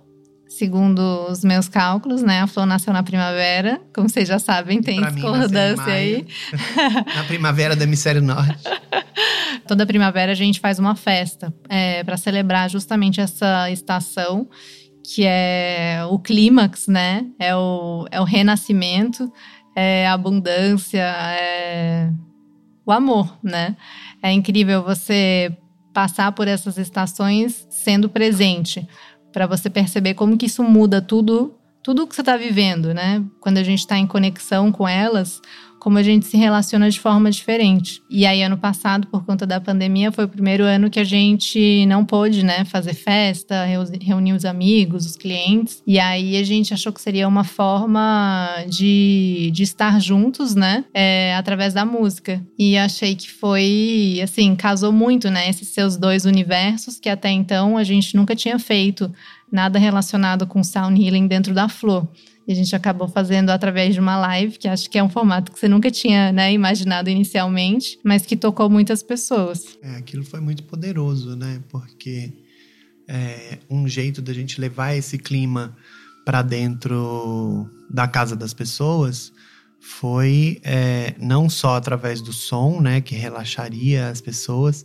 segundo 0.47 1.27
os 1.29 1.43
meus 1.43 1.67
cálculos, 1.67 2.23
né? 2.23 2.41
A 2.41 2.47
Flor 2.47 2.65
nasceu 2.65 2.91
na 2.91 3.03
primavera. 3.03 3.79
Como 3.93 4.09
vocês 4.09 4.27
já 4.27 4.39
sabem, 4.39 4.81
tem 4.81 4.99
discordância 4.99 5.93
aí. 5.93 6.25
na 7.15 7.23
primavera 7.25 7.75
do 7.75 7.83
hemisfério 7.83 8.23
norte. 8.23 8.63
toda 9.69 9.85
primavera 9.85 10.31
a 10.31 10.35
gente 10.35 10.59
faz 10.59 10.79
uma 10.79 10.95
festa 10.95 11.53
é, 11.69 12.03
para 12.03 12.17
celebrar 12.17 12.67
justamente 12.67 13.21
essa 13.21 13.69
estação 13.69 14.49
que 15.13 15.25
é 15.25 16.01
o 16.07 16.19
clímax, 16.19 16.87
né? 16.87 17.25
É 17.39 17.55
o, 17.55 18.05
é 18.11 18.21
o 18.21 18.23
renascimento, 18.23 19.31
é 19.75 20.07
a 20.07 20.13
abundância, 20.13 21.01
é 21.01 22.11
o 22.85 22.91
amor, 22.91 23.35
né? 23.41 23.75
É 24.21 24.31
incrível 24.31 24.83
você 24.83 25.51
passar 25.93 26.31
por 26.33 26.47
essas 26.47 26.77
estações 26.77 27.65
sendo 27.71 28.07
presente, 28.07 28.87
para 29.33 29.47
você 29.47 29.67
perceber 29.67 30.13
como 30.13 30.37
que 30.37 30.45
isso 30.45 30.63
muda 30.63 31.01
tudo, 31.01 31.55
tudo 31.81 32.05
que 32.05 32.13
você 32.13 32.21
está 32.21 32.37
vivendo, 32.37 32.93
né? 32.93 33.23
Quando 33.39 33.57
a 33.57 33.63
gente 33.63 33.79
está 33.79 33.97
em 33.97 34.05
conexão 34.05 34.71
com 34.71 34.87
elas, 34.87 35.41
como 35.79 35.97
a 35.97 36.03
gente 36.03 36.25
se 36.25 36.37
relaciona 36.37 36.89
de 36.89 36.99
forma 36.99 37.31
diferente. 37.31 38.01
E 38.09 38.25
aí, 38.25 38.43
ano 38.43 38.57
passado, 38.57 39.07
por 39.07 39.25
conta 39.25 39.47
da 39.47 39.59
pandemia, 39.59 40.11
foi 40.11 40.25
o 40.25 40.29
primeiro 40.29 40.63
ano 40.63 40.89
que 40.89 40.99
a 40.99 41.03
gente 41.03 41.85
não 41.87 42.05
pôde, 42.05 42.43
né, 42.43 42.65
fazer 42.65 42.93
festa, 42.93 43.65
reunir 44.01 44.33
os 44.33 44.45
amigos, 44.45 45.05
os 45.05 45.15
clientes. 45.15 45.81
E 45.87 45.99
aí 45.99 46.37
a 46.37 46.43
gente 46.43 46.73
achou 46.73 46.91
que 46.91 47.01
seria 47.01 47.27
uma 47.27 47.43
forma 47.43 48.47
de, 48.67 49.49
de 49.53 49.63
estar 49.63 49.99
juntos, 49.99 50.53
né, 50.55 50.83
é, 50.93 51.35
através 51.35 51.73
da 51.73 51.85
música. 51.85 52.41
E 52.57 52.77
achei 52.77 53.15
que 53.15 53.29
foi, 53.31 54.19
assim, 54.23 54.55
casou 54.55 54.91
muito, 54.91 55.29
né, 55.29 55.49
esses 55.49 55.69
seus 55.69 55.97
dois 55.97 56.25
universos 56.25 56.99
que 56.99 57.09
até 57.09 57.29
então 57.29 57.77
a 57.77 57.83
gente 57.83 58.15
nunca 58.15 58.35
tinha 58.35 58.59
feito 58.59 59.11
nada 59.51 59.79
relacionado 59.79 60.45
com 60.45 60.63
sound 60.63 61.01
healing 61.01 61.27
dentro 61.27 61.53
da 61.53 61.67
Flor. 61.67 62.07
E 62.49 62.51
a 62.51 62.55
gente 62.55 62.75
acabou 62.75 63.07
fazendo 63.07 63.51
através 63.51 63.93
de 63.93 63.99
uma 63.99 64.17
live, 64.17 64.57
que 64.57 64.67
acho 64.67 64.89
que 64.89 64.97
é 64.97 65.03
um 65.03 65.07
formato 65.07 65.51
que 65.51 65.59
você 65.59 65.67
nunca 65.67 65.91
tinha 65.91 66.31
né, 66.31 66.51
imaginado 66.51 67.07
inicialmente, 67.07 67.99
mas 68.03 68.25
que 68.25 68.35
tocou 68.35 68.67
muitas 68.67 69.03
pessoas. 69.03 69.77
É, 69.83 69.97
aquilo 69.97 70.25
foi 70.25 70.39
muito 70.39 70.63
poderoso, 70.63 71.35
né? 71.35 71.61
Porque 71.69 72.33
é 73.07 73.59
um 73.69 73.87
jeito 73.87 74.19
da 74.19 74.33
gente 74.33 74.59
levar 74.59 74.95
esse 74.95 75.19
clima 75.19 75.77
para 76.25 76.41
dentro 76.41 77.69
da 77.87 78.07
casa 78.07 78.35
das 78.35 78.51
pessoas 78.51 79.31
foi 79.79 80.59
é, 80.63 81.13
não 81.19 81.47
só 81.49 81.75
através 81.75 82.19
do 82.19 82.33
som, 82.33 82.81
né, 82.81 82.99
que 82.99 83.15
relaxaria 83.15 84.09
as 84.09 84.19
pessoas, 84.21 84.83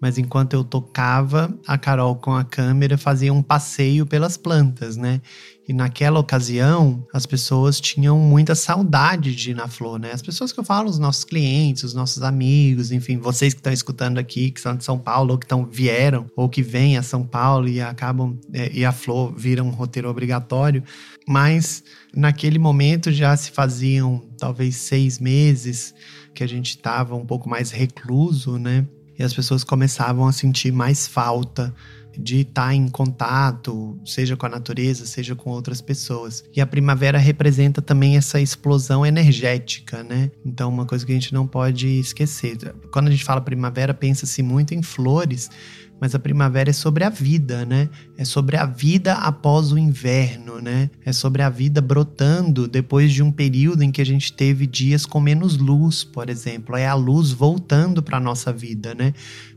mas 0.00 0.18
enquanto 0.18 0.52
eu 0.52 0.62
tocava, 0.62 1.52
a 1.66 1.78
Carol 1.78 2.16
com 2.16 2.34
a 2.34 2.44
câmera 2.44 2.98
fazia 2.98 3.32
um 3.32 3.42
passeio 3.42 4.06
pelas 4.06 4.36
plantas, 4.36 4.96
né? 4.96 5.20
E 5.68 5.72
naquela 5.72 6.20
ocasião, 6.20 7.04
as 7.12 7.26
pessoas 7.26 7.80
tinham 7.80 8.20
muita 8.20 8.54
saudade 8.54 9.34
de 9.34 9.50
ir 9.50 9.54
na 9.54 9.66
Flor, 9.66 9.98
né? 9.98 10.12
As 10.12 10.22
pessoas 10.22 10.52
que 10.52 10.60
eu 10.60 10.64
falo, 10.64 10.88
os 10.88 10.98
nossos 10.98 11.24
clientes, 11.24 11.82
os 11.82 11.92
nossos 11.92 12.22
amigos, 12.22 12.92
enfim, 12.92 13.18
vocês 13.18 13.52
que 13.52 13.58
estão 13.58 13.72
escutando 13.72 14.18
aqui, 14.18 14.52
que 14.52 14.60
são 14.60 14.76
de 14.76 14.84
São 14.84 14.96
Paulo, 14.96 15.32
ou 15.32 15.38
que 15.38 15.44
estão, 15.44 15.66
vieram, 15.66 16.26
ou 16.36 16.48
que 16.48 16.62
vêm 16.62 16.96
a 16.96 17.02
São 17.02 17.26
Paulo 17.26 17.66
e 17.66 17.80
acabam, 17.80 18.38
é, 18.52 18.70
e 18.72 18.84
a 18.84 18.92
Flor 18.92 19.34
vira 19.36 19.64
um 19.64 19.70
roteiro 19.70 20.08
obrigatório. 20.08 20.84
Mas 21.26 21.82
naquele 22.14 22.60
momento 22.60 23.10
já 23.10 23.36
se 23.36 23.50
faziam 23.50 24.22
talvez 24.38 24.76
seis 24.76 25.18
meses 25.18 25.92
que 26.32 26.44
a 26.44 26.46
gente 26.46 26.70
estava 26.70 27.16
um 27.16 27.26
pouco 27.26 27.48
mais 27.48 27.72
recluso, 27.72 28.56
né? 28.56 28.86
E 29.18 29.22
as 29.24 29.34
pessoas 29.34 29.64
começavam 29.64 30.28
a 30.28 30.32
sentir 30.32 30.70
mais 30.70 31.08
falta 31.08 31.74
de 32.18 32.40
estar 32.40 32.74
em 32.74 32.88
contato, 32.88 33.98
seja 34.04 34.36
com 34.36 34.46
a 34.46 34.48
natureza, 34.48 35.06
seja 35.06 35.34
com 35.34 35.50
outras 35.50 35.80
pessoas. 35.80 36.44
E 36.54 36.60
a 36.60 36.66
primavera 36.66 37.18
representa 37.18 37.82
também 37.82 38.16
essa 38.16 38.40
explosão 38.40 39.04
energética, 39.04 40.02
né? 40.02 40.30
Então, 40.44 40.68
uma 40.68 40.86
coisa 40.86 41.04
que 41.04 41.12
a 41.12 41.14
gente 41.14 41.32
não 41.32 41.46
pode 41.46 41.86
esquecer. 41.86 42.56
Quando 42.92 43.08
a 43.08 43.10
gente 43.10 43.24
fala 43.24 43.40
primavera, 43.40 43.94
pensa-se 43.94 44.42
muito 44.42 44.74
em 44.74 44.82
flores, 44.82 45.50
mas 46.00 46.14
a 46.14 46.18
primavera 46.18 46.70
é 46.70 46.72
sobre 46.72 47.04
a 47.04 47.08
vida, 47.08 47.64
né? 47.64 47.88
É 48.18 48.24
sobre 48.24 48.56
a 48.56 48.66
vida 48.66 49.14
após 49.14 49.72
o 49.72 49.78
inverno, 49.78 50.60
né? 50.60 50.90
É 51.04 51.12
sobre 51.12 51.42
a 51.42 51.48
vida 51.48 51.80
brotando 51.80 52.68
depois 52.68 53.12
de 53.12 53.22
um 53.22 53.32
período 53.32 53.82
em 53.82 53.90
que 53.90 54.02
a 54.02 54.06
gente 54.06 54.32
teve 54.32 54.66
dias 54.66 55.06
com 55.06 55.20
menos 55.20 55.56
luz, 55.56 56.04
por 56.04 56.28
exemplo. 56.28 56.76
É 56.76 56.86
a 56.86 56.94
luz 56.94 57.32
voltando 57.32 58.02
para 58.02 58.20
nossa 58.20 58.52
vida, 58.52 58.94
né? 58.94 59.14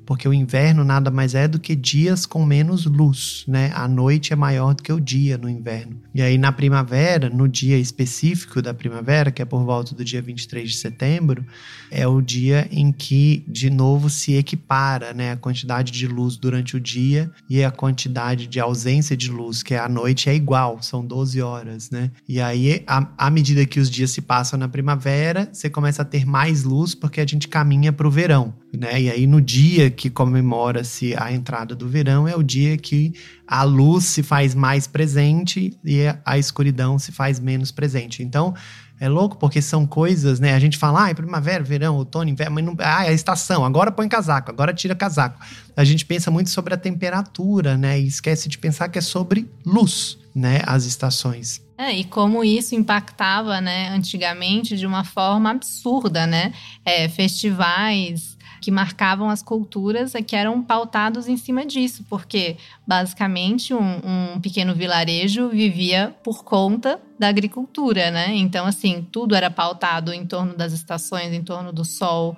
Porque 0.09 0.27
o 0.27 0.33
inverno 0.33 0.83
nada 0.83 1.11
mais 1.11 1.35
é 1.35 1.47
do 1.47 1.59
que 1.59 1.75
dias 1.75 2.25
com 2.25 2.43
menos 2.43 2.87
luz, 2.87 3.43
né? 3.47 3.71
A 3.75 3.87
noite 3.87 4.33
é 4.33 4.35
maior 4.35 4.73
do 4.73 4.81
que 4.81 4.91
o 4.91 4.99
dia 4.99 5.37
no 5.37 5.47
inverno. 5.47 6.01
E 6.15 6.19
aí 6.19 6.35
na 6.35 6.51
primavera, 6.51 7.29
no 7.29 7.47
dia 7.47 7.77
específico 7.77 8.59
da 8.59 8.73
primavera, 8.73 9.29
que 9.29 9.39
é 9.39 9.45
por 9.45 9.63
volta 9.63 9.93
do 9.93 10.03
dia 10.03 10.19
23 10.19 10.67
de 10.67 10.77
setembro, 10.77 11.45
é 11.91 12.07
o 12.07 12.21
dia 12.21 12.67
em 12.71 12.91
que 12.91 13.45
de 13.47 13.69
novo 13.69 14.09
se 14.09 14.33
equipara, 14.33 15.13
né, 15.13 15.33
a 15.33 15.37
quantidade 15.37 15.91
de 15.91 16.07
luz 16.07 16.37
durante 16.37 16.75
o 16.75 16.79
dia 16.79 17.29
e 17.47 17.63
a 17.63 17.69
quantidade 17.69 18.47
de 18.47 18.59
ausência 18.59 19.15
de 19.15 19.29
luz, 19.29 19.61
que 19.61 19.75
é 19.75 19.79
a 19.79 19.87
noite 19.87 20.27
é 20.27 20.33
igual, 20.33 20.81
são 20.81 21.05
12 21.05 21.39
horas, 21.39 21.91
né? 21.91 22.09
E 22.27 22.41
aí 22.41 22.83
à 22.87 23.29
medida 23.29 23.63
que 23.63 23.79
os 23.79 23.91
dias 23.91 24.09
se 24.09 24.23
passam 24.23 24.57
na 24.57 24.67
primavera, 24.67 25.47
você 25.53 25.69
começa 25.69 26.01
a 26.01 26.05
ter 26.05 26.25
mais 26.25 26.63
luz 26.63 26.95
porque 26.95 27.21
a 27.21 27.27
gente 27.27 27.47
caminha 27.47 27.93
para 27.93 28.07
o 28.07 28.11
verão, 28.11 28.55
né? 28.77 29.01
E 29.01 29.09
aí 29.09 29.27
no 29.27 29.41
dia 29.41 29.89
que 29.89 30.09
comemora-se 30.09 31.15
a 31.17 31.31
entrada 31.31 31.75
do 31.75 31.87
verão 31.87 32.27
é 32.27 32.35
o 32.35 32.43
dia 32.43 32.77
que 32.77 33.13
a 33.47 33.63
luz 33.63 34.05
se 34.05 34.21
faz 34.21 34.53
mais 34.53 34.87
presente 34.87 35.77
e 35.83 36.01
a 36.23 36.37
escuridão 36.37 36.99
se 36.99 37.11
faz 37.11 37.39
menos 37.39 37.71
presente. 37.71 38.21
Então, 38.21 38.53
é 38.99 39.07
louco 39.07 39.37
porque 39.37 39.61
são 39.61 39.87
coisas, 39.87 40.39
né? 40.39 40.53
A 40.53 40.59
gente 40.59 40.77
fala, 40.77 41.05
ah, 41.05 41.09
é 41.09 41.13
primavera, 41.13 41.63
verão, 41.63 41.95
outono, 41.95 42.29
inverno, 42.29 42.55
mas 42.55 42.65
não, 42.65 42.75
ah, 42.79 43.05
é 43.05 43.09
a 43.09 43.13
estação, 43.13 43.63
agora 43.63 43.91
põe 43.91 44.09
casaco, 44.09 44.51
agora 44.51 44.73
tira 44.73 44.93
casaco. 44.93 45.39
A 45.75 45.83
gente 45.85 46.05
pensa 46.05 46.29
muito 46.29 46.49
sobre 46.49 46.73
a 46.73 46.77
temperatura, 46.77 47.77
né? 47.77 47.99
E 47.99 48.05
esquece 48.05 48.49
de 48.49 48.57
pensar 48.57 48.89
que 48.89 48.99
é 48.99 49.01
sobre 49.01 49.49
luz, 49.65 50.17
né? 50.35 50.61
As 50.65 50.85
estações. 50.85 51.61
É, 51.77 51.93
e 51.93 52.03
como 52.03 52.43
isso 52.43 52.75
impactava, 52.75 53.61
né, 53.61 53.87
antigamente 53.91 54.75
de 54.75 54.85
uma 54.85 55.05
forma 55.05 55.49
absurda, 55.49 56.27
né? 56.27 56.53
É, 56.83 57.07
festivais, 57.07 58.37
que 58.61 58.71
marcavam 58.71 59.29
as 59.29 59.41
culturas 59.41 60.15
é 60.15 60.21
que 60.21 60.35
eram 60.35 60.61
pautados 60.61 61.27
em 61.27 61.37
cima 61.37 61.65
disso, 61.65 62.05
porque 62.09 62.57
basicamente 62.85 63.73
um, 63.73 64.33
um 64.35 64.39
pequeno 64.39 64.73
vilarejo 64.73 65.49
vivia 65.49 66.15
por 66.23 66.43
conta 66.43 66.99
da 67.17 67.27
agricultura, 67.27 68.11
né? 68.11 68.33
Então, 68.35 68.65
assim, 68.65 69.05
tudo 69.11 69.35
era 69.35 69.49
pautado 69.49 70.13
em 70.13 70.25
torno 70.25 70.55
das 70.55 70.73
estações, 70.73 71.33
em 71.33 71.43
torno 71.43 71.73
do 71.73 71.83
sol. 71.83 72.37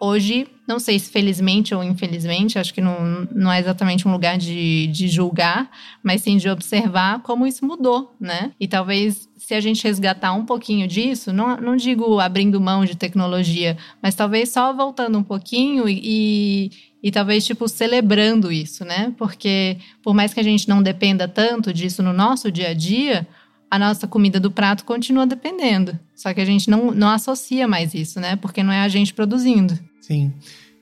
Hoje, 0.00 0.48
não 0.66 0.80
sei 0.80 0.98
se 0.98 1.12
felizmente 1.12 1.74
ou 1.74 1.84
infelizmente, 1.84 2.58
acho 2.58 2.74
que 2.74 2.80
não, 2.80 3.28
não 3.30 3.52
é 3.52 3.60
exatamente 3.60 4.08
um 4.08 4.10
lugar 4.10 4.36
de, 4.36 4.88
de 4.88 5.06
julgar, 5.06 5.70
mas 6.02 6.22
sim 6.22 6.36
de 6.36 6.48
observar 6.48 7.20
como 7.20 7.46
isso 7.46 7.64
mudou, 7.64 8.12
né? 8.18 8.50
E 8.58 8.66
talvez 8.66 9.28
se 9.52 9.56
a 9.56 9.60
gente 9.60 9.84
resgatar 9.84 10.32
um 10.32 10.46
pouquinho 10.46 10.88
disso, 10.88 11.30
não, 11.30 11.58
não 11.58 11.76
digo 11.76 12.18
abrindo 12.18 12.58
mão 12.58 12.86
de 12.86 12.96
tecnologia, 12.96 13.76
mas 14.02 14.14
talvez 14.14 14.48
só 14.48 14.72
voltando 14.72 15.18
um 15.18 15.22
pouquinho 15.22 15.86
e, 15.86 16.70
e, 17.02 17.10
talvez, 17.10 17.44
tipo, 17.44 17.68
celebrando 17.68 18.50
isso, 18.50 18.82
né? 18.82 19.12
Porque 19.18 19.76
por 20.02 20.14
mais 20.14 20.32
que 20.32 20.40
a 20.40 20.42
gente 20.42 20.66
não 20.66 20.82
dependa 20.82 21.28
tanto 21.28 21.70
disso 21.70 22.02
no 22.02 22.14
nosso 22.14 22.50
dia 22.50 22.70
a 22.70 22.74
dia, 22.74 23.28
a 23.70 23.78
nossa 23.78 24.08
comida 24.08 24.40
do 24.40 24.50
prato 24.50 24.86
continua 24.86 25.26
dependendo. 25.26 25.98
Só 26.14 26.32
que 26.32 26.40
a 26.40 26.46
gente 26.46 26.70
não, 26.70 26.90
não 26.90 27.08
associa 27.08 27.68
mais 27.68 27.92
isso, 27.92 28.18
né? 28.20 28.36
Porque 28.36 28.62
não 28.62 28.72
é 28.72 28.80
a 28.80 28.88
gente 28.88 29.12
produzindo. 29.12 29.78
Sim. 30.00 30.32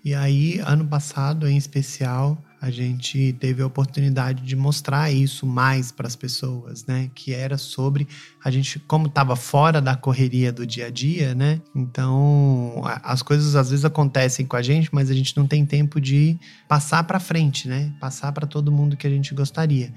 E 0.04 0.14
aí, 0.14 0.60
ano 0.64 0.86
passado, 0.86 1.48
em 1.48 1.56
especial, 1.56 2.38
a 2.61 2.70
gente 2.70 3.34
teve 3.40 3.62
a 3.62 3.66
oportunidade 3.66 4.42
de 4.42 4.54
mostrar 4.54 5.11
isso 5.11 5.46
mais 5.46 5.90
para 5.90 6.06
as 6.06 6.14
pessoas, 6.14 6.84
né? 6.84 7.11
Que 7.14 7.32
era 7.32 7.56
sobre 7.56 8.06
a 8.44 8.50
gente, 8.50 8.78
como 8.80 9.06
estava 9.06 9.34
fora 9.34 9.80
da 9.80 9.96
correria 9.96 10.52
do 10.52 10.66
dia 10.66 10.88
a 10.88 10.90
dia, 10.90 11.34
né? 11.34 11.61
Então 11.74 12.82
as 13.02 13.22
coisas 13.22 13.56
às 13.56 13.70
vezes 13.70 13.84
acontecem 13.84 14.44
com 14.44 14.56
a 14.56 14.62
gente, 14.62 14.90
mas 14.92 15.11
a 15.11 15.14
gente 15.14 15.34
não 15.36 15.46
tem 15.46 15.64
tempo 15.64 15.98
de 15.98 16.38
passar 16.68 17.02
para 17.04 17.18
frente, 17.18 17.66
né? 17.66 17.94
Passar 17.98 18.30
para 18.32 18.46
todo 18.46 18.70
mundo 18.70 18.96
que 18.96 19.06
a 19.06 19.11
gente 19.11 19.34
gostaria. 19.34 19.90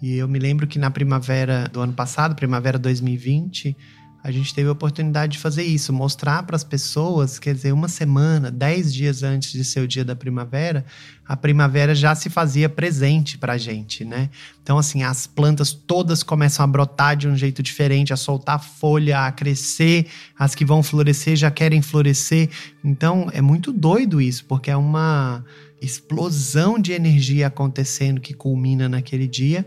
E 0.00 0.16
eu 0.16 0.28
me 0.28 0.38
lembro 0.38 0.68
que 0.68 0.78
na 0.78 0.90
primavera 0.90 1.68
do 1.68 1.80
ano 1.80 1.92
passado, 1.92 2.36
primavera 2.36 2.78
2020 2.78 3.76
a 4.22 4.30
gente 4.30 4.54
teve 4.54 4.68
a 4.68 4.72
oportunidade 4.72 5.32
de 5.32 5.38
fazer 5.38 5.62
isso, 5.62 5.92
mostrar 5.92 6.42
para 6.42 6.54
as 6.54 6.62
pessoas, 6.62 7.38
quer 7.38 7.54
dizer, 7.54 7.72
uma 7.72 7.88
semana, 7.88 8.50
dez 8.50 8.92
dias 8.92 9.22
antes 9.22 9.52
de 9.52 9.64
ser 9.64 9.80
o 9.80 9.88
dia 9.88 10.04
da 10.04 10.14
primavera, 10.14 10.84
a 11.26 11.36
primavera 11.36 11.94
já 11.94 12.14
se 12.14 12.28
fazia 12.28 12.68
presente 12.68 13.38
para 13.38 13.54
a 13.54 13.58
gente, 13.58 14.04
né? 14.04 14.28
Então, 14.62 14.76
assim, 14.76 15.02
as 15.02 15.26
plantas 15.26 15.72
todas 15.72 16.22
começam 16.22 16.62
a 16.64 16.66
brotar 16.66 17.16
de 17.16 17.28
um 17.28 17.36
jeito 17.36 17.62
diferente, 17.62 18.12
a 18.12 18.16
soltar 18.16 18.62
folha, 18.62 19.20
a 19.26 19.32
crescer, 19.32 20.06
as 20.38 20.54
que 20.54 20.64
vão 20.64 20.82
florescer 20.82 21.36
já 21.36 21.50
querem 21.50 21.80
florescer. 21.80 22.50
Então, 22.84 23.30
é 23.32 23.40
muito 23.40 23.72
doido 23.72 24.20
isso, 24.20 24.44
porque 24.44 24.70
é 24.70 24.76
uma 24.76 25.42
explosão 25.80 26.78
de 26.78 26.92
energia 26.92 27.46
acontecendo 27.46 28.20
que 28.20 28.34
culmina 28.34 28.88
naquele 28.88 29.26
dia. 29.26 29.66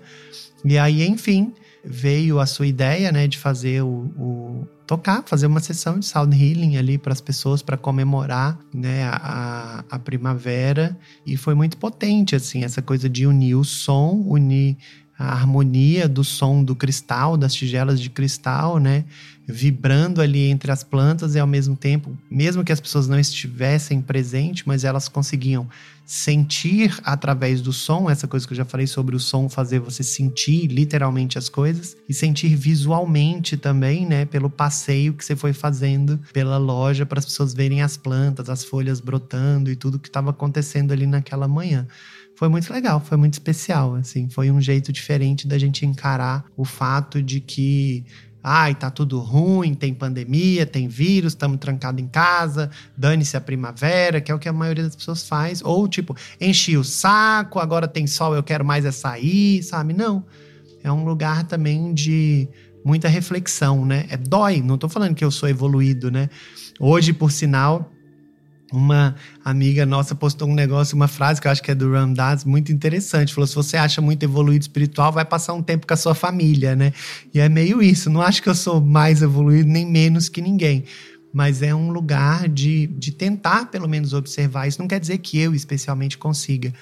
E 0.63 0.77
aí, 0.77 1.05
enfim, 1.07 1.53
veio 1.83 2.39
a 2.39 2.45
sua 2.45 2.65
ideia, 2.65 3.11
né, 3.11 3.27
de 3.27 3.37
fazer 3.37 3.83
o, 3.83 4.11
o, 4.17 4.67
tocar, 4.87 5.23
fazer 5.25 5.47
uma 5.47 5.59
sessão 5.59 5.99
de 5.99 6.05
sound 6.05 6.35
healing 6.35 6.77
ali 6.77 6.97
para 6.97 7.11
as 7.11 7.19
pessoas 7.19 7.61
para 7.61 7.75
comemorar, 7.75 8.57
né, 8.73 9.03
a, 9.05 9.83
a 9.89 9.99
primavera. 9.99 10.97
E 11.25 11.35
foi 11.35 11.53
muito 11.53 11.77
potente 11.77 12.35
assim 12.35 12.63
essa 12.63 12.81
coisa 12.81 13.09
de 13.09 13.27
unir 13.27 13.55
o 13.55 13.63
som, 13.63 14.23
unir 14.25 14.77
a 15.17 15.31
harmonia 15.33 16.07
do 16.07 16.23
som 16.23 16.63
do 16.63 16.75
cristal, 16.75 17.37
das 17.37 17.53
tigelas 17.53 18.01
de 18.01 18.09
cristal, 18.09 18.79
né? 18.79 19.05
Vibrando 19.45 20.21
ali 20.21 20.45
entre 20.49 20.71
as 20.71 20.83
plantas 20.83 21.35
e 21.35 21.39
ao 21.39 21.45
mesmo 21.45 21.75
tempo, 21.75 22.17
mesmo 22.31 22.63
que 22.63 22.71
as 22.71 22.79
pessoas 22.79 23.07
não 23.07 23.19
estivessem 23.19 24.01
presentes, 24.01 24.63
mas 24.65 24.83
elas 24.83 25.07
conseguiam 25.07 25.67
sentir 26.05 26.99
através 27.03 27.61
do 27.61 27.71
som, 27.71 28.09
essa 28.09 28.27
coisa 28.27 28.45
que 28.45 28.53
eu 28.53 28.57
já 28.57 28.65
falei 28.65 28.87
sobre 28.87 29.15
o 29.15 29.19
som 29.19 29.47
fazer 29.47 29.79
você 29.79 30.03
sentir 30.03 30.67
literalmente 30.67 31.37
as 31.37 31.47
coisas 31.47 31.95
e 32.09 32.13
sentir 32.13 32.55
visualmente 32.55 33.55
também, 33.55 34.05
né, 34.05 34.25
pelo 34.25 34.49
passeio 34.49 35.13
que 35.13 35.23
você 35.23 35.35
foi 35.35 35.53
fazendo 35.53 36.19
pela 36.33 36.57
loja 36.57 37.05
para 37.05 37.19
as 37.19 37.25
pessoas 37.25 37.53
verem 37.53 37.81
as 37.81 37.95
plantas, 37.95 38.49
as 38.49 38.65
folhas 38.65 38.99
brotando 38.99 39.71
e 39.71 39.75
tudo 39.75 39.99
que 39.99 40.09
estava 40.09 40.31
acontecendo 40.31 40.91
ali 40.91 41.07
naquela 41.07 41.47
manhã 41.47 41.87
foi 42.35 42.49
muito 42.49 42.71
legal, 42.71 42.99
foi 42.99 43.17
muito 43.17 43.33
especial, 43.33 43.95
assim, 43.95 44.29
foi 44.29 44.51
um 44.51 44.59
jeito 44.59 44.91
diferente 44.91 45.47
da 45.47 45.57
gente 45.57 45.85
encarar 45.85 46.45
o 46.57 46.65
fato 46.65 47.21
de 47.21 47.39
que 47.39 48.05
ai, 48.43 48.75
tá 48.75 48.91
tudo 48.91 49.19
ruim, 49.19 49.73
tem 49.73 49.93
pandemia, 49.93 50.65
tem 50.65 50.87
vírus, 50.87 51.31
estamos 51.31 51.57
trancados 51.57 52.03
em 52.03 52.07
casa, 52.07 52.69
dane-se 52.97 53.37
a 53.37 53.41
primavera, 53.41 54.19
que 54.19 54.29
é 54.29 54.35
o 54.35 54.39
que 54.39 54.49
a 54.49 54.53
maioria 54.53 54.83
das 54.83 54.97
pessoas 54.97 55.25
faz, 55.25 55.61
ou 55.63 55.87
tipo, 55.87 56.13
enchi 56.41 56.75
o 56.75 56.83
saco, 56.83 57.57
agora 57.59 57.87
tem 57.87 58.05
sol, 58.05 58.35
eu 58.35 58.43
quero 58.43 58.65
mais 58.65 58.83
é 58.83 58.91
sair, 58.91 59.63
sabe? 59.63 59.93
Não. 59.93 60.25
É 60.83 60.91
um 60.91 61.05
lugar 61.05 61.45
também 61.45 61.93
de 61.93 62.49
muita 62.83 63.07
reflexão, 63.07 63.85
né? 63.85 64.05
É 64.09 64.17
dói, 64.17 64.61
não 64.61 64.77
tô 64.77 64.89
falando 64.89 65.15
que 65.15 65.23
eu 65.23 65.31
sou 65.31 65.47
evoluído, 65.47 66.11
né? 66.11 66.29
Hoje, 66.77 67.13
por 67.13 67.31
sinal, 67.31 67.92
uma 68.73 69.15
amiga 69.45 69.85
nossa 69.85 70.15
postou 70.15 70.49
um 70.49 70.53
negócio, 70.55 70.95
uma 70.95 71.07
frase 71.07 71.39
que 71.39 71.47
eu 71.47 71.51
acho 71.51 71.61
que 71.61 71.69
é 71.69 71.75
do 71.75 71.91
Ram 71.91 72.11
Dass, 72.11 72.43
muito 72.43 72.71
interessante. 72.71 73.33
Falou: 73.33 73.45
se 73.45 73.55
você 73.55 73.77
acha 73.77 74.01
muito 74.01 74.23
evoluído 74.23 74.63
espiritual, 74.63 75.11
vai 75.11 75.23
passar 75.23 75.53
um 75.53 75.61
tempo 75.61 75.85
com 75.85 75.93
a 75.93 75.97
sua 75.97 76.15
família, 76.15 76.75
né? 76.75 76.91
E 77.33 77.39
é 77.39 77.47
meio 77.47 77.81
isso. 77.81 78.09
Não 78.09 78.21
acho 78.21 78.41
que 78.41 78.49
eu 78.49 78.55
sou 78.55 78.81
mais 78.81 79.21
evoluído 79.21 79.69
nem 79.69 79.85
menos 79.85 80.27
que 80.27 80.41
ninguém. 80.41 80.85
Mas 81.31 81.61
é 81.61 81.73
um 81.73 81.91
lugar 81.91 82.47
de, 82.47 82.87
de 82.87 83.11
tentar, 83.11 83.69
pelo 83.69 83.87
menos, 83.87 84.13
observar. 84.13 84.67
Isso 84.67 84.79
não 84.79 84.87
quer 84.87 84.99
dizer 84.99 85.19
que 85.19 85.39
eu 85.39 85.53
especialmente 85.53 86.17
consiga, 86.17 86.73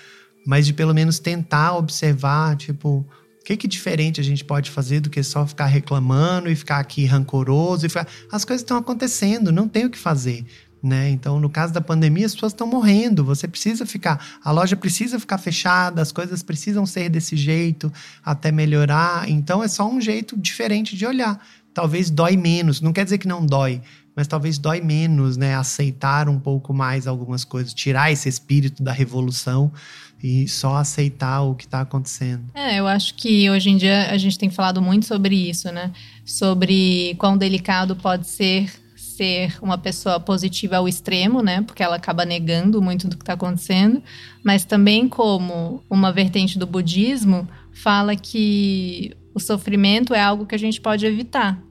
mas 0.45 0.65
de 0.65 0.73
pelo 0.73 0.93
menos 0.93 1.19
tentar 1.19 1.77
observar, 1.77 2.55
tipo, 2.57 3.05
o 3.41 3.43
que, 3.45 3.55
que 3.57 3.67
diferente 3.67 4.19
a 4.19 4.23
gente 4.23 4.43
pode 4.43 4.69
fazer 4.69 4.99
do 4.99 5.09
que 5.09 5.23
só 5.23 5.47
ficar 5.47 5.65
reclamando 5.65 6.49
e 6.49 6.55
ficar 6.55 6.79
aqui 6.79 7.05
rancoroso? 7.05 7.85
E 7.85 7.89
ficar... 7.89 8.07
As 8.31 8.45
coisas 8.45 8.61
estão 8.61 8.77
acontecendo, 8.77 9.51
não 9.51 9.67
tem 9.67 9.85
o 9.85 9.89
que 9.89 9.97
fazer. 9.97 10.45
Né? 10.83 11.11
Então, 11.11 11.39
no 11.39 11.47
caso 11.47 11.71
da 11.71 11.79
pandemia, 11.79 12.25
as 12.25 12.33
pessoas 12.33 12.53
estão 12.53 12.65
morrendo. 12.65 13.23
Você 13.23 13.47
precisa 13.47 13.85
ficar, 13.85 14.39
a 14.43 14.51
loja 14.51 14.75
precisa 14.75 15.19
ficar 15.19 15.37
fechada, 15.37 16.01
as 16.01 16.11
coisas 16.11 16.41
precisam 16.41 16.87
ser 16.87 17.07
desse 17.07 17.37
jeito 17.37 17.93
até 18.25 18.51
melhorar. 18.51 19.29
Então, 19.29 19.63
é 19.63 19.67
só 19.67 19.87
um 19.87 20.01
jeito 20.01 20.35
diferente 20.35 20.97
de 20.97 21.05
olhar. 21.05 21.39
Talvez 21.73 22.09
dói 22.09 22.35
menos. 22.35 22.81
Não 22.81 22.91
quer 22.91 23.03
dizer 23.03 23.19
que 23.19 23.27
não 23.27 23.45
dói, 23.45 23.81
mas 24.15 24.27
talvez 24.27 24.57
dói 24.57 24.81
menos, 24.81 25.37
né? 25.37 25.55
Aceitar 25.55 26.27
um 26.27 26.39
pouco 26.39 26.73
mais 26.73 27.07
algumas 27.07 27.45
coisas, 27.45 27.73
tirar 27.73 28.11
esse 28.11 28.27
espírito 28.27 28.83
da 28.83 28.91
revolução 28.91 29.71
e 30.23 30.47
só 30.47 30.77
aceitar 30.77 31.41
o 31.41 31.55
que 31.55 31.65
está 31.65 31.81
acontecendo. 31.81 32.43
É, 32.53 32.79
eu 32.79 32.87
acho 32.87 33.15
que 33.15 33.49
hoje 33.49 33.69
em 33.69 33.77
dia 33.77 34.11
a 34.11 34.17
gente 34.17 34.37
tem 34.37 34.49
falado 34.49 34.81
muito 34.81 35.05
sobre 35.05 35.35
isso, 35.35 35.71
né? 35.71 35.91
Sobre 36.25 37.15
quão 37.17 37.37
delicado 37.37 37.95
pode 37.95 38.27
ser 38.27 38.71
ser 39.21 39.55
uma 39.61 39.77
pessoa 39.77 40.19
positiva 40.19 40.77
ao 40.77 40.87
extremo, 40.87 41.43
né? 41.43 41.61
Porque 41.61 41.83
ela 41.83 41.97
acaba 41.97 42.25
negando 42.25 42.81
muito 42.81 43.07
do 43.07 43.15
que 43.15 43.21
está 43.21 43.33
acontecendo, 43.33 44.01
mas 44.43 44.65
também 44.65 45.07
como 45.07 45.83
uma 45.87 46.11
vertente 46.11 46.57
do 46.57 46.65
budismo 46.65 47.47
fala 47.71 48.15
que 48.15 49.15
o 49.31 49.39
sofrimento 49.39 50.15
é 50.15 50.21
algo 50.21 50.47
que 50.47 50.55
a 50.55 50.59
gente 50.59 50.81
pode 50.81 51.05
evitar. 51.05 51.61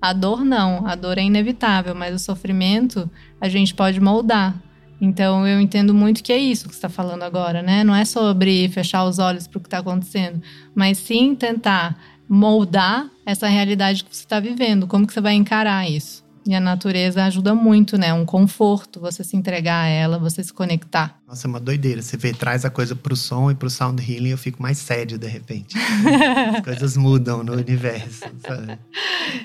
A 0.00 0.12
dor 0.12 0.44
não, 0.44 0.86
a 0.86 0.94
dor 0.94 1.18
é 1.18 1.22
inevitável, 1.22 1.96
mas 1.96 2.14
o 2.14 2.18
sofrimento 2.18 3.10
a 3.40 3.48
gente 3.48 3.74
pode 3.74 4.00
moldar. 4.00 4.54
Então 5.00 5.44
eu 5.48 5.60
entendo 5.60 5.92
muito 5.92 6.22
que 6.22 6.32
é 6.32 6.38
isso 6.38 6.68
que 6.68 6.74
está 6.74 6.88
falando 6.88 7.24
agora, 7.24 7.60
né? 7.60 7.82
Não 7.82 7.94
é 7.94 8.04
sobre 8.04 8.68
fechar 8.68 9.04
os 9.04 9.18
olhos 9.18 9.48
para 9.48 9.58
o 9.58 9.60
que 9.60 9.66
está 9.66 9.78
acontecendo, 9.78 10.40
mas 10.72 10.98
sim 10.98 11.34
tentar 11.34 11.98
moldar 12.28 13.10
essa 13.26 13.48
realidade 13.48 14.04
que 14.04 14.14
você 14.14 14.22
está 14.22 14.38
vivendo. 14.38 14.86
Como 14.86 15.06
que 15.06 15.12
você 15.12 15.20
vai 15.20 15.34
encarar 15.34 15.90
isso? 15.90 16.23
E 16.46 16.54
a 16.54 16.60
natureza 16.60 17.24
ajuda 17.24 17.54
muito, 17.54 17.96
né? 17.96 18.12
Um 18.12 18.26
conforto, 18.26 19.00
você 19.00 19.24
se 19.24 19.34
entregar 19.34 19.84
a 19.84 19.88
ela, 19.88 20.18
você 20.18 20.42
se 20.44 20.52
conectar. 20.52 21.18
Nossa, 21.26 21.46
é 21.46 21.48
uma 21.48 21.60
doideira. 21.60 22.02
Você 22.02 22.18
vê, 22.18 22.34
traz 22.34 22.64
a 22.66 22.70
coisa 22.70 22.94
pro 22.94 23.16
som 23.16 23.50
e 23.50 23.54
pro 23.54 23.70
sound 23.70 24.02
healing, 24.02 24.30
eu 24.30 24.38
fico 24.38 24.62
mais 24.62 24.76
sério 24.76 25.16
de 25.16 25.26
repente. 25.26 25.74
As 26.56 26.64
coisas 26.64 26.96
mudam 26.96 27.42
no 27.42 27.54
universo, 27.54 28.24
sabe? 28.46 28.78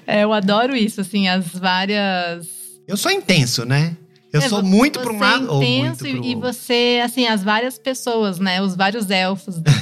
É, 0.05 0.23
eu 0.23 0.33
adoro 0.33 0.75
isso, 0.75 0.99
assim, 0.99 1.27
as 1.27 1.47
várias. 1.47 2.47
Eu 2.87 2.97
sou 2.97 3.11
intenso, 3.11 3.63
né? 3.63 3.95
Eu 4.31 4.41
é, 4.41 4.49
sou 4.49 4.61
muito 4.61 4.99
para 4.99 5.11
um 5.11 5.19
lado 5.19 5.45
é 5.47 5.51
ou 5.51 5.61
muito 5.61 5.97
pro 5.97 6.23
e 6.23 6.35
você, 6.35 7.01
assim, 7.03 7.25
as 7.25 7.43
várias 7.43 7.79
pessoas, 7.79 8.37
né? 8.37 8.61
Os 8.61 8.75
vários 8.75 9.09
elfos 9.09 9.55
do 9.55 9.63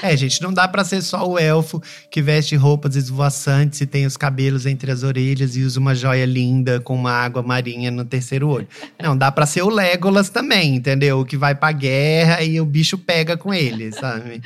É, 0.00 0.16
gente, 0.16 0.40
não 0.40 0.52
dá 0.52 0.68
para 0.68 0.84
ser 0.84 1.02
só 1.02 1.28
o 1.28 1.36
elfo 1.36 1.82
que 2.08 2.22
veste 2.22 2.54
roupas 2.54 2.94
esvoaçantes 2.94 3.80
e 3.80 3.86
tem 3.86 4.06
os 4.06 4.16
cabelos 4.16 4.64
entre 4.64 4.92
as 4.92 5.02
orelhas 5.02 5.56
e 5.56 5.62
usa 5.62 5.80
uma 5.80 5.92
joia 5.92 6.24
linda 6.24 6.78
com 6.78 6.94
uma 6.94 7.10
água 7.10 7.42
marinha 7.42 7.90
no 7.90 8.04
terceiro 8.04 8.48
olho. 8.48 8.68
Não, 9.02 9.16
dá 9.16 9.32
para 9.32 9.44
ser 9.44 9.62
o 9.62 9.68
Legolas 9.68 10.30
também, 10.30 10.76
entendeu? 10.76 11.18
O 11.18 11.24
que 11.24 11.36
vai 11.36 11.56
pra 11.56 11.72
guerra 11.72 12.42
e 12.42 12.60
o 12.60 12.64
bicho 12.64 12.96
pega 12.96 13.36
com 13.36 13.52
ele, 13.52 13.90
sabe? 13.90 14.40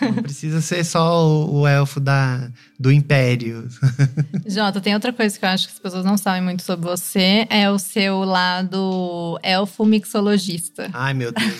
Não 0.00 0.14
precisa 0.14 0.60
ser 0.60 0.84
só 0.84 1.26
o, 1.26 1.62
o 1.62 1.66
elfo 1.66 1.98
da, 1.98 2.48
do 2.78 2.92
império. 2.92 3.68
Jota, 4.46 4.80
tem 4.80 4.94
outra 4.94 5.12
coisa 5.12 5.36
que 5.36 5.44
eu 5.44 5.48
acho 5.48 5.66
que 5.66 5.72
as 5.72 5.80
pessoas 5.80 6.04
não 6.04 6.16
sabem 6.16 6.42
muito 6.42 6.62
sobre 6.62 6.88
você, 6.88 7.23
é 7.50 7.70
o 7.70 7.78
seu 7.78 8.24
lado 8.24 9.38
elfo 9.42 9.84
mixologista. 9.84 10.90
Ai, 10.92 11.14
meu 11.14 11.32
Deus, 11.32 11.54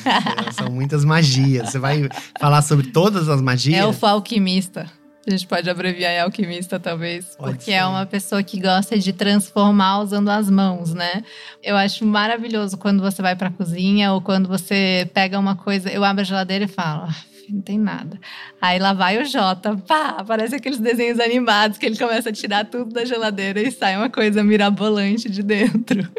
são 0.57 0.71
muitas 0.71 1.05
magias. 1.05 1.71
Você 1.71 1.79
vai 1.79 2.09
falar 2.41 2.63
sobre 2.63 2.89
todas 2.89 3.29
as 3.29 3.41
magias? 3.41 3.79
Elfo 3.79 4.07
alquimista. 4.07 4.91
A 5.27 5.31
gente 5.31 5.47
pode 5.47 5.69
abreviar 5.71 6.13
em 6.13 6.21
alquimista, 6.21 6.79
talvez. 6.79 7.35
Pode 7.37 7.57
porque 7.57 7.71
é 7.71 7.77
ser. 7.77 7.81
é 7.81 7.87
uma 7.87 8.05
pessoa 8.05 8.43
que 8.43 8.61
gosta 8.61 8.99
de 8.99 9.13
transformar 9.13 10.01
usando 10.01 10.29
as 10.29 10.51
mãos, 10.51 10.93
né? 10.93 11.23
Eu 11.63 11.77
acho 11.77 12.05
maravilhoso 12.05 12.77
quando 12.77 13.01
você 13.01 13.23
vai 13.23 13.35
pra 13.35 13.51
cozinha 13.51 14.13
ou 14.13 14.21
quando 14.21 14.47
você 14.47 15.11
pega 15.15 15.39
uma 15.39 15.57
coisa. 15.57 15.91
Eu 15.91 16.05
abro 16.05 16.21
a 16.21 16.25
geladeira 16.25 16.65
e 16.65 16.69
falo. 16.69 17.09
Não 17.51 17.61
tem 17.61 17.79
nada. 17.79 18.19
Aí 18.61 18.79
lá 18.79 18.93
vai 18.93 19.21
o 19.21 19.25
Jota, 19.25 19.77
pá, 19.77 20.17
aparece 20.19 20.55
aqueles 20.55 20.79
desenhos 20.79 21.21
animados 21.21 21.79
que 21.79 21.87
ele 21.87 21.99
começa 21.99 22.31
a 22.31 22.33
tirar 22.33 22.65
tudo 22.65 22.93
da 22.93 23.05
geladeira 23.05 23.61
e 23.61 23.71
sai 23.71 23.97
uma 23.97 24.11
coisa 24.11 24.43
mirabolante 24.43 25.29
de 25.29 25.43
dentro. 25.43 26.09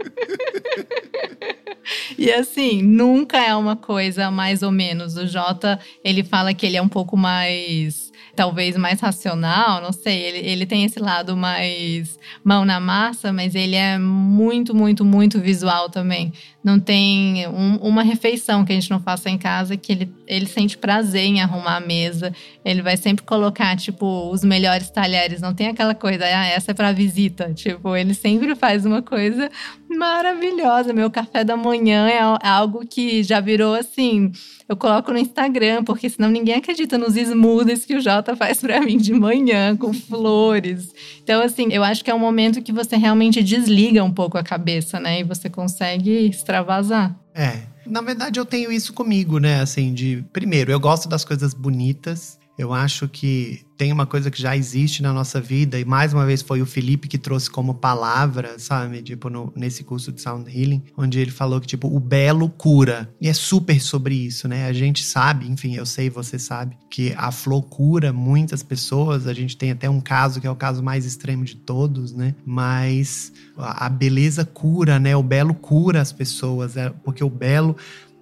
E 2.18 2.32
assim, 2.32 2.82
nunca 2.82 3.38
é 3.38 3.56
uma 3.56 3.76
coisa 3.76 4.32
mais 4.32 4.64
ou 4.64 4.72
menos. 4.72 5.16
O 5.18 5.28
Jota, 5.28 5.80
ele 6.04 6.24
fala 6.24 6.54
que 6.54 6.66
ele 6.66 6.78
é 6.78 6.82
um 6.82 6.90
pouco 6.90 7.16
mais 7.16 8.05
talvez 8.36 8.76
mais 8.76 9.00
racional, 9.00 9.82
não 9.82 9.92
sei. 9.92 10.22
Ele, 10.22 10.38
ele 10.50 10.66
tem 10.66 10.84
esse 10.84 11.00
lado 11.00 11.36
mais 11.36 12.20
mão 12.44 12.66
na 12.66 12.80
massa, 12.80 13.32
mas 13.32 13.56
ele 13.56 13.76
é 13.76 13.98
muito, 13.98 14.76
muito, 14.76 15.06
muito 15.06 15.40
visual 15.40 15.90
também. 15.90 16.34
Não 16.64 16.80
tem 16.80 17.48
um, 17.48 17.76
uma 17.78 18.04
refeição 18.04 18.66
que 18.66 18.72
a 18.72 18.76
gente 18.76 18.90
não 18.90 19.00
faça 19.00 19.30
em 19.30 19.38
casa 19.38 19.78
que 19.78 19.92
ele, 19.92 20.14
ele 20.28 20.48
sente 20.48 20.78
prazer 20.78 21.24
em 21.24 21.42
arrumar 21.42 21.78
a 21.78 21.80
mesa. 21.80 22.34
Ele 22.64 22.82
vai 22.82 22.98
sempre 22.98 23.24
colocar, 23.24 23.76
tipo, 23.78 24.30
os 24.32 24.44
melhores 24.44 24.90
talheres. 24.90 25.42
Não 25.42 25.54
tem 25.54 25.68
aquela 25.68 25.96
coisa, 25.96 26.26
ah, 26.26 26.46
essa 26.48 26.72
é 26.72 26.74
para 26.74 26.92
visita. 26.92 27.54
Tipo, 27.54 27.96
ele 27.96 28.14
sempre 28.14 28.56
faz 28.56 28.86
uma 28.86 29.02
coisa 29.02 29.50
maravilhosa. 29.90 30.92
Meu 30.92 31.10
café 31.10 31.44
da 31.44 31.56
manhã 31.56 32.08
é 32.08 32.20
algo 32.48 32.86
que 32.86 33.24
já 33.24 33.40
virou 33.40 33.76
assim 33.76 34.32
eu 34.68 34.76
coloco 34.76 35.12
no 35.12 35.18
Instagram, 35.20 35.84
porque 35.84 36.10
senão 36.10 36.30
ninguém 36.30 36.56
acredita 36.56 36.98
nos 36.98 37.16
smoothies 37.16 37.86
que 37.86 37.96
o 37.96 38.02
Jota 38.02 38.36
faz 38.36 38.60
para 38.62 38.82
mim 38.82 38.98
de 38.98 39.14
manhã, 39.14 39.78
com 39.78 39.94
flores. 39.94 40.92
Então, 41.24 41.42
assim, 41.42 41.68
eu 41.72 41.84
acho 41.84 42.04
que 42.04 42.10
é 42.10 42.16
um 42.16 42.20
momento 42.20 42.62
que 42.62 42.72
você 42.72 42.96
realmente 42.96 43.44
desliga 43.44 44.04
um 44.04 44.12
pouco 44.12 44.38
a 44.38 44.44
cabeça, 44.44 45.00
né? 45.00 45.20
E 45.20 45.24
você 45.24 45.50
consegue 45.50 46.28
extravasar. 46.28 47.16
É. 47.34 47.60
Na 47.86 48.02
verdade, 48.02 48.40
eu 48.40 48.46
tenho 48.46 48.72
isso 48.72 48.94
comigo, 48.94 49.38
né? 49.38 49.62
Assim, 49.62 49.94
de. 49.94 50.26
Primeiro, 50.34 50.72
eu 50.72 50.80
gosto 50.80 51.08
das 51.08 51.24
coisas 51.24 51.54
bonitas. 51.54 52.40
Eu 52.58 52.74
acho 52.74 53.08
que 53.08 53.66
tem 53.78 53.92
uma 53.92 54.06
coisa 54.06 54.32
que 54.32 54.42
já 54.42 54.56
existe 54.56 55.04
na 55.04 55.12
nossa 55.12 55.42
vida, 55.42 55.78
e 55.78 55.84
mais 55.84 56.14
uma 56.14 56.26
vez 56.26 56.42
foi 56.42 56.62
o 56.62 56.66
Felipe 56.66 57.08
que 57.08 57.18
trouxe 57.18 57.50
como 57.50 57.74
palavra, 57.74 58.58
sabe? 58.58 59.02
Tipo, 59.02 59.30
no, 59.30 59.52
nesse 59.56 59.84
curso 59.84 60.12
de 60.12 60.22
Sound 60.22 60.50
Healing, 60.50 60.82
onde 60.98 61.20
ele 61.20 61.32
falou 61.32 61.60
que, 61.60 61.68
tipo, 61.68 61.94
o 61.94 62.00
belo 62.00 62.48
cura. 62.50 63.14
E 63.20 63.28
é 63.28 63.34
super 63.34 63.82
sobre 63.82 64.16
isso, 64.16 64.48
né? 64.48 64.68
A 64.68 64.74
gente 64.74 65.04
sabe, 65.04 65.46
enfim, 65.50 65.76
eu 65.76 65.86
sei, 65.86 66.10
você 66.10 66.40
sabe, 66.40 66.78
que 66.90 67.14
a 67.18 67.32
flor 67.32 67.64
cura 67.64 68.14
muitas 68.14 68.64
pessoas. 68.64 69.28
A 69.28 69.34
gente 69.34 69.58
tem 69.58 69.72
até 69.72 69.90
um 69.90 70.00
caso 70.00 70.40
que 70.40 70.48
é 70.48 70.52
o 70.52 70.56
caso 70.56 70.82
mais 70.82 71.06
extremo 71.06 71.44
de 71.44 71.58
todos, 71.58 72.14
né? 72.14 72.34
Mas 72.46 73.34
a 73.58 73.90
beleza 73.90 74.46
cura, 74.46 74.98
né? 74.98 75.16
O 75.16 75.24
belo 75.24 75.54
cura 75.54 76.00
as 76.00 76.14
pessoas, 76.14 76.78
é, 76.78 76.90
porque 77.04 77.24
o 77.24 77.30
belo 77.30 77.76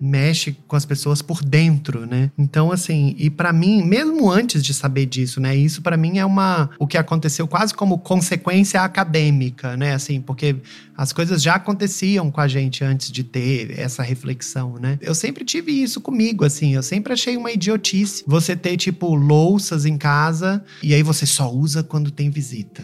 mexe 0.04 0.58
com 0.68 0.76
as 0.76 0.86
pessoas 0.86 1.22
por 1.22 1.42
dentro, 1.42 2.06
né? 2.06 2.30
Então, 2.38 2.72
assim, 2.72 3.16
e 3.18 3.30
para 3.30 3.54
mim, 3.54 3.84
mesmo 3.84 4.30
antes 4.30 4.62
de 4.62 4.74
saber 4.74 5.06
disso, 5.06 5.40
né? 5.40 5.56
Isso 5.56 5.82
para 5.82 5.96
mim 5.96 6.18
é 6.18 6.26
uma 6.26 6.70
o 6.78 6.86
que 6.86 6.98
aconteceu 6.98 7.48
quase 7.48 7.74
como 7.74 7.98
consequência 7.98 8.82
acadêmica, 8.82 9.78
né? 9.78 9.94
Assim, 9.94 10.20
porque 10.20 10.58
as 10.98 11.14
coisas 11.14 11.42
já 11.42 11.56
aconteciam 11.56 12.30
com 12.30 12.42
a 12.42 12.48
gente 12.48 12.84
antes 12.84 13.12
de 13.12 13.24
ter 13.24 13.80
essa 13.80 14.04
reflexão, 14.04 14.76
né? 14.80 15.00
Eu 15.02 15.16
sempre 15.16 15.46
tive 15.46 15.72
isso 15.72 16.02
comigo, 16.02 16.44
assim, 16.44 16.76
eu 16.76 16.84
sempre 16.84 17.14
achei 17.14 17.38
uma 17.38 17.52
idiotice 17.52 18.24
você 18.28 18.56
ter 18.56 18.76
tipo 18.76 19.16
louças 19.16 19.86
em 19.86 19.98
casa 19.98 20.64
e 20.82 20.94
aí 20.94 21.02
você 21.02 21.26
só 21.26 21.50
usa 21.50 21.82
quando 21.82 22.12
tem 22.12 22.30
visita. 22.30 22.84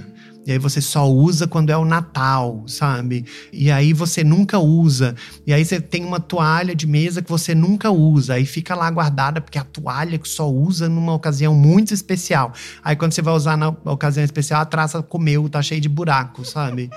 E 0.50 0.52
aí 0.52 0.58
você 0.58 0.82
só 0.82 1.08
usa 1.08 1.45
quando 1.45 1.70
é 1.70 1.78
o 1.78 1.86
Natal, 1.86 2.64
sabe? 2.66 3.24
E 3.54 3.70
aí 3.70 3.93
você 3.93 4.24
nunca 4.24 4.58
usa. 4.58 5.16
E 5.45 5.54
aí 5.54 5.64
você 5.64 5.80
tem 5.80 6.04
uma 6.04 6.20
toalha 6.20 6.74
de 6.74 6.88
mesa 6.88 7.22
que 7.22 7.30
você 7.30 7.54
nunca 7.54 7.91
usa. 7.91 8.34
Aí 8.34 8.47
fica 8.47 8.74
lá 8.74 8.89
guardada, 8.89 9.39
porque 9.39 9.60
é 9.60 9.62
a 9.62 9.64
toalha 9.64 10.18
que 10.18 10.28
só 10.28 10.50
usa 10.50 10.89
numa 10.89 11.14
ocasião 11.14 11.54
muito 11.54 11.93
especial. 11.93 12.52
Aí 12.84 12.95
quando 12.95 13.12
você 13.12 13.22
vai 13.22 13.36
usar 13.36 13.58
na 13.58 13.70
ocasião 13.86 14.26
especial, 14.26 14.62
a 14.62 14.66
traça 14.66 15.04
comeu, 15.04 15.47
tá 15.47 15.62
cheio 15.62 15.80
de 15.80 15.88
buraco, 15.88 16.43
sabe? 16.43 16.89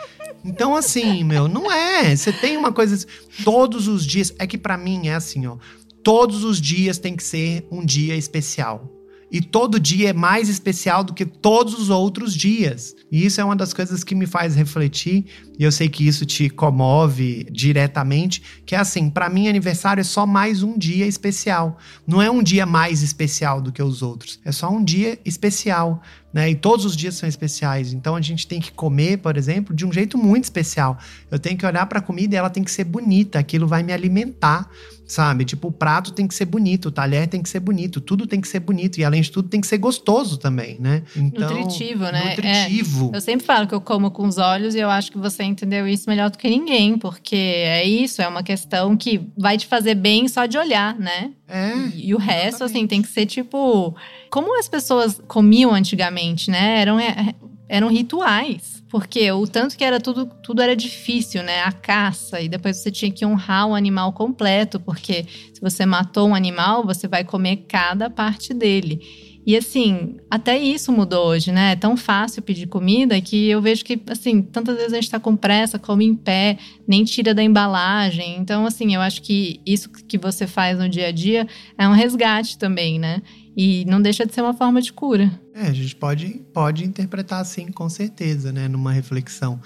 Então, 0.42 0.74
assim, 0.74 1.22
meu, 1.22 1.46
não 1.46 1.70
é. 1.70 2.16
Você 2.16 2.32
tem 2.32 2.57
uma 2.57 2.72
coisa. 2.72 3.07
Todos 3.44 3.86
os 3.86 4.07
dias. 4.07 4.32
É 4.38 4.46
que 4.46 4.57
para 4.57 4.78
mim 4.78 5.09
é 5.09 5.14
assim, 5.14 5.46
ó. 5.46 5.59
Todos 6.03 6.42
os 6.42 6.59
dias 6.59 6.96
tem 6.96 7.14
que 7.14 7.22
ser 7.22 7.68
um 7.70 7.84
dia 7.84 8.16
especial. 8.16 9.01
E 9.33 9.41
todo 9.41 9.80
dia 9.80 10.11
é 10.11 10.12
mais 10.12 10.51
especial 10.51 11.03
do 11.03 11.14
que 11.14 11.24
todos 11.24 11.72
os 11.72 11.89
outros 11.89 12.35
dias. 12.35 12.95
E 13.11 13.24
isso 13.24 13.41
é 13.41 13.45
uma 13.45 13.57
das 13.57 13.72
coisas 13.72 14.05
que 14.05 14.14
me 14.14 14.26
faz 14.26 14.55
refletir, 14.55 15.24
e 15.59 15.64
eu 15.64 15.72
sei 15.72 15.89
que 15.89 16.07
isso 16.07 16.26
te 16.26 16.51
comove 16.51 17.47
diretamente, 17.51 18.43
que 18.66 18.74
é 18.74 18.78
assim, 18.78 19.09
para 19.09 19.30
mim 19.30 19.49
aniversário 19.49 20.03
é 20.03 20.05
só 20.05 20.26
mais 20.26 20.62
um 20.62 20.76
dia 20.76 21.07
especial. 21.07 21.78
Não 22.07 22.20
é 22.20 22.30
um 22.30 22.43
dia 22.43 22.66
mais 22.66 23.03
especial 23.03 23.62
do 23.62 23.72
que 23.72 23.83
os 23.83 24.03
outros, 24.03 24.39
é 24.45 24.53
só 24.53 24.70
um 24.70 24.85
dia 24.85 25.18
especial. 25.24 26.03
Né? 26.33 26.51
E 26.51 26.55
todos 26.55 26.85
os 26.85 26.97
dias 26.97 27.14
são 27.14 27.28
especiais. 27.28 27.93
Então 27.93 28.16
a 28.16 28.20
gente 28.20 28.47
tem 28.47 28.61
que 28.61 28.72
comer, 28.72 29.18
por 29.18 29.37
exemplo, 29.37 29.74
de 29.74 29.85
um 29.85 29.93
jeito 29.93 30.16
muito 30.16 30.45
especial. 30.45 30.99
Eu 31.30 31.39
tenho 31.39 31.57
que 31.59 31.66
olhar 31.66 31.85
para 31.87 31.99
a 31.99 32.03
comida 32.03 32.35
e 32.35 32.39
ela 32.39 32.49
tem 32.49 32.64
que 32.64 32.70
ser 32.70 32.85
bonita, 32.85 33.39
aquilo 33.39 33.66
vai 33.66 33.83
me 33.83 33.93
alimentar 33.93 34.70
sabe? 35.12 35.45
Tipo, 35.45 35.68
o 35.68 35.72
prato 35.72 36.12
tem 36.12 36.26
que 36.26 36.35
ser 36.35 36.47
bonito, 36.47 36.87
o 36.87 36.91
talher 36.91 37.28
tem 37.28 37.43
que 37.43 37.49
ser 37.49 37.61
bonito, 37.61 38.01
tudo 38.01 38.26
tem 38.26 38.41
que 38.41 38.49
ser 38.49 38.61
bonito 38.61 38.99
e 38.99 39.05
além 39.05 39.20
de 39.20 39.30
tudo 39.30 39.49
tem 39.49 39.61
que 39.61 39.66
ser 39.66 39.76
gostoso 39.76 40.39
também, 40.39 40.78
né? 40.80 41.03
Então, 41.14 41.55
nutritivo, 41.55 42.05
né? 42.05 42.30
Nutritivo. 42.30 43.11
É, 43.12 43.16
eu 43.16 43.20
sempre 43.20 43.45
falo 43.45 43.66
que 43.66 43.74
eu 43.74 43.80
como 43.80 44.11
com 44.11 44.26
os 44.26 44.39
olhos 44.39 44.74
e 44.74 44.78
eu 44.78 44.89
acho 44.89 45.12
que 45.12 45.18
você 45.18 45.43
entendeu 45.43 45.87
isso 45.87 46.09
melhor 46.09 46.30
do 46.30 46.39
que 46.39 46.49
ninguém, 46.49 46.97
porque 46.97 47.37
é 47.37 47.85
isso, 47.85 48.22
é 48.22 48.28
uma 48.28 48.43
questão 48.43 48.97
que 48.97 49.20
vai 49.37 49.59
te 49.59 49.66
fazer 49.66 49.95
bem 49.95 50.26
só 50.28 50.47
de 50.47 50.57
olhar, 50.57 50.99
né? 50.99 51.33
É. 51.47 51.76
E, 51.95 52.09
e 52.09 52.14
o 52.14 52.18
resto, 52.18 52.64
exatamente. 52.64 52.76
assim, 52.78 52.87
tem 52.87 53.03
que 53.03 53.09
ser 53.09 53.26
tipo. 53.26 53.95
Como 54.30 54.59
as 54.59 54.66
pessoas 54.66 55.20
comiam 55.28 55.74
antigamente, 55.74 56.22
né? 56.51 56.81
Eram, 56.81 57.01
é, 57.01 57.35
eram 57.68 57.89
rituais. 57.89 58.83
Porque 58.89 59.33
o 59.33 59.47
tanto 59.47 59.77
que 59.77 59.83
era 59.83 59.99
tudo, 59.99 60.27
tudo 60.43 60.61
era 60.61 60.77
difícil, 60.77 61.43
né? 61.43 61.62
A 61.62 61.73
caça, 61.73 62.41
e 62.43 62.49
depois 62.49 62.77
você 62.77 62.91
tinha 62.91 63.11
que 63.11 63.25
honrar 63.25 63.66
o 63.66 63.75
animal 63.75 64.12
completo, 64.12 64.79
porque 64.79 65.25
se 65.55 65.61
você 65.62 65.87
matou 65.87 66.29
um 66.29 66.35
animal, 66.35 66.85
você 66.85 67.09
vai 67.09 67.25
comer 67.25 67.64
cada 67.66 68.11
parte 68.11 68.53
dele. 68.53 69.01
E 69.45 69.57
assim, 69.57 70.16
até 70.31 70.57
isso 70.57 70.93
mudou 70.93 71.27
hoje, 71.27 71.51
né? 71.51 71.73
É 71.73 71.77
tão 71.77 71.97
fácil 71.97 72.43
pedir 72.43 72.66
comida 72.66 73.20
que 73.20 73.49
eu 73.49 73.61
vejo 73.61 73.85
que, 73.85 74.01
assim, 74.09 74.41
tantas 74.41 74.77
vezes 74.77 74.93
a 74.93 74.97
gente 74.97 75.11
tá 75.11 75.18
com 75.18 75.35
pressa, 75.35 75.79
come 75.79 76.05
em 76.05 76.14
pé, 76.14 76.59
nem 76.87 77.03
tira 77.03 77.35
da 77.35 77.43
embalagem. 77.43 78.37
Então, 78.39 78.66
assim, 78.66 78.95
eu 78.95 79.01
acho 79.01 79.20
que 79.23 79.61
isso 79.66 79.91
que 79.91 80.16
você 80.16 80.47
faz 80.47 80.79
no 80.79 80.89
dia 80.89 81.09
a 81.09 81.12
dia 81.12 81.49
é 81.77 81.89
um 81.89 81.93
resgate 81.93 82.57
também, 82.57 82.99
né? 83.01 83.20
E 83.57 83.84
não 83.84 84.00
deixa 84.00 84.24
de 84.24 84.34
ser 84.34 84.40
uma 84.40 84.55
forma 84.55 84.80
de 84.80 84.92
cura. 84.92 85.30
É, 85.55 85.68
a 85.68 85.72
gente 85.72 85.94
pode, 85.94 86.42
pode 86.53 86.84
interpretar 86.84 87.40
assim, 87.40 87.70
com 87.70 87.88
certeza, 87.88 88.50
né? 88.50 88.68
Numa 88.68 88.92
reflexão. 88.92 89.61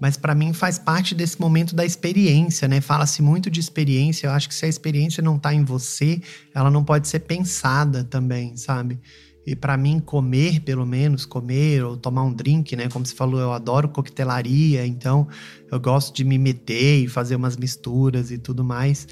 Mas 0.00 0.16
para 0.16 0.34
mim 0.34 0.52
faz 0.52 0.78
parte 0.78 1.14
desse 1.14 1.40
momento 1.40 1.74
da 1.74 1.84
experiência, 1.84 2.66
né? 2.66 2.80
Fala-se 2.80 3.22
muito 3.22 3.50
de 3.50 3.60
experiência. 3.60 4.26
Eu 4.26 4.32
acho 4.32 4.48
que 4.48 4.54
se 4.54 4.64
a 4.64 4.68
experiência 4.68 5.22
não 5.22 5.36
está 5.36 5.54
em 5.54 5.64
você, 5.64 6.20
ela 6.54 6.70
não 6.70 6.82
pode 6.84 7.08
ser 7.08 7.20
pensada 7.20 8.04
também, 8.04 8.56
sabe? 8.56 8.98
E 9.46 9.56
para 9.56 9.76
mim, 9.76 10.00
comer, 10.00 10.60
pelo 10.60 10.86
menos, 10.86 11.24
comer 11.24 11.82
ou 11.82 11.96
tomar 11.96 12.22
um 12.24 12.32
drink, 12.32 12.76
né? 12.76 12.88
Como 12.88 13.04
você 13.04 13.14
falou, 13.14 13.40
eu 13.40 13.52
adoro 13.52 13.88
coquetelaria, 13.88 14.86
então 14.86 15.26
eu 15.70 15.80
gosto 15.80 16.14
de 16.14 16.24
me 16.24 16.38
meter 16.38 17.04
e 17.04 17.08
fazer 17.08 17.36
umas 17.36 17.56
misturas 17.56 18.30
e 18.30 18.38
tudo 18.38 18.62
mais. 18.62 19.08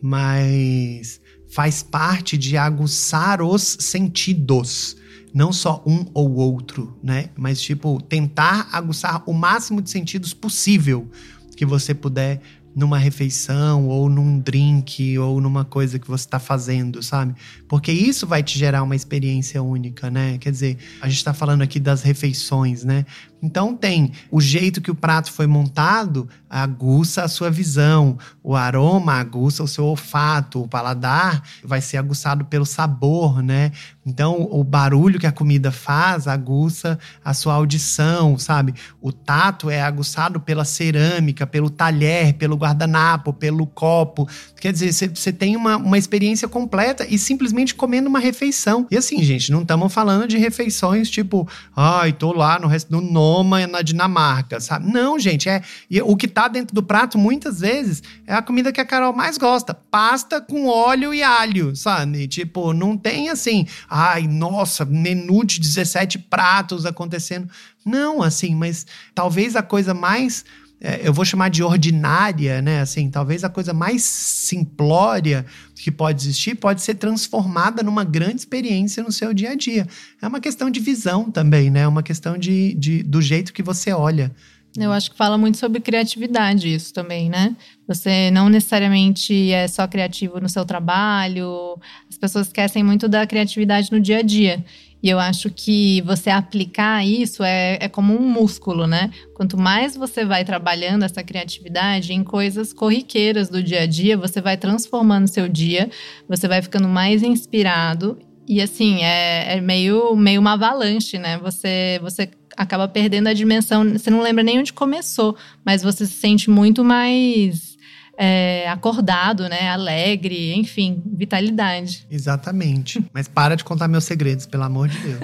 Mas 0.00 1.20
faz 1.48 1.82
parte 1.82 2.36
de 2.36 2.56
aguçar 2.56 3.42
os 3.42 3.62
sentidos. 3.80 4.96
Não 5.32 5.52
só 5.52 5.82
um 5.86 6.06
ou 6.14 6.34
outro, 6.36 6.96
né? 7.02 7.30
Mas, 7.36 7.60
tipo, 7.60 8.00
tentar 8.02 8.68
aguçar 8.72 9.22
o 9.26 9.32
máximo 9.32 9.82
de 9.82 9.90
sentidos 9.90 10.32
possível 10.32 11.10
que 11.54 11.66
você 11.66 11.92
puder 11.92 12.40
numa 12.78 12.96
refeição 12.96 13.88
ou 13.88 14.08
num 14.08 14.38
drink 14.38 15.18
ou 15.18 15.40
numa 15.40 15.64
coisa 15.64 15.98
que 15.98 16.06
você 16.06 16.24
está 16.24 16.38
fazendo, 16.38 17.02
sabe? 17.02 17.34
Porque 17.66 17.90
isso 17.90 18.26
vai 18.26 18.42
te 18.42 18.56
gerar 18.56 18.84
uma 18.84 18.94
experiência 18.94 19.60
única, 19.60 20.08
né? 20.08 20.38
Quer 20.38 20.52
dizer, 20.52 20.78
a 21.00 21.08
gente 21.08 21.18
está 21.18 21.34
falando 21.34 21.62
aqui 21.62 21.80
das 21.80 22.02
refeições, 22.02 22.84
né? 22.84 23.04
Então 23.42 23.74
tem 23.74 24.12
o 24.30 24.40
jeito 24.40 24.80
que 24.80 24.90
o 24.90 24.94
prato 24.94 25.32
foi 25.32 25.46
montado, 25.46 26.28
aguça 26.48 27.22
a 27.22 27.28
sua 27.28 27.50
visão, 27.50 28.18
o 28.42 28.56
aroma 28.56 29.14
aguça 29.14 29.62
o 29.62 29.68
seu 29.68 29.84
olfato, 29.84 30.62
o 30.62 30.68
paladar 30.68 31.42
vai 31.62 31.80
ser 31.80 31.98
aguçado 31.98 32.44
pelo 32.44 32.66
sabor, 32.66 33.42
né? 33.42 33.70
Então 34.04 34.48
o 34.50 34.64
barulho 34.64 35.20
que 35.20 35.26
a 35.26 35.32
comida 35.32 35.70
faz 35.70 36.26
aguça 36.26 36.98
a 37.24 37.34
sua 37.34 37.54
audição, 37.54 38.38
sabe? 38.38 38.74
O 39.00 39.12
tato 39.12 39.68
é 39.68 39.82
aguçado 39.82 40.40
pela 40.40 40.64
cerâmica, 40.64 41.46
pelo 41.46 41.68
talher, 41.68 42.34
pelo 42.34 42.56
guardanapo, 42.56 43.32
pelo 43.32 43.66
copo. 43.66 44.26
Quer 44.60 44.72
dizer, 44.72 44.92
você 45.14 45.32
tem 45.32 45.54
uma, 45.56 45.76
uma 45.76 45.98
experiência 45.98 46.48
completa 46.48 47.06
e 47.08 47.18
simplesmente 47.18 47.74
comendo 47.74 48.08
uma 48.08 48.18
refeição. 48.18 48.86
E 48.90 48.96
assim, 48.96 49.22
gente, 49.22 49.52
não 49.52 49.62
estamos 49.62 49.92
falando 49.92 50.26
de 50.26 50.38
refeições 50.38 51.10
tipo, 51.10 51.46
ai, 51.76 52.12
tô 52.12 52.32
lá 52.32 52.58
no 52.58 52.66
resto 52.66 52.90
do 53.28 53.38
Noma 53.38 53.66
na 53.66 53.82
Dinamarca, 53.82 54.58
sabe? 54.58 54.90
Não, 54.90 55.18
gente, 55.18 55.48
é 55.48 55.62
o 56.02 56.16
que 56.16 56.26
tá 56.26 56.48
dentro 56.48 56.74
do 56.74 56.82
prato 56.82 57.18
muitas 57.18 57.60
vezes 57.60 58.02
é 58.26 58.34
a 58.34 58.42
comida 58.42 58.72
que 58.72 58.80
a 58.80 58.84
Carol 58.84 59.12
mais 59.12 59.36
gosta, 59.36 59.74
pasta 59.74 60.40
com 60.40 60.66
óleo 60.66 61.12
e 61.12 61.22
alho, 61.22 61.76
sabe? 61.76 62.26
Tipo, 62.26 62.72
não 62.72 62.96
tem 62.96 63.28
assim, 63.28 63.66
ai, 63.88 64.26
nossa, 64.26 64.84
menu 64.84 65.44
de 65.44 65.60
17 65.60 66.18
pratos 66.18 66.86
acontecendo. 66.86 67.48
Não, 67.84 68.22
assim, 68.22 68.54
mas 68.54 68.86
talvez 69.14 69.56
a 69.56 69.62
coisa 69.62 69.92
mais 69.92 70.44
eu 70.80 71.12
vou 71.12 71.24
chamar 71.24 71.50
de 71.50 71.62
ordinária, 71.62 72.62
né? 72.62 72.80
Assim, 72.80 73.10
talvez 73.10 73.42
a 73.42 73.48
coisa 73.48 73.72
mais 73.72 74.02
simplória 74.02 75.44
que 75.74 75.90
pode 75.90 76.22
existir 76.22 76.54
pode 76.54 76.82
ser 76.82 76.94
transformada 76.94 77.82
numa 77.82 78.04
grande 78.04 78.36
experiência 78.36 79.02
no 79.02 79.10
seu 79.10 79.34
dia 79.34 79.50
a 79.50 79.54
dia. 79.54 79.86
É 80.22 80.26
uma 80.26 80.40
questão 80.40 80.70
de 80.70 80.80
visão 80.80 81.30
também, 81.30 81.70
né? 81.70 81.80
É 81.80 81.88
uma 81.88 82.02
questão 82.02 82.38
de, 82.38 82.74
de, 82.74 83.02
do 83.02 83.20
jeito 83.20 83.52
que 83.52 83.62
você 83.62 83.92
olha. 83.92 84.32
Eu 84.76 84.92
acho 84.92 85.10
que 85.10 85.16
fala 85.16 85.36
muito 85.36 85.56
sobre 85.58 85.80
criatividade 85.80 86.72
isso 86.72 86.92
também, 86.92 87.28
né? 87.28 87.56
Você 87.86 88.30
não 88.30 88.48
necessariamente 88.48 89.50
é 89.50 89.66
só 89.66 89.88
criativo 89.88 90.40
no 90.40 90.48
seu 90.48 90.64
trabalho. 90.64 91.76
As 92.08 92.16
pessoas 92.16 92.46
esquecem 92.46 92.84
muito 92.84 93.08
da 93.08 93.26
criatividade 93.26 93.90
no 93.90 93.98
dia 93.98 94.18
a 94.18 94.22
dia. 94.22 94.64
E 95.02 95.08
eu 95.08 95.18
acho 95.18 95.48
que 95.50 96.00
você 96.02 96.28
aplicar 96.28 97.06
isso 97.06 97.44
é, 97.44 97.78
é 97.80 97.88
como 97.88 98.14
um 98.14 98.28
músculo, 98.28 98.86
né? 98.86 99.10
Quanto 99.34 99.56
mais 99.56 99.96
você 99.96 100.24
vai 100.24 100.44
trabalhando 100.44 101.04
essa 101.04 101.22
criatividade 101.22 102.12
em 102.12 102.24
coisas 102.24 102.72
corriqueiras 102.72 103.48
do 103.48 103.62
dia 103.62 103.82
a 103.82 103.86
dia, 103.86 104.16
você 104.16 104.40
vai 104.40 104.56
transformando 104.56 105.28
seu 105.28 105.48
dia, 105.48 105.88
você 106.28 106.48
vai 106.48 106.60
ficando 106.60 106.88
mais 106.88 107.22
inspirado. 107.22 108.18
E 108.46 108.60
assim, 108.60 109.04
é, 109.04 109.58
é 109.58 109.60
meio, 109.60 110.16
meio 110.16 110.40
uma 110.40 110.54
avalanche, 110.54 111.16
né? 111.16 111.38
Você, 111.38 112.00
você 112.02 112.28
acaba 112.56 112.88
perdendo 112.88 113.28
a 113.28 113.32
dimensão. 113.32 113.84
Você 113.84 114.10
não 114.10 114.20
lembra 114.20 114.42
nem 114.42 114.58
onde 114.58 114.72
começou, 114.72 115.36
mas 115.64 115.82
você 115.82 116.04
se 116.06 116.14
sente 116.14 116.50
muito 116.50 116.82
mais 116.82 117.77
é, 118.20 118.68
acordado, 118.68 119.48
né? 119.48 119.70
Alegre, 119.70 120.52
enfim, 120.54 121.00
vitalidade. 121.06 122.04
Exatamente. 122.10 123.00
Mas 123.12 123.28
para 123.28 123.56
de 123.56 123.62
contar 123.62 123.86
meus 123.86 124.02
segredos, 124.02 124.44
pelo 124.44 124.64
amor 124.64 124.88
de 124.88 124.98
Deus. 124.98 125.20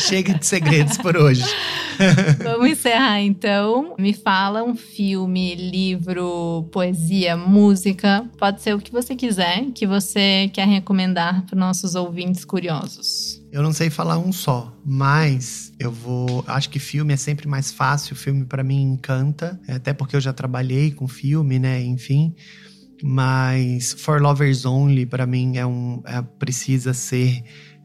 Chega 0.08 0.32
de 0.32 0.46
segredos 0.46 0.96
por 0.96 1.14
hoje. 1.14 1.44
Vamos 2.42 2.70
encerrar 2.70 3.20
então. 3.20 3.94
Me 3.98 4.14
fala 4.14 4.64
um 4.64 4.74
filme, 4.74 5.54
livro, 5.54 6.66
poesia, 6.72 7.36
música. 7.36 8.24
Pode 8.38 8.62
ser 8.62 8.74
o 8.74 8.78
que 8.80 8.90
você 8.90 9.14
quiser, 9.14 9.66
que 9.74 9.86
você 9.86 10.50
quer 10.54 10.66
recomendar 10.66 11.44
para 11.44 11.58
nossos 11.58 11.94
ouvintes 11.94 12.46
curiosos. 12.46 13.35
Eu 13.52 13.62
não 13.62 13.72
sei 13.72 13.88
falar 13.88 14.18
um 14.18 14.32
só, 14.32 14.76
mas 14.84 15.72
eu 15.78 15.90
vou. 15.90 16.44
Acho 16.46 16.68
que 16.68 16.78
filme 16.78 17.14
é 17.14 17.16
sempre 17.16 17.48
mais 17.48 17.70
fácil. 17.70 18.14
O 18.14 18.16
filme 18.16 18.44
para 18.44 18.62
mim 18.62 18.82
encanta, 18.82 19.58
até 19.68 19.92
porque 19.92 20.16
eu 20.16 20.20
já 20.20 20.32
trabalhei 20.32 20.90
com 20.90 21.06
filme, 21.08 21.58
né? 21.58 21.82
Enfim. 21.82 22.34
Mas 23.02 23.92
For 23.98 24.20
Lovers 24.20 24.64
Only 24.64 25.06
para 25.06 25.26
mim 25.26 25.56
é 25.56 25.66
um 25.66 26.02
é, 26.06 26.20
precisa 26.22 26.92
ser 26.94 27.42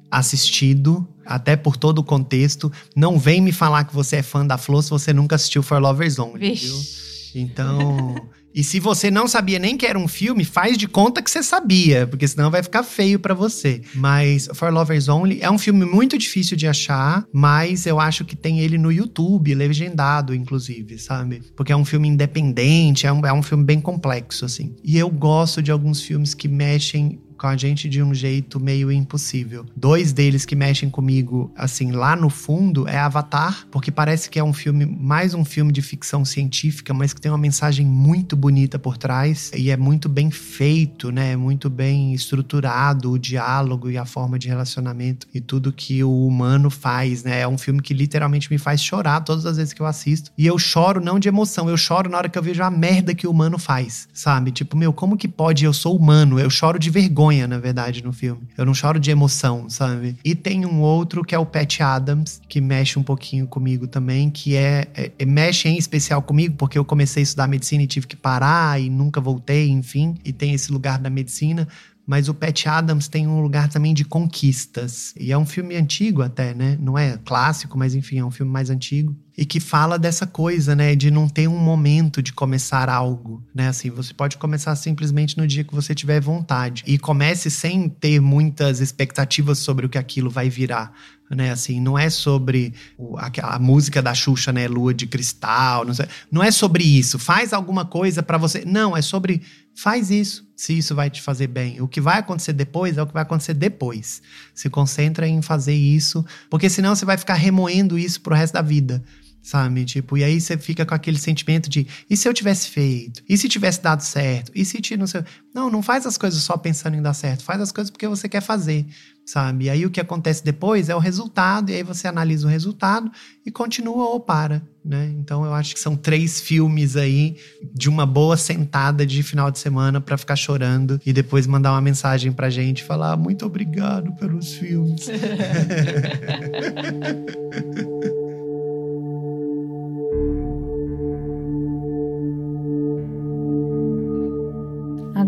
assistido, 0.09 1.07
até 1.25 1.55
por 1.55 1.77
todo 1.77 1.99
o 1.99 2.03
contexto. 2.03 2.71
Não 2.95 3.17
vem 3.17 3.39
me 3.39 3.51
falar 3.51 3.85
que 3.85 3.93
você 3.93 4.17
é 4.17 4.23
fã 4.23 4.45
da 4.45 4.57
Flor 4.57 4.83
se 4.83 4.89
você 4.89 5.13
nunca 5.13 5.35
assistiu 5.35 5.63
For 5.63 5.79
Lovers 5.79 6.19
Only, 6.19 6.39
Vixe. 6.39 6.65
viu? 6.65 7.43
Então, 7.43 8.15
e 8.53 8.63
se 8.63 8.79
você 8.79 9.09
não 9.09 9.27
sabia 9.27 9.59
nem 9.59 9.77
que 9.77 9.85
era 9.85 9.97
um 9.97 10.07
filme, 10.07 10.43
faz 10.43 10.77
de 10.77 10.87
conta 10.87 11.21
que 11.21 11.31
você 11.31 11.41
sabia, 11.41 12.05
porque 12.07 12.27
senão 12.27 12.51
vai 12.51 12.61
ficar 12.61 12.83
feio 12.83 13.19
para 13.19 13.33
você. 13.33 13.81
Mas 13.95 14.49
For 14.53 14.71
Lovers 14.71 15.07
Only 15.07 15.39
é 15.41 15.49
um 15.49 15.57
filme 15.57 15.85
muito 15.85 16.17
difícil 16.17 16.57
de 16.57 16.67
achar, 16.67 17.25
mas 17.31 17.85
eu 17.85 17.99
acho 17.99 18.25
que 18.25 18.35
tem 18.35 18.59
ele 18.59 18.77
no 18.77 18.91
YouTube, 18.91 19.53
legendado, 19.53 20.35
inclusive, 20.35 20.97
sabe? 20.97 21.41
Porque 21.55 21.71
é 21.71 21.75
um 21.75 21.85
filme 21.85 22.07
independente, 22.07 23.07
é 23.07 23.13
um, 23.13 23.25
é 23.25 23.33
um 23.33 23.43
filme 23.43 23.63
bem 23.63 23.79
complexo, 23.79 24.45
assim. 24.45 24.75
E 24.83 24.97
eu 24.97 25.09
gosto 25.09 25.61
de 25.61 25.71
alguns 25.71 26.01
filmes 26.01 26.33
que 26.33 26.47
mexem 26.47 27.19
com 27.41 27.47
a 27.47 27.57
gente 27.57 27.89
de 27.89 28.03
um 28.03 28.13
jeito 28.13 28.59
meio 28.59 28.91
impossível. 28.91 29.65
Dois 29.75 30.13
deles 30.13 30.45
que 30.45 30.55
mexem 30.55 30.91
comigo, 30.91 31.51
assim, 31.55 31.91
lá 31.91 32.15
no 32.15 32.29
fundo, 32.29 32.87
é 32.87 32.99
Avatar, 32.99 33.65
porque 33.71 33.89
parece 33.89 34.29
que 34.29 34.37
é 34.37 34.43
um 34.43 34.53
filme, 34.53 34.85
mais 34.85 35.33
um 35.33 35.43
filme 35.43 35.73
de 35.73 35.81
ficção 35.81 36.23
científica, 36.23 36.93
mas 36.93 37.13
que 37.13 37.19
tem 37.19 37.31
uma 37.31 37.39
mensagem 37.39 37.83
muito 37.83 38.35
bonita 38.35 38.77
por 38.77 38.95
trás 38.95 39.51
e 39.55 39.71
é 39.71 39.77
muito 39.77 40.07
bem 40.07 40.29
feito, 40.29 41.11
né? 41.11 41.31
É 41.31 41.35
muito 41.35 41.67
bem 41.67 42.13
estruturado 42.13 43.09
o 43.09 43.17
diálogo 43.17 43.89
e 43.89 43.97
a 43.97 44.05
forma 44.05 44.37
de 44.37 44.47
relacionamento 44.47 45.25
e 45.33 45.41
tudo 45.41 45.73
que 45.73 46.03
o 46.03 46.27
humano 46.27 46.69
faz, 46.69 47.23
né? 47.23 47.39
É 47.39 47.47
um 47.47 47.57
filme 47.57 47.81
que 47.81 47.95
literalmente 47.95 48.51
me 48.51 48.59
faz 48.59 48.83
chorar 48.83 49.21
todas 49.21 49.47
as 49.47 49.57
vezes 49.57 49.73
que 49.73 49.81
eu 49.81 49.87
assisto. 49.87 50.31
E 50.37 50.45
eu 50.45 50.59
choro 50.59 51.01
não 51.01 51.17
de 51.17 51.27
emoção, 51.27 51.67
eu 51.67 51.77
choro 51.77 52.07
na 52.07 52.19
hora 52.19 52.29
que 52.29 52.37
eu 52.37 52.43
vejo 52.43 52.61
a 52.61 52.69
merda 52.69 53.15
que 53.15 53.25
o 53.25 53.31
humano 53.31 53.57
faz, 53.57 54.07
sabe? 54.13 54.51
Tipo, 54.51 54.77
meu, 54.77 54.93
como 54.93 55.17
que 55.17 55.27
pode? 55.27 55.65
Eu 55.65 55.73
sou 55.73 55.97
humano, 55.97 56.39
eu 56.39 56.49
choro 56.51 56.77
de 56.77 56.91
vergonha 56.91 57.30
vergonha, 57.31 57.47
na 57.47 57.57
verdade, 57.57 58.03
no 58.03 58.11
filme. 58.11 58.41
Eu 58.57 58.65
não 58.65 58.73
choro 58.73 58.99
de 58.99 59.09
emoção, 59.09 59.69
sabe? 59.69 60.15
E 60.23 60.35
tem 60.35 60.65
um 60.65 60.81
outro 60.81 61.23
que 61.23 61.33
é 61.33 61.39
o 61.39 61.45
Pat 61.45 61.79
Adams, 61.79 62.41
que 62.47 62.59
mexe 62.59 62.99
um 62.99 63.03
pouquinho 63.03 63.47
comigo 63.47 63.87
também, 63.87 64.29
que 64.29 64.55
é, 64.55 64.87
é, 64.93 65.11
é 65.17 65.25
mexe 65.25 65.69
em 65.69 65.77
especial 65.77 66.21
comigo, 66.21 66.55
porque 66.57 66.77
eu 66.77 66.85
comecei 66.85 67.21
a 67.21 67.23
estudar 67.23 67.47
medicina 67.47 67.83
e 67.83 67.87
tive 67.87 68.07
que 68.07 68.15
parar 68.15 68.79
e 68.79 68.89
nunca 68.89 69.21
voltei, 69.21 69.69
enfim, 69.69 70.15
e 70.25 70.33
tem 70.33 70.53
esse 70.53 70.71
lugar 70.71 70.99
da 70.99 71.09
medicina, 71.09 71.67
mas 72.05 72.27
o 72.27 72.33
Pat 72.33 72.65
Adams 72.65 73.07
tem 73.07 73.27
um 73.27 73.41
lugar 73.41 73.69
também 73.69 73.93
de 73.93 74.03
conquistas. 74.03 75.13
E 75.17 75.31
é 75.31 75.37
um 75.37 75.45
filme 75.45 75.75
antigo 75.75 76.21
até, 76.21 76.53
né? 76.53 76.77
Não 76.79 76.97
é 76.97 77.17
clássico, 77.23 77.77
mas 77.77 77.95
enfim, 77.95 78.19
é 78.19 78.25
um 78.25 78.31
filme 78.31 78.51
mais 78.51 78.69
antigo. 78.69 79.15
E 79.37 79.45
que 79.45 79.59
fala 79.59 79.97
dessa 79.97 80.27
coisa, 80.27 80.75
né? 80.75 80.95
De 80.95 81.09
não 81.09 81.27
ter 81.27 81.47
um 81.47 81.57
momento 81.57 82.21
de 82.21 82.33
começar 82.33 82.89
algo, 82.89 83.43
né? 83.53 83.67
Assim, 83.67 83.89
você 83.89 84.13
pode 84.13 84.37
começar 84.37 84.75
simplesmente 84.75 85.37
no 85.37 85.47
dia 85.47 85.63
que 85.63 85.73
você 85.73 85.95
tiver 85.95 86.19
vontade. 86.19 86.83
E 86.85 86.97
comece 86.97 87.49
sem 87.49 87.87
ter 87.87 88.19
muitas 88.19 88.81
expectativas 88.81 89.59
sobre 89.59 89.85
o 89.85 89.89
que 89.89 89.97
aquilo 89.97 90.29
vai 90.29 90.49
virar 90.49 90.93
né? 91.35 91.51
Assim, 91.51 91.79
não 91.79 91.97
é 91.97 92.09
sobre 92.09 92.73
o, 92.97 93.15
música 93.59 94.01
da 94.01 94.13
Xuxa, 94.13 94.51
né? 94.51 94.67
Lua 94.67 94.93
de 94.93 95.07
cristal, 95.07 95.85
não, 95.85 95.93
sei, 95.93 96.05
não 96.31 96.43
é 96.43 96.51
sobre 96.51 96.83
isso. 96.83 97.17
Faz 97.17 97.53
alguma 97.53 97.85
coisa 97.85 98.21
para 98.21 98.37
você. 98.37 98.63
Não, 98.65 98.95
é 98.95 99.01
sobre 99.01 99.41
faz 99.73 100.11
isso, 100.11 100.45
se 100.55 100.77
isso 100.77 100.93
vai 100.93 101.09
te 101.09 101.21
fazer 101.21 101.47
bem. 101.47 101.81
O 101.81 101.87
que 101.87 102.01
vai 102.01 102.19
acontecer 102.19 102.53
depois 102.53 102.97
é 102.97 103.01
o 103.01 103.07
que 103.07 103.13
vai 103.13 103.23
acontecer 103.23 103.53
depois. 103.53 104.21
Se 104.53 104.69
concentra 104.69 105.27
em 105.27 105.41
fazer 105.41 105.73
isso, 105.73 106.25
porque 106.49 106.69
senão 106.69 106.95
você 106.95 107.05
vai 107.05 107.17
ficar 107.17 107.35
remoendo 107.35 107.97
isso 107.97 108.21
pro 108.21 108.35
resto 108.35 108.53
da 108.53 108.61
vida 108.61 109.03
sabe? 109.41 109.83
Tipo, 109.85 110.17
e 110.17 110.23
aí 110.23 110.39
você 110.39 110.57
fica 110.57 110.85
com 110.85 110.93
aquele 110.93 111.17
sentimento 111.17 111.69
de 111.69 111.87
e 112.09 112.15
se 112.15 112.27
eu 112.27 112.33
tivesse 112.33 112.69
feito? 112.69 113.23
E 113.27 113.37
se 113.37 113.49
tivesse 113.49 113.81
dado 113.81 114.01
certo? 114.01 114.51
E 114.53 114.63
se 114.63 114.79
te 114.79 114.95
não 114.95 115.07
sei. 115.07 115.23
Não, 115.53 115.69
não 115.69 115.81
faz 115.81 116.05
as 116.05 116.17
coisas 116.17 116.41
só 116.41 116.55
pensando 116.57 116.95
em 116.95 117.01
dar 117.01 117.13
certo, 117.13 117.43
faz 117.43 117.59
as 117.59 117.71
coisas 117.71 117.89
porque 117.89 118.07
você 118.07 118.29
quer 118.29 118.41
fazer, 118.41 118.85
sabe? 119.25 119.69
Aí 119.69 119.85
o 119.85 119.91
que 119.91 119.99
acontece 119.99 120.43
depois 120.43 120.89
é 120.89 120.95
o 120.95 120.99
resultado, 120.99 121.69
e 121.69 121.75
aí 121.75 121.83
você 121.83 122.07
analisa 122.07 122.47
o 122.47 122.49
resultado 122.49 123.11
e 123.45 123.51
continua 123.51 124.09
ou 124.09 124.19
para, 124.19 124.61
né? 124.83 125.13
Então 125.17 125.45
eu 125.45 125.53
acho 125.53 125.73
que 125.73 125.79
são 125.79 125.95
três 125.95 126.41
filmes 126.41 126.95
aí 126.95 127.37
de 127.73 127.89
uma 127.89 128.05
boa 128.05 128.37
sentada 128.37 129.05
de 129.05 129.23
final 129.23 129.51
de 129.51 129.59
semana 129.59 130.01
para 130.01 130.17
ficar 130.17 130.35
chorando 130.35 130.99
e 131.05 131.13
depois 131.13 131.47
mandar 131.47 131.71
uma 131.71 131.81
mensagem 131.81 132.31
pra 132.31 132.49
gente 132.49 132.83
falar 132.83 133.17
muito 133.17 133.45
obrigado 133.45 134.11
pelos 134.13 134.53
filmes. 134.53 135.07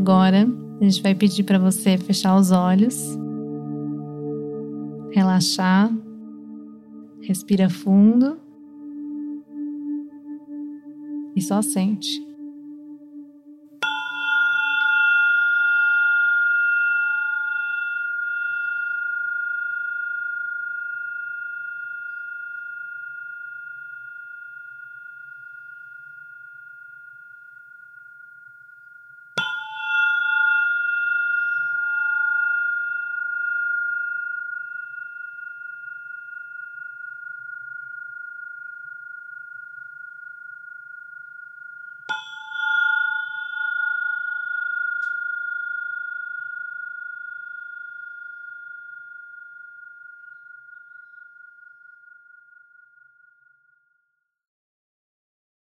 Agora, 0.03 0.45
a 0.81 0.83
gente 0.83 1.01
vai 1.01 1.15
pedir 1.15 1.43
para 1.43 1.57
você 1.57 1.97
fechar 1.97 2.35
os 2.35 2.51
olhos, 2.51 3.17
relaxar, 5.13 5.91
respira 7.21 7.69
fundo 7.69 8.39
e 11.35 11.41
só 11.41 11.61
sente. 11.61 12.32